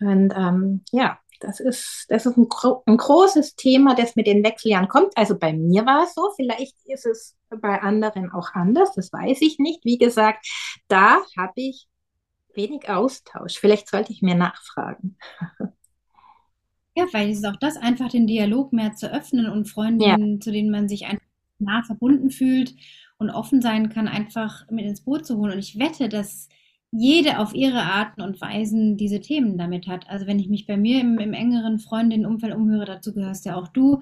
Und 0.00 0.32
ähm, 0.36 0.84
ja, 0.92 1.18
das 1.40 1.60
ist, 1.60 2.06
das 2.08 2.26
ist 2.26 2.36
ein, 2.36 2.46
ein, 2.86 2.96
großes 2.96 3.54
Thema, 3.56 3.94
das 3.94 4.16
mit 4.16 4.26
den 4.26 4.44
Wechseljahren 4.44 4.88
kommt. 4.88 5.16
Also 5.16 5.38
bei 5.38 5.52
mir 5.52 5.86
war 5.86 6.04
es 6.04 6.14
so, 6.14 6.30
vielleicht 6.36 6.76
ist 6.86 7.06
es 7.06 7.36
bei 7.48 7.80
anderen 7.80 8.32
auch 8.32 8.52
anders, 8.54 8.92
das 8.94 9.12
weiß 9.12 9.40
ich 9.42 9.58
nicht. 9.58 9.84
Wie 9.84 9.98
gesagt, 9.98 10.46
da 10.88 11.18
habe 11.36 11.52
ich 11.56 11.88
wenig 12.54 12.88
Austausch. 12.88 13.58
Vielleicht 13.58 13.88
sollte 13.88 14.12
ich 14.12 14.22
mir 14.22 14.34
nachfragen. 14.34 15.16
Ja, 16.96 17.06
weil 17.12 17.30
es 17.30 17.38
ist 17.38 17.46
auch 17.46 17.54
das 17.54 17.76
einfach, 17.76 18.08
den 18.08 18.26
Dialog 18.26 18.72
mehr 18.72 18.92
zu 18.92 19.08
öffnen 19.12 19.48
und 19.48 19.68
Freundinnen, 19.68 20.32
ja. 20.32 20.40
zu 20.40 20.50
denen 20.50 20.72
man 20.72 20.88
sich 20.88 21.06
einfach 21.06 21.24
nah 21.60 21.84
verbunden 21.84 22.30
fühlt 22.30 22.74
und 23.18 23.30
offen 23.30 23.62
sein 23.62 23.88
kann, 23.88 24.08
einfach 24.08 24.68
mit 24.68 24.84
ins 24.84 25.04
Boot 25.04 25.24
zu 25.24 25.36
holen. 25.36 25.52
Und 25.52 25.58
ich 25.60 25.78
wette, 25.78 26.08
dass 26.08 26.48
jede 26.90 27.38
auf 27.38 27.54
ihre 27.54 27.82
Arten 27.82 28.22
und 28.22 28.40
Weisen 28.40 28.96
diese 28.96 29.20
Themen 29.20 29.58
damit 29.58 29.86
hat. 29.86 30.08
Also 30.08 30.26
wenn 30.26 30.38
ich 30.38 30.48
mich 30.48 30.66
bei 30.66 30.76
mir 30.76 31.00
im, 31.00 31.18
im 31.18 31.34
engeren 31.34 31.78
Freundinnenumfeld 31.78 32.54
umhöre, 32.54 32.86
dazu 32.86 33.12
gehörst 33.12 33.44
ja 33.44 33.56
auch 33.56 33.68
du, 33.68 33.98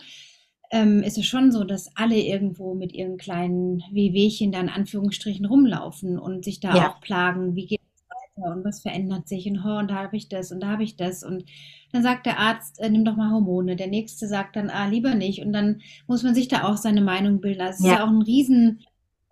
ähm, 0.71 1.03
ist 1.03 1.19
es 1.19 1.27
schon 1.27 1.53
so, 1.53 1.65
dass 1.65 1.97
alle 1.97 2.17
irgendwo 2.17 2.75
mit 2.75 2.93
ihren 2.93 3.17
kleinen 3.19 3.83
Wehwehchen 3.93 4.53
da 4.53 4.61
in 4.61 4.69
Anführungsstrichen 4.69 5.47
rumlaufen 5.47 6.19
und 6.19 6.45
sich 6.45 6.61
da 6.61 6.75
ja. 6.75 6.91
auch 6.91 7.01
plagen, 7.01 7.55
wie 7.55 7.67
geht 7.67 7.81
es 7.95 8.05
weiter 8.09 8.57
und 8.57 8.65
was 8.65 8.83
verändert 8.83 9.29
sich 9.29 9.47
und, 9.47 9.65
oh, 9.65 9.79
und 9.79 9.91
da 9.91 10.03
habe 10.03 10.17
ich 10.17 10.29
das 10.29 10.51
und 10.51 10.61
da 10.61 10.69
habe 10.69 10.83
ich 10.83 10.97
das 10.97 11.23
und 11.23 11.45
dann 11.93 12.03
sagt 12.03 12.27
der 12.27 12.39
Arzt, 12.39 12.81
äh, 12.81 12.91
nimm 12.91 13.05
doch 13.05 13.17
mal 13.17 13.31
Hormone, 13.31 13.77
der 13.77 13.87
nächste 13.87 14.27
sagt 14.27 14.57
dann, 14.57 14.71
ah, 14.71 14.89
lieber 14.89 15.15
nicht 15.15 15.41
und 15.43 15.53
dann 15.53 15.83
muss 16.07 16.23
man 16.23 16.35
sich 16.35 16.49
da 16.49 16.65
auch 16.65 16.77
seine 16.77 17.01
Meinung 17.01 17.41
bilden. 17.41 17.61
Also 17.61 17.85
es 17.85 17.85
ja. 17.85 17.93
ist 17.93 17.99
ja 17.99 18.05
auch 18.05 18.11
ein 18.11 18.23
riesen 18.23 18.81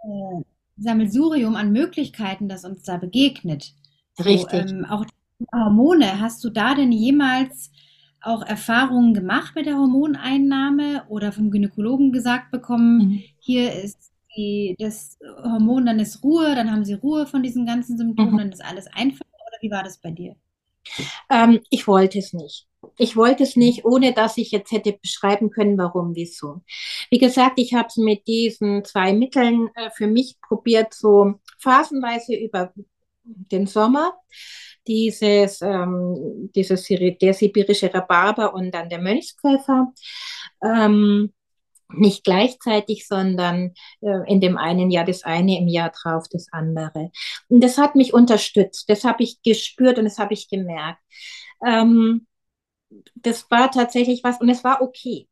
äh, 0.04 0.44
Sammelsurium 0.76 1.56
an 1.56 1.72
Möglichkeiten, 1.72 2.48
das 2.48 2.64
uns 2.64 2.82
da 2.82 2.96
begegnet. 2.96 3.74
Richtig. 4.18 4.68
So, 4.68 4.74
ähm, 4.74 4.84
auch 4.84 5.04
Hormone, 5.52 6.20
hast 6.20 6.42
du 6.44 6.50
da 6.50 6.74
denn 6.74 6.92
jemals 6.92 7.70
auch 8.20 8.42
Erfahrungen 8.42 9.14
gemacht 9.14 9.54
mit 9.54 9.66
der 9.66 9.76
Hormoneinnahme 9.76 11.04
oder 11.08 11.32
vom 11.32 11.50
Gynäkologen 11.50 12.12
gesagt 12.12 12.50
bekommen, 12.50 12.98
mhm. 12.98 13.22
hier 13.38 13.72
ist 13.72 14.12
die, 14.36 14.76
das 14.78 15.18
Hormon, 15.42 15.86
dann 15.86 16.00
ist 16.00 16.22
Ruhe, 16.24 16.54
dann 16.54 16.70
haben 16.70 16.84
sie 16.84 16.94
Ruhe 16.94 17.26
von 17.26 17.42
diesen 17.42 17.66
ganzen 17.66 17.98
Symptomen, 17.98 18.32
mhm. 18.32 18.38
dann 18.38 18.52
ist 18.52 18.64
alles 18.64 18.86
einfach 18.88 19.26
oder 19.26 19.58
wie 19.60 19.70
war 19.70 19.82
das 19.82 19.98
bei 19.98 20.10
dir? 20.10 20.36
Ähm, 21.30 21.60
ich 21.70 21.86
wollte 21.86 22.18
es 22.18 22.32
nicht. 22.32 22.66
Ich 22.96 23.16
wollte 23.16 23.42
es 23.42 23.56
nicht, 23.56 23.84
ohne 23.84 24.12
dass 24.12 24.36
ich 24.36 24.50
jetzt 24.50 24.72
hätte 24.72 24.92
beschreiben 24.92 25.50
können, 25.50 25.78
warum, 25.78 26.14
wieso. 26.14 26.62
Wie 27.10 27.18
gesagt, 27.18 27.58
ich 27.58 27.74
habe 27.74 27.88
es 27.88 27.96
mit 27.96 28.26
diesen 28.26 28.84
zwei 28.84 29.12
Mitteln 29.12 29.68
äh, 29.74 29.90
für 29.90 30.06
mich 30.06 30.36
probiert, 30.40 30.94
so 30.94 31.34
phasenweise 31.58 32.34
über 32.34 32.72
den 33.24 33.66
Sommer. 33.66 34.14
Dieses, 34.86 35.62
ähm, 35.62 36.50
dieses 36.54 36.86
der 36.86 37.32
sibirische 37.32 37.92
Rhabarber 37.92 38.52
und 38.52 38.70
dann 38.72 38.90
der 38.90 39.00
Mönchspfeffer. 39.00 39.92
Ähm, 40.62 41.32
nicht 41.96 42.24
gleichzeitig, 42.24 43.06
sondern 43.06 43.74
äh, 44.00 44.30
in 44.30 44.40
dem 44.40 44.56
einen 44.56 44.90
Jahr 44.90 45.04
das 45.04 45.22
eine, 45.24 45.58
im 45.58 45.68
Jahr 45.68 45.90
drauf 45.90 46.26
das 46.30 46.48
andere. 46.52 47.10
Und 47.48 47.62
das 47.62 47.78
hat 47.78 47.94
mich 47.94 48.14
unterstützt, 48.14 48.88
das 48.88 49.04
habe 49.04 49.22
ich 49.22 49.42
gespürt 49.42 49.98
und 49.98 50.04
das 50.04 50.18
habe 50.18 50.34
ich 50.34 50.48
gemerkt. 50.48 51.00
Ähm, 51.66 52.26
das 53.14 53.50
war 53.50 53.70
tatsächlich 53.70 54.22
was 54.24 54.40
und 54.40 54.48
es 54.48 54.64
war 54.64 54.82
okay. 54.82 55.28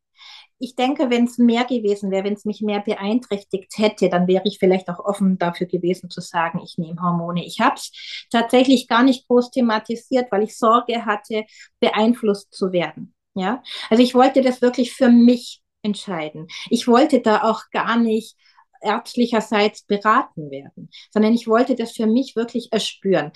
Ich 0.59 0.75
denke, 0.75 1.09
wenn 1.09 1.25
es 1.25 1.37
mehr 1.37 1.65
gewesen 1.65 2.09
wäre, 2.09 2.23
wenn 2.23 2.35
es 2.35 2.45
mich 2.45 2.61
mehr 2.61 2.79
beeinträchtigt 2.79 3.77
hätte, 3.77 4.09
dann 4.09 4.27
wäre 4.27 4.43
ich 4.45 4.59
vielleicht 4.59 4.89
auch 4.89 4.99
offen 4.99 5.37
dafür 5.37 5.67
gewesen 5.67 6.09
zu 6.09 6.21
sagen, 6.21 6.61
ich 6.63 6.77
nehme 6.77 7.01
Hormone. 7.01 7.45
Ich 7.45 7.59
habe 7.59 7.75
es 7.75 7.91
tatsächlich 8.31 8.87
gar 8.87 9.03
nicht 9.03 9.27
groß 9.27 9.51
thematisiert, 9.51 10.31
weil 10.31 10.43
ich 10.43 10.57
Sorge 10.57 11.05
hatte, 11.05 11.45
beeinflusst 11.79 12.53
zu 12.53 12.71
werden. 12.71 13.13
Ja, 13.35 13.63
also 13.89 14.03
ich 14.03 14.13
wollte 14.13 14.41
das 14.41 14.61
wirklich 14.61 14.93
für 14.93 15.09
mich 15.09 15.61
entscheiden. 15.81 16.47
Ich 16.69 16.87
wollte 16.87 17.19
da 17.19 17.43
auch 17.43 17.63
gar 17.71 17.97
nicht 17.97 18.37
ärztlicherseits 18.81 19.83
beraten 19.83 20.51
werden, 20.51 20.89
sondern 21.11 21.33
ich 21.33 21.47
wollte 21.47 21.75
das 21.75 21.93
für 21.93 22.05
mich 22.05 22.35
wirklich 22.35 22.71
erspüren. 22.71 23.31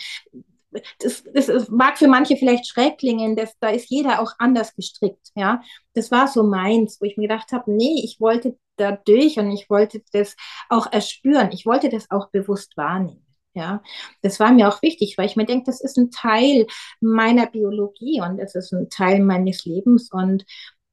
Das, 1.00 1.24
das, 1.34 1.70
mag 1.70 1.98
für 1.98 2.08
manche 2.08 2.38
vielleicht 2.38 2.68
schräg 2.68 2.98
klingen, 2.98 3.36
das, 3.36 3.58
da 3.60 3.70
ist 3.70 3.90
jeder 3.90 4.22
auch 4.22 4.34
anders 4.40 4.76
gestrickt. 4.76 5.32
Ja, 5.36 5.62
das 5.94 6.12
war 6.12 6.28
so 6.28 6.44
meins, 6.44 7.00
wo 7.02 7.06
ich 7.06 7.18
mir 7.18 7.28
gedacht 7.28 7.52
habe, 7.52 7.72
nee, 7.72 8.02
ich 8.04 8.20
wollte 8.20 8.58
da 8.78 8.92
durch 8.92 9.38
und 9.40 9.52
ich 9.52 9.70
wollte 9.70 10.02
das 10.12 10.36
auch 10.70 10.92
erspüren. 10.92 11.50
Ich 11.52 11.66
wollte 11.66 11.90
das 11.90 12.10
auch 12.12 12.30
bewusst 12.30 12.78
wahrnehmen. 12.78 13.26
Ja, 13.54 13.82
das 14.22 14.40
war 14.40 14.52
mir 14.52 14.68
auch 14.70 14.84
wichtig, 14.84 15.18
weil 15.18 15.26
ich 15.26 15.36
mir 15.36 15.46
denke, 15.46 15.66
das 15.66 15.82
ist 15.82 15.98
ein 15.98 16.12
Teil 16.12 16.68
meiner 17.02 17.48
Biologie 17.48 18.22
und 18.22 18.38
es 18.40 18.54
ist 18.54 18.72
ein 18.72 18.90
Teil 18.90 19.20
meines 19.20 19.66
Lebens 19.66 20.12
und 20.12 20.46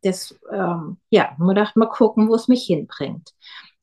das, 0.02 0.34
ähm, 0.52 0.98
ja, 1.10 1.34
man 1.38 1.56
dachte, 1.56 1.78
mal 1.78 1.88
gucken, 1.88 2.28
wo 2.28 2.34
es 2.34 2.48
mich 2.48 2.64
hinbringt. 2.64 3.32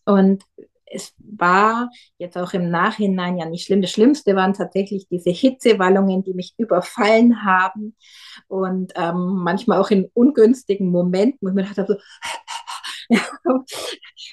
Und 0.05 0.43
es 0.91 1.13
war 1.17 1.89
jetzt 2.17 2.37
auch 2.37 2.53
im 2.53 2.69
Nachhinein 2.69 3.37
ja 3.37 3.45
nicht 3.45 3.65
schlimm. 3.65 3.81
Das 3.81 3.91
Schlimmste 3.91 4.35
waren 4.35 4.53
tatsächlich 4.53 5.07
diese 5.09 5.31
Hitzewallungen, 5.31 6.23
die 6.23 6.33
mich 6.33 6.53
überfallen 6.57 7.43
haben 7.43 7.95
und 8.47 8.93
ähm, 8.95 9.41
manchmal 9.43 9.79
auch 9.79 9.89
in 9.89 10.09
ungünstigen 10.13 10.89
Momenten, 10.89 11.39
wo 11.41 11.49
ich 11.49 11.55
mir 11.55 11.63
dachte, 11.63 11.85
so, 11.87 11.95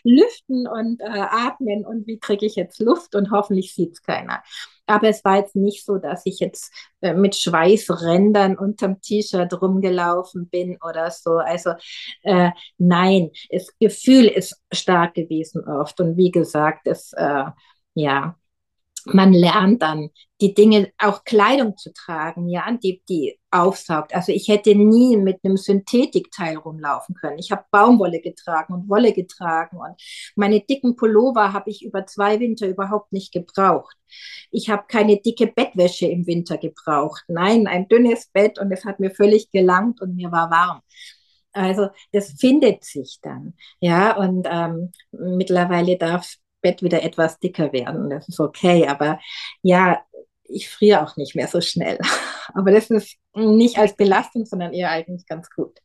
lüften 0.05 0.67
und 0.69 1.01
äh, 1.01 1.05
atmen 1.09 1.85
und 1.85 2.07
wie 2.07 2.19
kriege 2.19 2.47
ich 2.47 2.57
jetzt 2.57 2.81
Luft 2.81 3.15
und 3.15 3.31
hoffentlich 3.31 3.75
sieht 3.75 3.93
es 3.93 4.03
keiner. 4.03 4.43
Aber 4.89 5.09
es 5.09 5.25
war 5.25 5.37
jetzt 5.39 5.57
nicht 5.57 5.85
so, 5.85 5.99
dass 5.99 6.23
ich 6.27 6.41
jetzt 6.41 6.73
äh, 7.01 7.15
mit 7.15 7.35
Schweißrändern 7.37 8.57
unterm 8.59 9.01
T-Shirt 9.01 9.61
rumgelaufen 9.61 10.49
bin 10.49 10.79
oder 10.87 11.11
so. 11.11 11.37
Also 11.39 11.73
äh, 12.23 12.51
nein, 12.79 13.31
das 13.51 13.69
Gefühl 13.79 14.27
ist 14.27 14.61
stark 14.73 15.15
gewesen 15.15 15.65
oft. 15.69 16.01
Und 16.01 16.17
wie 16.17 16.31
gesagt, 16.31 16.87
es, 16.87 17.13
äh, 17.15 17.45
ja, 17.95 18.37
man 19.15 19.33
lernt 19.33 19.83
dann 19.83 20.11
die 20.41 20.55
Dinge, 20.55 20.93
auch 20.99 21.25
Kleidung 21.25 21.77
zu 21.77 21.93
tragen, 21.93 22.49
ja, 22.49 22.65
die, 22.83 23.03
die 23.09 23.39
aufsaugt. 23.51 24.15
Also 24.15 24.33
ich 24.33 24.49
hätte 24.49 24.75
nie 24.75 25.17
mit 25.17 25.39
einem 25.43 25.57
Synthetikteil 25.57 26.57
rumlaufen 26.57 27.15
können. 27.15 27.39
Ich 27.39 27.51
habe 27.51 27.65
Baumwolle 27.71 28.21
getragen 28.21 28.75
und 28.75 28.89
Wolle 28.89 29.13
getragen 29.13 29.79
und 29.79 30.01
meine 30.37 30.61
dicken 30.61 30.97
Pullover 30.97 31.53
habe 31.53 31.71
ich 31.71 31.85
über 31.85 32.07
zwei 32.07 32.39
Winter 32.41 32.69
überhaupt 32.69 33.13
nicht 33.13 33.33
gebraucht. 33.33 33.97
Ich 34.51 34.71
habe 34.71 34.85
keine 34.89 35.19
dicke 35.21 35.49
Bettwäsche 35.49 36.07
im 36.07 36.27
Winter 36.27 36.57
gebraucht. 36.57 37.25
Nein, 37.29 37.67
ein 37.67 37.89
dünnes 37.89 38.29
Bett 38.33 38.59
und 38.59 38.71
es 38.71 38.85
hat 38.85 39.01
mir 39.01 39.11
völlig 39.11 39.51
gelangt 39.51 40.01
und 40.01 40.15
mir 40.15 40.31
war 40.31 40.51
warm. 40.51 40.83
Also 41.53 41.89
das 42.13 42.33
findet 42.39 42.85
sich 42.85 43.19
dann, 43.23 43.55
ja, 43.81 44.17
und 44.17 44.47
ähm, 44.49 44.93
mittlerweile 45.11 45.97
darf 45.97 46.37
Bett 46.61 46.83
wieder 46.83 47.03
etwas 47.03 47.39
dicker 47.39 47.73
werden. 47.73 48.11
Das 48.11 48.29
ist 48.29 48.41
okay, 48.41 48.87
aber 48.87 49.19
ja, 49.63 50.01
ich 50.49 50.69
friere 50.69 51.03
auch 51.03 51.17
nicht 51.17 51.35
mehr 51.35 51.49
so 51.49 51.61
schnell. 51.61 51.99
Aber 52.55 52.73
das 52.73 52.89
ist 52.91 53.19
nicht 53.35 53.79
als 53.79 53.95
Belastung, 53.95 54.47
sondern 54.47 54.73
eher 54.73 54.91
eigentlich 54.91 55.27
ganz 55.27 55.51
gut. 55.51 55.79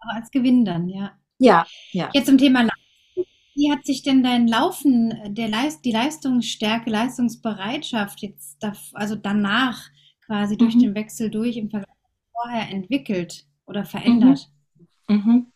Aber 0.00 0.16
als 0.16 0.30
Gewinn 0.30 0.64
dann, 0.64 0.88
ja. 0.88 1.12
Ja, 1.38 1.66
ja. 1.92 2.10
Jetzt 2.12 2.26
zum 2.26 2.38
Thema 2.38 2.62
Laufen. 2.62 3.28
Wie 3.54 3.72
hat 3.72 3.84
sich 3.84 4.02
denn 4.02 4.22
dein 4.22 4.46
Laufen, 4.46 5.34
der 5.34 5.48
Leist 5.48 5.84
die 5.84 5.92
Leistungsstärke, 5.92 6.90
Leistungsbereitschaft 6.90 8.22
jetzt, 8.22 8.56
da, 8.60 8.72
also 8.92 9.16
danach 9.16 9.88
quasi 10.26 10.56
durch 10.56 10.76
mhm. 10.76 10.80
den 10.80 10.94
Wechsel 10.94 11.30
durch 11.30 11.56
im 11.56 11.70
Vergleich 11.70 11.96
vorher 12.32 12.68
entwickelt 12.70 13.46
oder 13.66 13.84
verändert? 13.84 14.48
Mhm. 15.08 15.16
Mhm. 15.16 15.52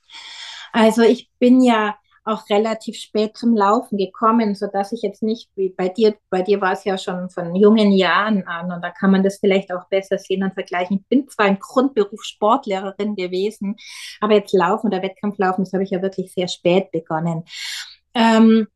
Also 0.72 1.02
ich 1.02 1.30
bin 1.38 1.60
ja 1.60 1.96
auch 2.24 2.48
relativ 2.50 2.96
spät 2.96 3.36
zum 3.36 3.56
Laufen 3.56 3.98
gekommen, 3.98 4.54
so 4.54 4.66
dass 4.66 4.92
ich 4.92 5.02
jetzt 5.02 5.22
nicht 5.22 5.50
wie 5.56 5.70
bei 5.70 5.88
dir, 5.88 6.14
bei 6.30 6.42
dir 6.42 6.60
war 6.60 6.72
es 6.72 6.84
ja 6.84 6.96
schon 6.96 7.30
von 7.30 7.54
jungen 7.56 7.90
Jahren 7.90 8.46
an 8.46 8.70
und 8.70 8.80
da 8.82 8.90
kann 8.90 9.10
man 9.10 9.22
das 9.22 9.38
vielleicht 9.38 9.72
auch 9.72 9.88
besser 9.88 10.18
sehen 10.18 10.44
und 10.44 10.54
vergleichen. 10.54 10.98
Ich 11.00 11.06
bin 11.08 11.28
zwar 11.28 11.48
im 11.48 11.58
Grundberuf 11.58 12.22
Sportlehrerin 12.22 13.16
gewesen, 13.16 13.76
aber 14.20 14.34
jetzt 14.34 14.52
Laufen 14.52 14.86
oder 14.88 15.02
Wettkampflaufen, 15.02 15.64
das 15.64 15.72
habe 15.72 15.82
ich 15.82 15.90
ja 15.90 16.00
wirklich 16.00 16.32
sehr 16.32 16.48
spät 16.48 16.92
begonnen. 16.92 17.44
Ähm, 18.14 18.68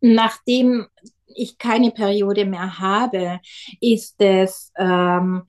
nachdem 0.00 0.86
ich 1.26 1.58
keine 1.58 1.92
Periode 1.92 2.44
mehr 2.44 2.78
habe, 2.78 3.40
ist 3.80 4.20
es 4.20 4.72
ähm, 4.76 5.44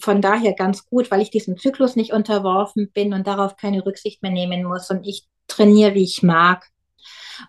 von 0.00 0.20
daher 0.20 0.54
ganz 0.54 0.86
gut, 0.86 1.10
weil 1.10 1.22
ich 1.22 1.30
diesem 1.30 1.58
Zyklus 1.58 1.96
nicht 1.96 2.12
unterworfen 2.12 2.90
bin 2.92 3.12
und 3.12 3.26
darauf 3.26 3.56
keine 3.56 3.84
Rücksicht 3.84 4.22
mehr 4.22 4.32
nehmen 4.32 4.64
muss 4.64 4.90
und 4.90 5.06
ich 5.06 5.26
trainiere, 5.48 5.94
wie 5.94 6.04
ich 6.04 6.22
mag 6.22 6.66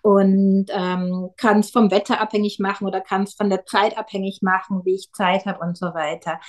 und 0.02 0.66
ähm, 0.70 1.30
kann 1.38 1.60
es 1.60 1.70
vom 1.72 1.92
Wetter 1.92 2.20
abhängig 2.20 2.60
machen 2.60 2.88
oder 2.88 3.02
kann 3.02 3.24
es 3.24 3.34
von 3.34 3.50
der 3.50 3.66
Zeit 3.66 3.98
abhängig 3.98 4.40
machen, 4.42 4.82
wie 4.84 4.96
ich 4.96 5.12
Zeit 5.14 5.46
habe 5.46 5.60
und 5.60 5.78
so 5.78 5.88
weiter. 5.88 6.40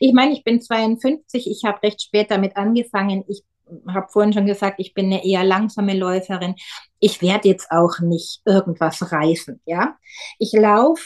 Ich 0.00 0.12
meine, 0.12 0.32
ich 0.32 0.44
bin 0.44 0.60
52, 0.60 1.50
ich 1.50 1.64
habe 1.64 1.82
recht 1.82 2.02
spät 2.02 2.30
damit 2.30 2.56
angefangen. 2.56 3.24
Ich 3.28 3.42
habe 3.88 4.08
vorhin 4.10 4.32
schon 4.32 4.46
gesagt, 4.46 4.76
ich 4.78 4.94
bin 4.94 5.06
eine 5.06 5.24
eher 5.24 5.44
langsame 5.44 5.94
Läuferin. 5.94 6.54
Ich 7.00 7.22
werde 7.22 7.48
jetzt 7.48 7.70
auch 7.70 7.98
nicht 8.00 8.40
irgendwas 8.44 9.10
reißen, 9.10 9.60
ja. 9.64 9.96
Ich 10.38 10.52
laufe 10.52 11.02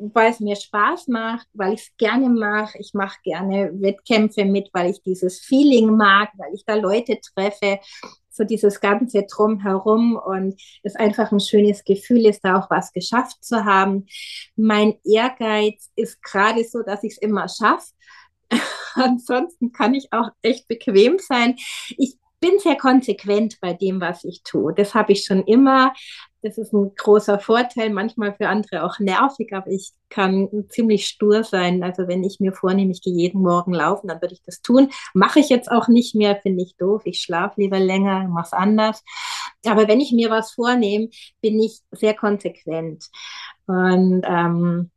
weil 0.00 0.30
es 0.30 0.40
mir 0.40 0.56
Spaß 0.56 1.08
macht, 1.08 1.46
weil 1.52 1.74
ich 1.74 1.80
es 1.80 1.96
gerne 1.96 2.28
mache. 2.28 2.78
Ich 2.78 2.94
mache 2.94 3.18
gerne 3.22 3.70
Wettkämpfe 3.80 4.44
mit, 4.44 4.70
weil 4.72 4.90
ich 4.90 5.02
dieses 5.02 5.40
Feeling 5.40 5.96
mag, 5.96 6.30
weil 6.36 6.54
ich 6.54 6.64
da 6.64 6.74
Leute 6.74 7.18
treffe, 7.20 7.78
so 8.30 8.44
dieses 8.44 8.80
ganze 8.80 9.24
Drumherum 9.24 10.16
und 10.16 10.60
es 10.82 10.96
einfach 10.96 11.32
ein 11.32 11.40
schönes 11.40 11.84
Gefühl 11.84 12.26
ist, 12.26 12.40
da 12.42 12.58
auch 12.58 12.70
was 12.70 12.92
geschafft 12.92 13.44
zu 13.44 13.64
haben. 13.64 14.06
Mein 14.56 14.94
Ehrgeiz 15.04 15.90
ist 15.96 16.22
gerade 16.22 16.64
so, 16.64 16.82
dass 16.82 17.02
ich 17.02 17.12
es 17.12 17.18
immer 17.18 17.48
schaffe. 17.48 17.92
Ansonsten 18.94 19.72
kann 19.72 19.94
ich 19.94 20.12
auch 20.12 20.30
echt 20.42 20.68
bequem 20.68 21.18
sein. 21.18 21.56
Ich 21.96 22.19
bin 22.40 22.58
sehr 22.58 22.76
konsequent 22.76 23.58
bei 23.60 23.74
dem, 23.74 24.00
was 24.00 24.24
ich 24.24 24.42
tue. 24.42 24.74
Das 24.74 24.94
habe 24.94 25.12
ich 25.12 25.24
schon 25.24 25.44
immer. 25.44 25.92
Das 26.42 26.56
ist 26.56 26.72
ein 26.72 26.94
großer 26.96 27.38
Vorteil, 27.38 27.90
manchmal 27.90 28.34
für 28.34 28.48
andere 28.48 28.82
auch 28.84 28.98
nervig, 28.98 29.52
aber 29.52 29.70
ich 29.70 29.92
kann 30.08 30.48
ziemlich 30.70 31.06
stur 31.06 31.44
sein. 31.44 31.82
Also 31.82 32.08
wenn 32.08 32.24
ich 32.24 32.40
mir 32.40 32.54
vornehme, 32.54 32.92
ich 32.92 33.02
gehe 33.02 33.12
jeden 33.12 33.42
Morgen 33.42 33.74
laufen, 33.74 34.08
dann 34.08 34.22
würde 34.22 34.34
ich 34.34 34.42
das 34.42 34.62
tun. 34.62 34.90
Mache 35.12 35.40
ich 35.40 35.50
jetzt 35.50 35.70
auch 35.70 35.88
nicht 35.88 36.14
mehr, 36.14 36.36
finde 36.36 36.62
ich 36.62 36.76
doof. 36.76 37.02
Ich 37.04 37.20
schlafe 37.20 37.60
lieber 37.60 37.78
länger, 37.78 38.26
mache 38.28 38.46
es 38.46 38.52
anders. 38.54 39.04
Aber 39.66 39.86
wenn 39.86 40.00
ich 40.00 40.12
mir 40.12 40.30
was 40.30 40.52
vornehme, 40.52 41.10
bin 41.42 41.60
ich 41.60 41.80
sehr 41.92 42.14
konsequent. 42.14 43.04
Und 43.66 44.22
ähm, 44.26 44.90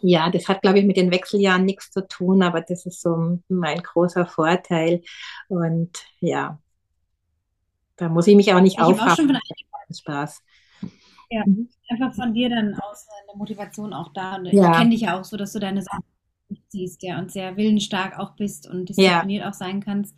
ja, 0.00 0.30
das 0.30 0.48
hat, 0.48 0.62
glaube 0.62 0.80
ich, 0.80 0.84
mit 0.84 0.96
den 0.96 1.10
Wechseljahren 1.10 1.64
nichts 1.64 1.90
zu 1.90 2.06
tun, 2.06 2.42
aber 2.42 2.60
das 2.60 2.86
ist 2.86 3.00
so 3.00 3.38
mein 3.48 3.78
großer 3.78 4.26
Vorteil. 4.26 5.02
Und 5.48 5.90
ja, 6.20 6.58
da 7.96 8.08
muss 8.08 8.26
ich 8.26 8.36
mich 8.36 8.52
auch 8.52 8.60
nicht 8.60 8.78
ich 8.78 8.82
aufraffen. 8.82 9.38
Spaß. 9.90 10.42
Ja, 11.30 11.42
mhm. 11.46 11.68
einfach 11.88 12.14
von 12.14 12.34
dir 12.34 12.48
dann 12.48 12.74
aus 12.74 13.06
eine 13.08 13.38
Motivation 13.38 13.92
auch 13.92 14.12
da. 14.12 14.36
Und 14.36 14.46
ja. 14.46 14.70
ich 14.70 14.78
kenne 14.78 14.90
dich 14.90 15.00
ja 15.02 15.18
auch 15.18 15.24
so, 15.24 15.36
dass 15.36 15.52
du 15.52 15.58
deine 15.58 15.82
Sachen 15.82 16.04
ziehst, 16.68 17.02
ja, 17.02 17.18
und 17.18 17.30
sehr 17.30 17.56
willensstark 17.56 18.18
auch 18.18 18.36
bist 18.36 18.68
und 18.68 18.88
diszipliniert 18.88 19.42
ja. 19.42 19.50
auch 19.50 19.54
sein 19.54 19.80
kannst. 19.80 20.14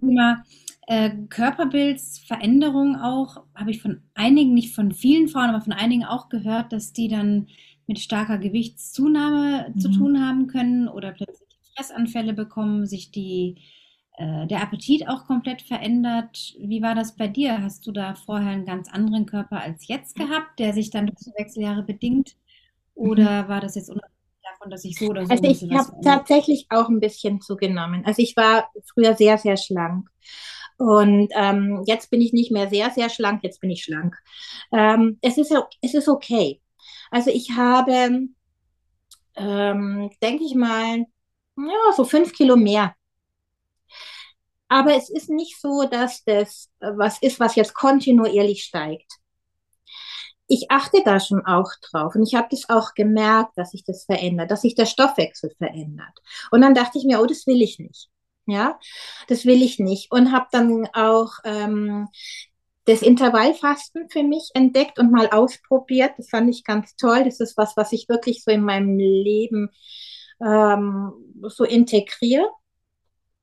Thema 0.00 0.44
äh, 0.86 1.10
Körperbildsveränderung 1.28 2.96
auch, 2.96 3.44
habe 3.54 3.70
ich 3.70 3.80
von 3.80 4.02
einigen, 4.14 4.52
nicht 4.52 4.74
von 4.74 4.92
vielen 4.92 5.28
Frauen, 5.28 5.50
aber 5.50 5.62
von 5.62 5.72
einigen 5.72 6.04
auch 6.04 6.28
gehört, 6.28 6.72
dass 6.72 6.92
die 6.92 7.08
dann 7.08 7.48
mit 7.86 7.98
starker 7.98 8.38
Gewichtszunahme 8.38 9.72
mhm. 9.74 9.80
zu 9.80 9.90
tun 9.90 10.26
haben 10.26 10.46
können 10.46 10.88
oder 10.88 11.12
plötzlich 11.12 11.48
Fressanfälle 11.74 12.32
bekommen, 12.32 12.86
sich 12.86 13.10
die 13.10 13.56
äh, 14.18 14.46
der 14.46 14.62
Appetit 14.62 15.08
auch 15.08 15.26
komplett 15.26 15.62
verändert. 15.62 16.54
Wie 16.58 16.82
war 16.82 16.94
das 16.94 17.16
bei 17.16 17.28
dir? 17.28 17.62
Hast 17.62 17.86
du 17.86 17.92
da 17.92 18.14
vorher 18.14 18.52
einen 18.52 18.66
ganz 18.66 18.88
anderen 18.90 19.26
Körper 19.26 19.60
als 19.60 19.88
jetzt 19.88 20.16
gehabt, 20.16 20.58
der 20.58 20.72
sich 20.74 20.90
dann 20.90 21.06
durch 21.06 21.18
die 21.20 21.32
Wechseljahre 21.36 21.82
bedingt? 21.82 22.36
Oder 22.94 23.44
mhm. 23.44 23.48
war 23.48 23.60
das 23.60 23.74
jetzt 23.74 23.88
unabhängig 23.88 24.12
davon, 24.42 24.70
dass 24.70 24.84
ich 24.84 24.98
so 24.98 25.06
oder 25.06 25.24
so? 25.24 25.32
Also 25.32 25.44
ich 25.44 25.62
habe 25.72 25.92
tatsächlich 26.04 26.66
auch 26.70 26.88
ein 26.88 27.00
bisschen 27.00 27.40
zugenommen. 27.40 28.04
Also 28.04 28.22
ich 28.22 28.36
war 28.36 28.70
früher 28.84 29.14
sehr, 29.14 29.38
sehr 29.38 29.56
schlank. 29.56 30.08
Und 30.78 31.28
ähm, 31.36 31.82
jetzt 31.86 32.10
bin 32.10 32.20
ich 32.20 32.32
nicht 32.32 32.50
mehr 32.50 32.68
sehr, 32.68 32.90
sehr 32.90 33.08
schlank, 33.08 33.44
jetzt 33.44 33.60
bin 33.60 33.70
ich 33.70 33.84
schlank. 33.84 34.16
Ähm, 34.72 35.18
es, 35.22 35.38
ist, 35.38 35.54
es 35.80 35.94
ist 35.94 36.08
okay. 36.08 36.60
Also 37.12 37.30
ich 37.30 37.52
habe, 37.52 38.28
ähm, 39.36 40.10
denke 40.20 40.44
ich 40.44 40.56
mal, 40.56 41.06
ja, 41.56 41.92
so 41.96 42.04
fünf 42.04 42.32
Kilo 42.32 42.56
mehr 42.56 42.94
aber 44.72 44.96
es 44.96 45.10
ist 45.10 45.28
nicht 45.28 45.60
so, 45.60 45.84
dass 45.84 46.24
das 46.24 46.70
äh, 46.80 46.92
was 46.96 47.20
ist, 47.20 47.38
was 47.38 47.56
jetzt 47.56 47.74
kontinuierlich 47.74 48.64
steigt. 48.64 49.12
Ich 50.48 50.70
achte 50.70 51.02
da 51.04 51.20
schon 51.20 51.44
auch 51.44 51.70
drauf 51.82 52.14
und 52.14 52.26
ich 52.26 52.34
habe 52.34 52.48
das 52.50 52.70
auch 52.70 52.94
gemerkt, 52.94 53.52
dass 53.56 53.72
sich 53.72 53.84
das 53.84 54.04
verändert, 54.04 54.50
dass 54.50 54.62
sich 54.62 54.74
der 54.74 54.86
Stoffwechsel 54.86 55.54
verändert. 55.58 56.18
Und 56.50 56.62
dann 56.62 56.74
dachte 56.74 56.98
ich 56.98 57.04
mir, 57.04 57.20
oh, 57.20 57.26
das 57.26 57.46
will 57.46 57.60
ich 57.60 57.78
nicht. 57.78 58.08
Ja, 58.46 58.78
das 59.28 59.44
will 59.44 59.62
ich 59.62 59.78
nicht. 59.78 60.10
Und 60.10 60.32
habe 60.32 60.46
dann 60.50 60.88
auch 60.94 61.32
ähm, 61.44 62.08
das 62.84 63.02
Intervallfasten 63.02 64.08
für 64.10 64.22
mich 64.22 64.50
entdeckt 64.54 64.98
und 64.98 65.12
mal 65.12 65.28
ausprobiert. 65.30 66.12
Das 66.18 66.28
fand 66.28 66.50
ich 66.50 66.64
ganz 66.64 66.96
toll. 66.96 67.24
Das 67.24 67.40
ist 67.40 67.56
was, 67.56 67.76
was 67.76 67.92
ich 67.92 68.08
wirklich 68.08 68.42
so 68.42 68.50
in 68.50 68.64
meinem 68.64 68.98
Leben 68.98 69.70
ähm, 70.44 71.12
so 71.48 71.64
integriere 71.64 72.48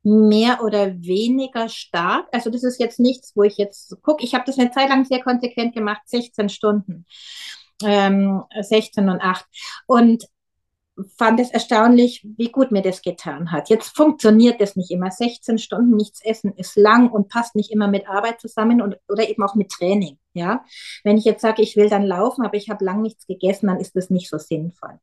mehr 0.04 0.64
oder 0.64 0.94
weniger 1.02 1.70
stark. 1.70 2.28
Also 2.32 2.50
das 2.50 2.64
ist 2.64 2.80
jetzt 2.80 3.00
nichts, 3.00 3.34
wo 3.36 3.44
ich 3.44 3.58
jetzt 3.58 3.96
gucke. 4.02 4.24
Ich 4.24 4.34
habe 4.34 4.46
das 4.46 4.58
eine 4.58 4.72
Zeit 4.72 4.90
lang 4.90 5.06
sehr 5.06 5.22
konsequent 5.22 5.76
gemacht, 5.76 6.02
16 6.06 6.50
Stunden, 6.50 7.06
ähm, 7.84 8.44
16 8.62 9.10
und 9.10 9.22
8. 9.22 9.46
Und 9.88 10.26
fand 11.18 11.40
es 11.40 11.52
erstaunlich, 11.52 12.26
wie 12.38 12.52
gut 12.52 12.72
mir 12.72 12.82
das 12.82 13.02
getan 13.02 13.52
hat. 13.52 13.70
Jetzt 13.70 13.96
funktioniert 13.96 14.62
das 14.62 14.76
nicht 14.76 14.92
immer. 14.92 15.12
16 15.12 15.58
Stunden 15.58 15.96
nichts 15.96 16.24
essen 16.24 16.54
ist 16.56 16.76
lang 16.76 17.10
und 17.10 17.30
passt 17.30 17.56
nicht 17.56 17.72
immer 17.72 17.88
mit 17.88 18.08
Arbeit 18.08 18.40
zusammen 18.40 18.82
und, 18.82 18.98
oder 19.08 19.30
eben 19.30 19.44
auch 19.44 19.56
mit 19.56 19.70
Training. 19.70 20.18
Ja, 20.40 20.64
wenn 21.04 21.18
ich 21.18 21.26
jetzt 21.26 21.42
sage, 21.42 21.62
ich 21.62 21.76
will 21.76 21.90
dann 21.90 22.06
laufen, 22.06 22.46
aber 22.46 22.56
ich 22.56 22.70
habe 22.70 22.86
lang 22.86 23.02
nichts 23.02 23.28
gegessen, 23.28 23.68
dann 23.68 23.80
ist 23.80 23.96
das 23.96 24.10
nicht 24.10 24.30
so 24.30 24.38
sinnvoll. 24.38 25.00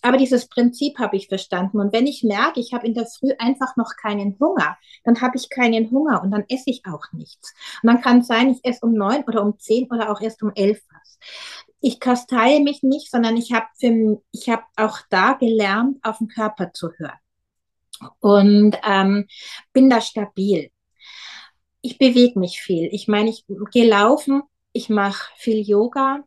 Aber 0.00 0.16
dieses 0.16 0.48
Prinzip 0.48 0.98
habe 0.98 1.16
ich 1.16 1.28
verstanden. 1.28 1.78
Und 1.78 1.92
wenn 1.92 2.06
ich 2.06 2.24
merke, 2.24 2.58
ich 2.58 2.72
habe 2.72 2.86
in 2.86 2.94
der 2.94 3.06
Früh 3.06 3.32
einfach 3.38 3.76
noch 3.76 3.92
keinen 4.00 4.38
Hunger, 4.40 4.78
dann 5.04 5.20
habe 5.20 5.36
ich 5.36 5.50
keinen 5.50 5.90
Hunger 5.90 6.22
und 6.22 6.30
dann 6.30 6.44
esse 6.48 6.70
ich 6.70 6.82
auch 6.86 7.04
nichts. 7.12 7.52
Und 7.82 7.88
dann 7.88 8.00
kann 8.00 8.20
es 8.20 8.28
sein, 8.28 8.50
ich 8.50 8.60
esse 8.64 8.86
um 8.86 8.94
neun 8.94 9.24
oder 9.24 9.42
um 9.42 9.58
zehn 9.58 9.90
oder 9.90 10.10
auch 10.10 10.20
erst 10.20 10.42
um 10.42 10.52
elf 10.54 10.80
was 10.90 11.18
ich 11.80 12.00
kasteie 12.00 12.60
mich 12.60 12.82
nicht, 12.82 13.10
sondern 13.10 13.36
ich 13.36 13.52
habe 13.52 13.66
ich 14.32 14.50
auch 14.76 14.98
da 15.10 15.34
gelernt, 15.34 15.98
auf 16.02 16.18
den 16.18 16.28
Körper 16.28 16.72
zu 16.72 16.90
hören. 16.96 17.18
Und 18.20 18.76
ähm, 18.84 19.26
bin 19.72 19.90
da 19.90 20.00
stabil. 20.00 20.70
Ich 21.80 21.98
bewege 21.98 22.38
mich 22.38 22.60
viel. 22.60 22.88
Ich 22.92 23.08
meine, 23.08 23.30
ich 23.30 23.44
gehe 23.70 23.88
laufen, 23.88 24.42
ich 24.72 24.88
mache 24.88 25.30
viel 25.36 25.60
Yoga 25.60 26.24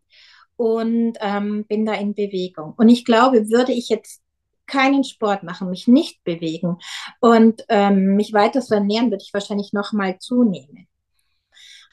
und 0.55 1.13
ähm, 1.21 1.65
bin 1.67 1.85
da 1.85 1.93
in 1.93 2.13
Bewegung. 2.13 2.73
Und 2.77 2.89
ich 2.89 3.05
glaube, 3.05 3.49
würde 3.49 3.73
ich 3.73 3.89
jetzt 3.89 4.21
keinen 4.67 5.03
Sport 5.03 5.43
machen, 5.43 5.69
mich 5.69 5.87
nicht 5.87 6.23
bewegen 6.23 6.77
und 7.19 7.63
ähm, 7.67 8.15
mich 8.15 8.31
weiter 8.33 8.61
zu 8.61 8.75
ernähren, 8.75 9.11
würde 9.11 9.23
ich 9.23 9.33
wahrscheinlich 9.33 9.73
noch 9.73 9.91
mal 9.91 10.17
zunehmen. 10.19 10.87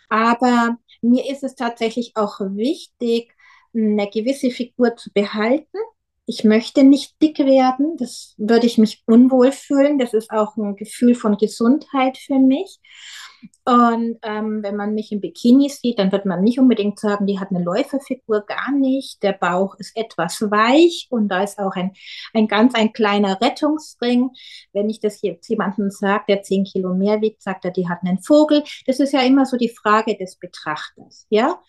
Aber 0.08 0.76
mir 1.02 1.30
ist 1.30 1.42
es 1.44 1.54
tatsächlich 1.54 2.12
auch 2.14 2.40
wichtig, 2.40 3.34
eine 3.74 4.08
gewisse 4.08 4.50
Figur 4.50 4.96
zu 4.96 5.10
behalten. 5.12 5.78
Ich 6.26 6.44
möchte 6.44 6.84
nicht 6.84 7.20
dick 7.22 7.38
werden, 7.38 7.96
das 7.96 8.34
würde 8.36 8.66
ich 8.66 8.78
mich 8.78 9.02
unwohl 9.06 9.52
fühlen. 9.52 9.98
Das 9.98 10.14
ist 10.14 10.30
auch 10.30 10.56
ein 10.56 10.76
Gefühl 10.76 11.14
von 11.14 11.36
Gesundheit 11.36 12.18
für 12.18 12.38
mich. 12.38 12.80
Und 13.64 14.18
ähm, 14.22 14.62
wenn 14.62 14.76
man 14.76 14.94
mich 14.94 15.12
im 15.12 15.20
Bikini 15.20 15.68
sieht, 15.68 15.98
dann 15.98 16.10
wird 16.12 16.24
man 16.24 16.42
nicht 16.42 16.58
unbedingt 16.58 16.98
sagen, 16.98 17.26
die 17.26 17.38
hat 17.38 17.50
eine 17.50 17.62
Läuferfigur, 17.62 18.46
gar 18.46 18.72
nicht. 18.72 19.22
Der 19.22 19.32
Bauch 19.32 19.74
ist 19.78 19.96
etwas 19.96 20.40
weich 20.40 21.06
und 21.10 21.28
da 21.28 21.42
ist 21.42 21.58
auch 21.58 21.76
ein, 21.76 21.92
ein 22.34 22.48
ganz 22.48 22.74
ein 22.74 22.92
kleiner 22.92 23.40
Rettungsring. 23.40 24.30
Wenn 24.72 24.88
ich 24.88 25.00
das 25.00 25.22
jetzt 25.22 25.48
jemandem 25.48 25.90
sage, 25.90 26.24
der 26.28 26.42
zehn 26.42 26.64
Kilo 26.64 26.94
mehr 26.94 27.20
wiegt, 27.20 27.42
sagt 27.42 27.64
er, 27.64 27.70
die 27.70 27.88
hat 27.88 27.98
einen 28.02 28.20
Vogel. 28.20 28.64
Das 28.86 29.00
ist 29.00 29.12
ja 29.12 29.20
immer 29.20 29.44
so 29.46 29.56
die 29.56 29.68
Frage 29.68 30.16
des 30.16 30.36
Betrachters, 30.36 31.26
ja 31.28 31.60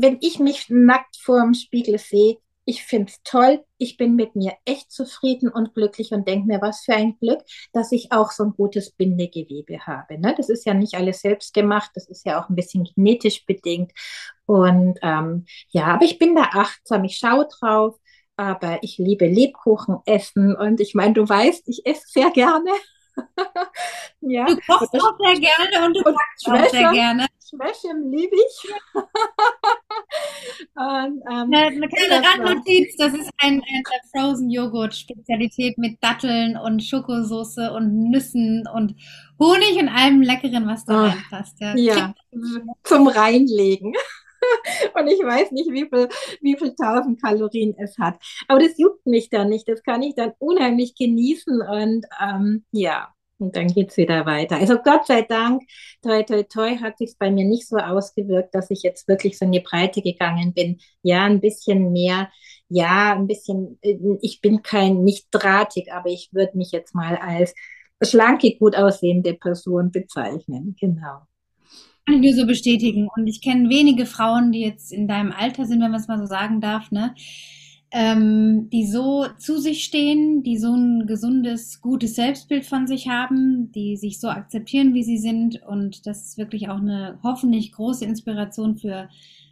wenn 0.00 0.18
ich 0.20 0.38
mich 0.38 0.66
nackt 0.68 1.16
vor 1.16 1.42
dem 1.42 1.54
Spiegel 1.54 1.98
sehe, 1.98 2.38
ich 2.70 2.84
finde 2.84 3.10
es 3.10 3.20
toll, 3.24 3.64
ich 3.78 3.96
bin 3.96 4.14
mit 4.14 4.36
mir 4.36 4.52
echt 4.64 4.92
zufrieden 4.92 5.48
und 5.48 5.74
glücklich 5.74 6.12
und 6.12 6.28
denke 6.28 6.46
mir, 6.46 6.62
was 6.62 6.82
für 6.82 6.94
ein 6.94 7.18
Glück, 7.18 7.40
dass 7.72 7.90
ich 7.90 8.12
auch 8.12 8.30
so 8.30 8.44
ein 8.44 8.52
gutes 8.52 8.92
Bindegewebe 8.92 9.88
habe. 9.88 10.20
Ne? 10.20 10.34
Das 10.36 10.48
ist 10.48 10.64
ja 10.64 10.72
nicht 10.72 10.94
alles 10.94 11.20
selbst 11.20 11.52
gemacht, 11.52 11.90
das 11.94 12.08
ist 12.08 12.24
ja 12.24 12.40
auch 12.40 12.48
ein 12.48 12.54
bisschen 12.54 12.84
genetisch 12.84 13.44
bedingt. 13.44 13.90
Und 14.46 15.00
ähm, 15.02 15.46
ja, 15.70 15.86
aber 15.86 16.04
ich 16.04 16.20
bin 16.20 16.36
da 16.36 16.42
achtsam, 16.42 17.02
ich 17.02 17.16
schaue 17.16 17.48
drauf, 17.58 17.96
aber 18.36 18.78
ich 18.82 18.98
liebe 18.98 19.26
Lebkuchen 19.26 19.98
essen 20.06 20.54
und 20.54 20.80
ich 20.80 20.94
meine, 20.94 21.14
du 21.14 21.28
weißt, 21.28 21.68
ich 21.68 21.84
esse 21.84 22.04
sehr 22.06 22.30
gerne. 22.30 22.70
ja. 24.20 24.46
Du 24.46 24.56
kochst 24.68 24.94
auch 24.94 25.18
sehr 25.18 25.40
gerne 25.40 25.86
und 25.86 25.94
du 25.94 26.02
und 26.04 26.14
backst 26.14 26.48
auch 26.48 26.70
sehr 26.70 26.92
gerne. 26.92 27.26
Schwächen 27.48 28.12
liebe 28.12 28.36
ich. 28.36 28.72
Und, 30.74 31.22
ähm, 31.30 31.50
eine 31.52 31.88
kleine 31.88 32.26
Randnotiz, 32.26 32.96
das 32.96 33.14
ist 33.14 33.30
ein, 33.38 33.62
ein 33.62 33.82
Frozen 34.12 34.50
Joghurt 34.50 34.94
Spezialität 34.94 35.78
mit 35.78 36.02
Datteln 36.02 36.56
und 36.56 36.82
Schokosoße 36.82 37.72
und 37.72 38.10
Nüssen 38.10 38.64
und 38.74 38.94
Honig 39.38 39.76
und 39.78 39.88
allem 39.88 40.22
Leckeren, 40.22 40.66
was 40.66 40.84
da 40.84 40.94
oh, 40.94 41.06
reinpasst. 41.06 41.60
Ja, 41.60 41.74
ja 41.76 42.14
zum 42.84 43.08
Reinlegen. 43.08 43.92
und 44.94 45.06
ich 45.08 45.20
weiß 45.20 45.52
nicht, 45.52 45.70
wie 45.70 45.88
viel, 45.88 46.08
wie 46.40 46.56
viel 46.56 46.74
tausend 46.74 47.20
Kalorien 47.22 47.74
es 47.78 47.96
hat. 47.98 48.16
Aber 48.48 48.60
das 48.60 48.78
juckt 48.78 49.06
mich 49.06 49.30
dann 49.30 49.48
nicht. 49.48 49.68
Das 49.68 49.82
kann 49.82 50.02
ich 50.02 50.14
dann 50.14 50.32
unheimlich 50.38 50.94
genießen 50.94 51.60
und 51.62 52.06
ähm, 52.20 52.64
ja, 52.72 53.12
und 53.40 53.56
dann 53.56 53.68
geht 53.68 53.90
es 53.90 53.96
wieder 53.96 54.26
weiter. 54.26 54.56
Also 54.56 54.76
Gott 54.78 55.06
sei 55.06 55.22
Dank, 55.22 55.62
toi, 56.02 56.22
toi, 56.22 56.42
toi, 56.42 56.76
hat 56.76 56.98
sich 56.98 57.14
bei 57.18 57.30
mir 57.30 57.44
nicht 57.44 57.68
so 57.68 57.76
ausgewirkt, 57.76 58.54
dass 58.54 58.70
ich 58.70 58.82
jetzt 58.82 59.08
wirklich 59.08 59.38
so 59.38 59.44
in 59.44 59.52
die 59.52 59.60
Breite 59.60 60.02
gegangen 60.02 60.52
bin. 60.52 60.78
Ja, 61.02 61.24
ein 61.24 61.40
bisschen 61.40 61.92
mehr, 61.92 62.30
ja, 62.68 63.14
ein 63.14 63.26
bisschen, 63.26 63.78
äh, 63.82 63.96
ich 64.22 64.40
bin 64.40 64.62
kein, 64.62 65.02
nicht 65.02 65.28
drahtig, 65.30 65.92
aber 65.92 66.08
ich 66.10 66.30
würde 66.32 66.56
mich 66.56 66.72
jetzt 66.72 66.94
mal 66.94 67.16
als 67.16 67.54
schlanke, 68.02 68.56
gut 68.56 68.76
aussehende 68.76 69.34
Person 69.34 69.90
bezeichnen. 69.90 70.76
Genau. 70.80 71.20
Kann 72.06 72.22
ich 72.22 72.32
nur 72.32 72.42
so 72.42 72.46
bestätigen. 72.46 73.08
Und 73.14 73.26
ich 73.26 73.42
kenne 73.42 73.68
wenige 73.68 74.06
Frauen, 74.06 74.52
die 74.52 74.62
jetzt 74.62 74.92
in 74.92 75.06
deinem 75.06 75.32
Alter 75.32 75.66
sind, 75.66 75.82
wenn 75.82 75.90
man 75.90 76.00
es 76.00 76.08
mal 76.08 76.18
so 76.18 76.26
sagen 76.26 76.60
darf, 76.60 76.90
ne? 76.90 77.14
Ähm, 77.92 78.70
die 78.70 78.86
so 78.86 79.26
zu 79.38 79.58
sich 79.58 79.82
stehen, 79.82 80.44
die 80.44 80.58
so 80.58 80.72
ein 80.72 81.08
gesundes, 81.08 81.80
gutes 81.80 82.14
Selbstbild 82.14 82.64
von 82.64 82.86
sich 82.86 83.08
haben, 83.08 83.72
die 83.72 83.96
sich 83.96 84.20
so 84.20 84.28
akzeptieren, 84.28 84.94
wie 84.94 85.02
sie 85.02 85.18
sind. 85.18 85.60
Und 85.66 86.06
das 86.06 86.24
ist 86.24 86.38
wirklich 86.38 86.68
auch 86.68 86.78
eine 86.78 87.18
hoffentlich 87.24 87.72
große 87.72 88.04
Inspiration 88.04 88.76
für 88.76 89.08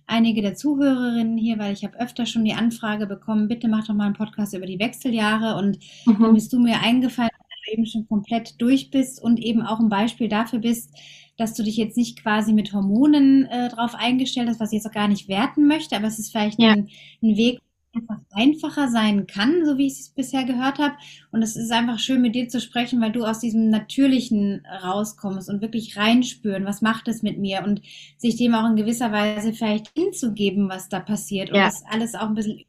einige 0.08 0.42
der 0.42 0.54
Zuhörerinnen 0.54 1.36
hier, 1.36 1.58
weil 1.58 1.72
ich 1.72 1.84
habe 1.84 1.98
öfter 2.00 2.26
schon 2.26 2.44
die 2.44 2.54
Anfrage 2.54 3.06
bekommen, 3.06 3.48
bitte 3.48 3.68
mach 3.68 3.86
doch 3.86 3.94
mal 3.94 4.06
einen 4.06 4.14
Podcast 4.14 4.54
über 4.54 4.66
die 4.66 4.78
Wechseljahre. 4.78 5.56
Und 5.56 5.78
mhm. 6.06 6.18
dann 6.20 6.34
bist 6.34 6.52
du 6.52 6.58
mir 6.58 6.80
eingefallen, 6.80 7.30
dass 7.30 7.58
du 7.66 7.72
eben 7.72 7.86
schon 7.86 8.08
komplett 8.08 8.60
durch 8.60 8.90
bist 8.90 9.22
und 9.22 9.38
eben 9.38 9.62
auch 9.62 9.78
ein 9.78 9.88
Beispiel 9.88 10.28
dafür 10.28 10.60
bist, 10.60 10.94
dass 11.36 11.54
du 11.54 11.62
dich 11.62 11.76
jetzt 11.76 11.96
nicht 11.96 12.20
quasi 12.20 12.52
mit 12.52 12.72
Hormonen 12.72 13.46
äh, 13.46 13.68
drauf 13.68 13.94
eingestellt 13.94 14.48
hast, 14.48 14.60
was 14.60 14.72
ich 14.72 14.78
jetzt 14.78 14.86
auch 14.86 14.94
gar 14.94 15.08
nicht 15.08 15.28
werten 15.28 15.66
möchte, 15.66 15.94
aber 15.94 16.06
es 16.06 16.18
ist 16.18 16.32
vielleicht 16.32 16.60
ja. 16.60 16.70
ein, 16.70 16.88
ein 17.22 17.36
Weg, 17.36 17.60
einfach 17.94 18.18
einfacher 18.32 18.88
sein 18.88 19.26
kann, 19.26 19.64
so 19.64 19.78
wie 19.78 19.86
ich 19.86 20.00
es 20.00 20.08
bisher 20.10 20.44
gehört 20.44 20.78
habe. 20.78 20.94
Und 21.32 21.42
es 21.42 21.56
ist 21.56 21.72
einfach 21.72 21.98
schön, 21.98 22.20
mit 22.20 22.34
dir 22.34 22.48
zu 22.48 22.60
sprechen, 22.60 23.00
weil 23.00 23.12
du 23.12 23.24
aus 23.24 23.40
diesem 23.40 23.70
Natürlichen 23.70 24.62
rauskommst 24.82 25.48
und 25.48 25.60
wirklich 25.60 25.96
reinspüren, 25.96 26.64
was 26.64 26.82
macht 26.82 27.08
es 27.08 27.22
mit 27.22 27.38
mir 27.38 27.64
und 27.64 27.82
sich 28.16 28.36
dem 28.36 28.54
auch 28.54 28.68
in 28.68 28.76
gewisser 28.76 29.12
Weise 29.12 29.52
vielleicht 29.52 29.90
hinzugeben, 29.96 30.68
was 30.68 30.88
da 30.88 31.00
passiert 31.00 31.50
und 31.50 31.56
ja. 31.56 31.64
das 31.66 31.82
alles 31.90 32.14
auch 32.14 32.28
ein 32.28 32.34
bisschen 32.34 32.64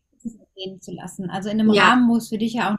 gehen 0.55 0.81
zu 0.81 0.91
lassen. 0.91 1.29
Also 1.29 1.49
in 1.49 1.59
einem 1.59 1.73
ja. 1.73 1.89
Rahmen, 1.89 2.09
wo 2.09 2.17
es 2.17 2.29
für 2.29 2.37
dich 2.37 2.53
ja 2.53 2.73
auch 2.73 2.77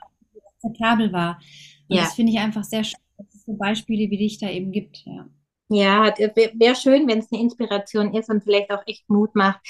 akzeptabel 0.55 1.13
war. 1.13 1.41
Und 1.89 1.97
ja. 1.97 2.03
das 2.03 2.15
finde 2.15 2.33
ich 2.33 2.39
einfach 2.39 2.65
sehr 2.65 2.85
schön, 2.85 3.01
dass 3.19 3.35
es 3.35 3.45
so 3.45 3.55
Beispiele 3.55 4.11
wie 4.11 4.19
dich 4.19 4.39
da 4.39 4.49
eben 4.49 4.73
gibt. 4.73 5.05
Ja. 5.07 5.27
Ja, 5.73 6.13
wäre 6.19 6.75
schön, 6.75 7.07
wenn 7.07 7.21
es 7.21 7.31
eine 7.31 7.43
Inspiration 7.43 8.13
ist 8.13 8.29
und 8.29 8.43
vielleicht 8.43 8.73
auch 8.73 8.83
echt 8.87 9.09
Mut 9.09 9.37
macht 9.37 9.61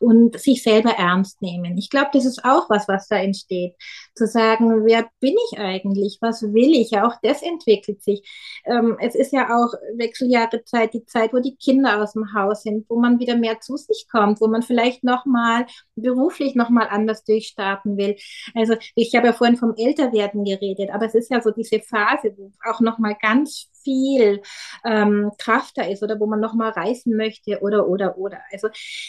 und 0.00 0.40
sich 0.40 0.62
selber 0.62 0.92
ernst 0.92 1.42
nehmen. 1.42 1.76
Ich 1.76 1.90
glaube, 1.90 2.08
das 2.14 2.24
ist 2.24 2.42
auch 2.42 2.70
was, 2.70 2.88
was 2.88 3.06
da 3.08 3.16
entsteht. 3.16 3.74
Zu 4.14 4.26
sagen, 4.26 4.86
wer 4.86 5.10
bin 5.20 5.34
ich 5.50 5.58
eigentlich? 5.58 6.16
Was 6.22 6.42
will 6.42 6.72
ich? 6.74 6.96
Auch 6.98 7.16
das 7.22 7.42
entwickelt 7.42 8.02
sich. 8.02 8.22
Ähm, 8.64 8.96
es 8.98 9.14
ist 9.14 9.30
ja 9.32 9.54
auch 9.54 9.74
Wechseljahrezeit, 9.96 10.94
die 10.94 11.04
Zeit, 11.04 11.34
wo 11.34 11.40
die 11.40 11.56
Kinder 11.56 12.02
aus 12.02 12.14
dem 12.14 12.32
Haus 12.32 12.62
sind, 12.62 12.88
wo 12.88 12.98
man 12.98 13.18
wieder 13.18 13.36
mehr 13.36 13.60
zu 13.60 13.76
sich 13.76 14.06
kommt, 14.10 14.40
wo 14.40 14.48
man 14.48 14.62
vielleicht 14.62 15.04
nochmal 15.04 15.66
beruflich 15.96 16.54
nochmal 16.54 16.88
anders 16.88 17.24
durchstarten 17.24 17.98
will. 17.98 18.16
Also 18.54 18.76
ich 18.94 19.14
habe 19.14 19.26
ja 19.26 19.32
vorhin 19.34 19.56
vom 19.56 19.74
Älterwerden 19.76 20.44
geredet, 20.44 20.88
aber 20.94 21.04
es 21.04 21.14
ist 21.14 21.30
ja 21.30 21.42
so 21.42 21.50
diese 21.50 21.80
Phase, 21.80 22.32
wo 22.38 22.50
auch 22.64 22.80
nochmal 22.80 23.16
ganz 23.20 23.68
viel 23.82 24.42
ähm, 24.84 25.30
Kraft 25.38 25.76
da 25.76 25.84
ist 25.84 26.02
oder 26.02 26.18
wo 26.20 26.26
man 26.26 26.40
nochmal 26.40 26.70
reisen 26.70 27.16
möchte 27.16 27.60
oder, 27.60 27.88
oder, 27.88 28.16
oder. 28.18 28.40
Also 28.52 28.68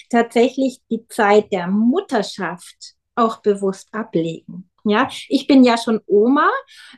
tatsächlich 0.10 0.80
die 0.90 1.08
Zeit 1.08 1.52
der 1.52 1.68
Mutterschaft 1.68 2.96
auch 3.16 3.42
bewusst 3.42 3.90
ablegen. 3.94 4.70
Ja, 4.86 5.08
ich 5.30 5.48
bin 5.48 5.64
ja 5.64 5.78
schon 5.78 6.02
Oma, 6.08 6.50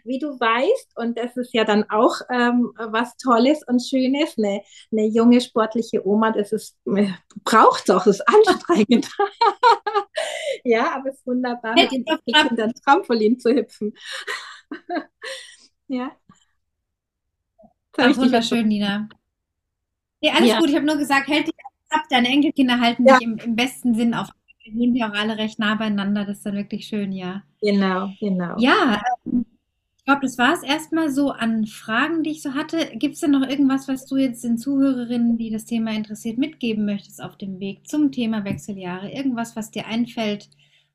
wie 0.03 0.17
du 0.17 0.39
weißt, 0.39 0.97
und 0.97 1.19
das 1.19 1.37
ist 1.37 1.53
ja 1.53 1.65
dann 1.65 1.87
auch 1.89 2.15
ähm, 2.31 2.71
was 2.77 3.15
Tolles 3.17 3.61
und 3.67 3.79
Schönes. 3.79 4.35
Eine, 4.39 4.63
eine 4.91 5.05
junge 5.05 5.39
sportliche 5.39 6.05
Oma, 6.05 6.31
das 6.31 6.51
ist 6.51 6.75
äh, 6.87 7.09
braucht 7.43 7.87
doch, 7.89 8.07
ist 8.07 8.27
anstrengend. 8.27 9.07
ja, 10.63 10.95
aber 10.95 11.09
es 11.09 11.17
ist 11.17 11.27
wunderbar, 11.27 11.75
mit 11.75 11.91
den 11.91 12.05
Kindern 12.25 12.73
Trampolin 12.83 13.39
zu 13.39 13.53
hüpfen. 13.53 13.93
ja. 15.87 16.11
Ach, 17.97 18.17
wunderschön, 18.17 18.67
Nina. 18.67 19.09
Nee, 20.21 20.31
alles 20.31 20.49
ja. 20.49 20.59
gut. 20.59 20.69
Ich 20.69 20.75
habe 20.75 20.85
nur 20.85 20.97
gesagt, 20.97 21.27
hält 21.27 21.47
dich 21.47 21.55
ab. 21.89 22.03
Deine 22.09 22.27
Enkelkinder 22.27 22.79
halten 22.79 23.05
ja. 23.05 23.17
dich 23.17 23.27
im, 23.27 23.37
im, 23.37 23.55
besten 23.55 23.93
Sinn 23.93 24.13
auf. 24.13 24.27
Wir 24.63 24.73
sind 24.73 24.95
ja 24.95 25.09
auch 25.09 25.13
alle 25.13 25.37
recht 25.37 25.59
nah 25.59 25.75
beieinander. 25.75 26.25
Das 26.25 26.37
ist 26.37 26.45
dann 26.45 26.55
wirklich 26.55 26.87
schön, 26.87 27.11
ja. 27.11 27.43
Genau, 27.61 28.09
genau. 28.19 28.55
Ja, 28.57 29.01
ähm, 29.25 29.45
ich 29.97 30.07
glaube, 30.07 30.21
das 30.21 30.37
war 30.37 30.53
es 30.53 30.61
erstmal 30.61 31.09
so 31.09 31.31
an 31.31 31.65
Fragen, 31.65 32.21
die 32.21 32.31
ich 32.31 32.43
so 32.43 32.53
hatte. 32.53 32.91
Gibt 32.93 33.15
es 33.15 33.21
denn 33.21 33.31
noch 33.31 33.47
irgendwas, 33.47 33.87
was 33.87 34.05
du 34.05 34.17
jetzt 34.17 34.43
den 34.43 34.57
Zuhörerinnen, 34.57 35.37
die 35.37 35.49
das 35.49 35.65
Thema 35.65 35.91
interessiert, 35.91 36.37
mitgeben 36.37 36.85
möchtest 36.85 37.23
auf 37.23 37.37
dem 37.37 37.59
Weg 37.59 37.87
zum 37.87 38.11
Thema 38.11 38.43
Wechseljahre? 38.43 39.11
Irgendwas, 39.11 39.55
was 39.55 39.71
dir 39.71 39.87
einfällt, 39.87 40.49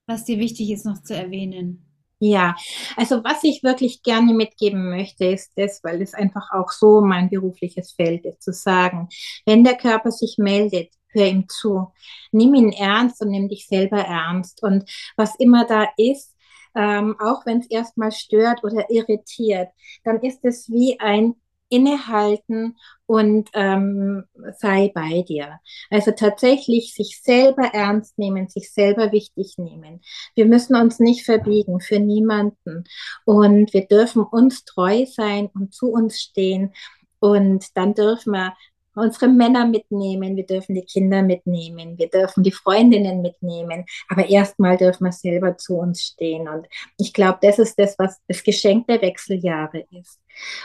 was 0.07 0.25
dir 0.25 0.39
wichtig 0.39 0.71
ist, 0.71 0.87
noch 0.87 1.03
zu 1.03 1.17
erwähnen? 1.17 1.90
Ja, 2.23 2.55
also 2.97 3.25
was 3.25 3.43
ich 3.45 3.63
wirklich 3.63 4.03
gerne 4.03 4.35
mitgeben 4.35 4.91
möchte, 4.91 5.25
ist 5.25 5.53
das, 5.57 5.81
weil 5.83 6.03
es 6.03 6.13
einfach 6.13 6.51
auch 6.53 6.71
so 6.71 7.01
mein 7.01 7.31
berufliches 7.31 7.93
Feld 7.93 8.27
ist, 8.27 8.43
zu 8.43 8.53
sagen, 8.53 9.09
wenn 9.47 9.65
der 9.65 9.77
Körper 9.77 10.11
sich 10.13 10.37
meldet, 10.37 10.93
hör 11.09 11.27
ihm 11.27 11.49
zu, 11.49 11.93
nimm 12.31 12.55
ihn 12.55 12.73
ernst 12.73 13.23
und 13.23 13.31
nimm 13.31 13.49
dich 13.49 13.67
selber 13.67 14.01
ernst. 14.01 14.63
Und 14.63 14.85
was 15.17 15.35
immer 15.37 15.67
da 15.67 15.89
ist, 15.97 16.37
ähm, 16.77 17.17
auch 17.21 17.47
wenn 17.47 17.61
es 17.61 17.71
erstmal 17.71 18.13
stört 18.13 18.63
oder 18.65 18.91
irritiert, 18.91 19.71
dann 20.05 20.21
ist 20.21 20.45
es 20.45 20.69
wie 20.69 21.01
ein 21.01 21.37
innehalten 21.71 22.77
und 23.07 23.49
ähm, 23.55 24.25
sei 24.59 24.93
bei 24.95 25.23
dir. 25.23 25.59
Also 25.89 26.11
tatsächlich 26.11 26.95
sich 26.95 27.21
selber 27.23 27.71
ernst 27.73 28.19
nehmen, 28.19 28.49
sich 28.49 28.73
selber 28.73 29.13
wichtig 29.13 29.55
nehmen. 29.57 30.03
Wir 30.35 30.47
müssen 30.47 30.77
uns 30.77 31.01
nicht 31.01 31.25
verbiegen 31.25 31.81
für 31.81 31.99
niemanden 31.99 32.85
und 33.25 33.73
wir 33.73 33.87
dürfen 33.87 34.23
uns 34.23 34.65
treu 34.65 35.07
sein 35.07 35.49
und 35.55 35.73
zu 35.73 35.91
uns 35.91 36.21
stehen 36.21 36.73
und 37.21 37.77
dann 37.77 37.95
dürfen 37.95 38.33
wir 38.33 38.55
unsere 38.95 39.29
Männer 39.29 39.67
mitnehmen, 39.67 40.37
wir 40.37 40.47
dürfen 40.47 40.75
die 40.75 40.85
Kinder 40.85 41.23
mitnehmen, 41.23 41.99
wir 41.99 42.09
dürfen 42.09 42.43
die 42.43 42.53
Freundinnen 42.53 43.23
mitnehmen, 43.23 43.85
aber 44.09 44.29
erstmal 44.29 44.77
dürfen 44.77 45.05
wir 45.05 45.13
selber 45.13 45.57
zu 45.57 45.77
uns 45.77 46.03
stehen. 46.03 46.49
Und 46.49 46.67
ich 46.99 47.13
glaube, 47.13 47.39
das 47.43 47.59
ist 47.59 47.79
das, 47.79 47.99
was 47.99 48.19
das 48.29 48.43
Geschenk 48.43 48.87
der 48.89 49.01
Wechseljahre 49.01 49.87
ist. 49.91 50.21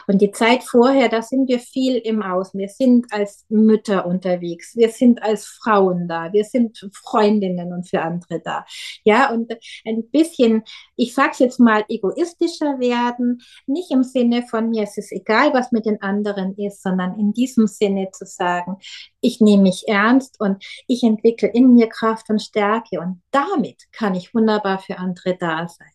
Und 0.07 0.21
die 0.21 0.31
Zeit 0.31 0.63
vorher, 0.63 1.09
da 1.09 1.21
sind 1.21 1.47
wir 1.47 1.59
viel 1.59 1.97
im 1.97 2.21
Außen. 2.21 2.59
Wir 2.59 2.69
sind 2.69 3.11
als 3.11 3.45
Mütter 3.49 4.05
unterwegs, 4.05 4.75
wir 4.75 4.89
sind 4.89 5.21
als 5.23 5.45
Frauen 5.45 6.07
da, 6.07 6.31
wir 6.33 6.43
sind 6.43 6.89
Freundinnen 6.93 7.73
und 7.73 7.89
für 7.89 8.01
andere 8.01 8.39
da. 8.39 8.65
Ja, 9.03 9.31
und 9.31 9.51
ein 9.85 10.09
bisschen, 10.09 10.63
ich 10.95 11.13
sag's 11.13 11.39
jetzt 11.39 11.59
mal, 11.59 11.83
egoistischer 11.89 12.79
werden, 12.79 13.41
nicht 13.67 13.91
im 13.91 14.03
Sinne 14.03 14.43
von 14.43 14.69
mir, 14.69 14.83
es 14.83 14.97
ist 14.97 15.11
egal, 15.11 15.53
was 15.53 15.71
mit 15.71 15.85
den 15.85 16.01
anderen 16.01 16.55
ist, 16.57 16.81
sondern 16.81 17.19
in 17.19 17.33
diesem 17.33 17.67
Sinne 17.67 18.09
zu 18.11 18.25
sagen, 18.25 18.77
ich 19.21 19.41
nehme 19.41 19.63
mich 19.63 19.87
ernst 19.87 20.39
und 20.39 20.63
ich 20.87 21.03
entwickle 21.03 21.49
in 21.49 21.73
mir 21.73 21.87
Kraft 21.87 22.29
und 22.29 22.41
Stärke 22.41 22.99
und 22.99 23.21
damit 23.31 23.83
kann 23.91 24.15
ich 24.15 24.33
wunderbar 24.33 24.79
für 24.79 24.97
andere 24.97 25.35
da 25.37 25.67
sein. 25.67 25.94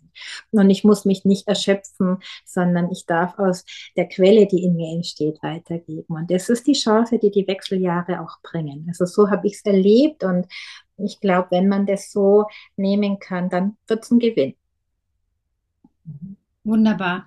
Und 0.50 0.70
ich 0.70 0.84
muss 0.84 1.04
mich 1.04 1.24
nicht 1.24 1.48
erschöpfen, 1.48 2.18
sondern 2.44 2.90
ich 2.90 3.06
darf 3.06 3.38
aus 3.38 3.64
der 3.96 4.08
Quelle, 4.08 4.46
die 4.46 4.64
in 4.64 4.76
mir 4.76 4.94
entsteht, 4.94 5.42
weitergeben. 5.42 6.14
Und 6.14 6.30
das 6.30 6.48
ist 6.48 6.66
die 6.66 6.72
Chance, 6.72 7.18
die 7.18 7.30
die 7.30 7.46
Wechseljahre 7.46 8.20
auch 8.20 8.38
bringen. 8.42 8.86
Also 8.88 9.06
so 9.06 9.30
habe 9.30 9.46
ich 9.46 9.54
es 9.54 9.64
erlebt 9.64 10.24
und 10.24 10.46
ich 10.96 11.20
glaube, 11.20 11.48
wenn 11.50 11.68
man 11.68 11.86
das 11.86 12.12
so 12.12 12.46
nehmen 12.76 13.18
kann, 13.18 13.48
dann 13.48 13.76
wird 13.86 14.04
es 14.04 14.10
ein 14.10 14.18
Gewinn. 14.18 14.54
Wunderbar. 16.64 17.26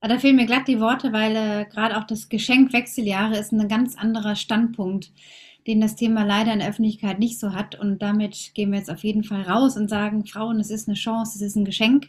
Da 0.00 0.18
fehlen 0.18 0.36
mir 0.36 0.44
glatt 0.44 0.68
die 0.68 0.80
Worte, 0.80 1.14
weil 1.14 1.34
äh, 1.34 1.64
gerade 1.64 1.96
auch 1.96 2.04
das 2.04 2.28
Geschenk 2.28 2.74
Wechseljahre 2.74 3.38
ist 3.38 3.52
ein 3.52 3.68
ganz 3.68 3.96
anderer 3.96 4.36
Standpunkt, 4.36 5.10
den 5.66 5.80
das 5.80 5.96
Thema 5.96 6.24
leider 6.24 6.52
in 6.52 6.58
der 6.58 6.68
Öffentlichkeit 6.68 7.18
nicht 7.18 7.38
so 7.38 7.52
hat. 7.52 7.78
Und 7.78 8.02
damit 8.02 8.52
gehen 8.54 8.70
wir 8.70 8.78
jetzt 8.78 8.90
auf 8.90 9.02
jeden 9.04 9.24
Fall 9.24 9.42
raus 9.42 9.76
und 9.76 9.88
sagen, 9.88 10.26
Frauen, 10.26 10.60
es 10.60 10.70
ist 10.70 10.88
eine 10.88 10.96
Chance, 10.96 11.36
es 11.36 11.42
ist 11.42 11.56
ein 11.56 11.64
Geschenk. 11.64 12.08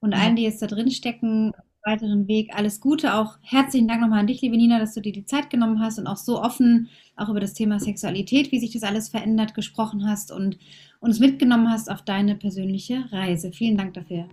Und 0.00 0.14
allen, 0.14 0.36
die 0.36 0.42
jetzt 0.42 0.60
da 0.62 0.66
drin 0.66 0.90
stecken, 0.90 1.52
weiteren 1.84 2.26
Weg. 2.28 2.50
Alles 2.54 2.80
Gute. 2.80 3.14
Auch 3.14 3.36
herzlichen 3.42 3.88
Dank 3.88 4.00
nochmal 4.00 4.20
an 4.20 4.26
dich, 4.26 4.40
liebe 4.40 4.56
Nina, 4.56 4.78
dass 4.78 4.94
du 4.94 5.00
dir 5.00 5.12
die 5.12 5.26
Zeit 5.26 5.50
genommen 5.50 5.80
hast 5.80 5.98
und 5.98 6.06
auch 6.06 6.16
so 6.16 6.40
offen 6.40 6.88
auch 7.16 7.28
über 7.28 7.40
das 7.40 7.54
Thema 7.54 7.78
Sexualität, 7.78 8.52
wie 8.52 8.58
sich 8.58 8.72
das 8.72 8.82
alles 8.82 9.08
verändert, 9.08 9.54
gesprochen 9.54 10.08
hast 10.08 10.32
und 10.32 10.58
uns 11.00 11.20
mitgenommen 11.20 11.70
hast 11.70 11.90
auf 11.90 12.02
deine 12.02 12.34
persönliche 12.36 13.04
Reise. 13.12 13.52
Vielen 13.52 13.76
Dank 13.76 13.94
dafür. 13.94 14.26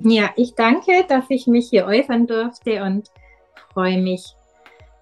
Ja, 0.00 0.30
ich 0.36 0.54
danke, 0.54 1.04
dass 1.08 1.24
ich 1.28 1.46
mich 1.46 1.68
hier 1.70 1.86
äußern 1.86 2.26
durfte 2.26 2.82
und 2.82 3.08
freue 3.72 4.00
mich, 4.00 4.24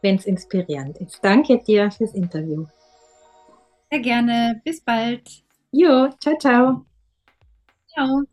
wenn 0.03 0.17
es 0.17 0.27
inspirierend 0.27 0.99
ist. 0.99 1.21
Danke 1.23 1.59
dir 1.59 1.91
fürs 1.91 2.15
Interview. 2.15 2.67
Sehr 3.91 4.01
gerne. 4.01 4.61
Bis 4.65 4.81
bald. 4.85 5.43
Jo, 5.73 6.11
ciao, 6.21 6.39
ciao. 6.39 6.87
Ciao. 7.89 8.27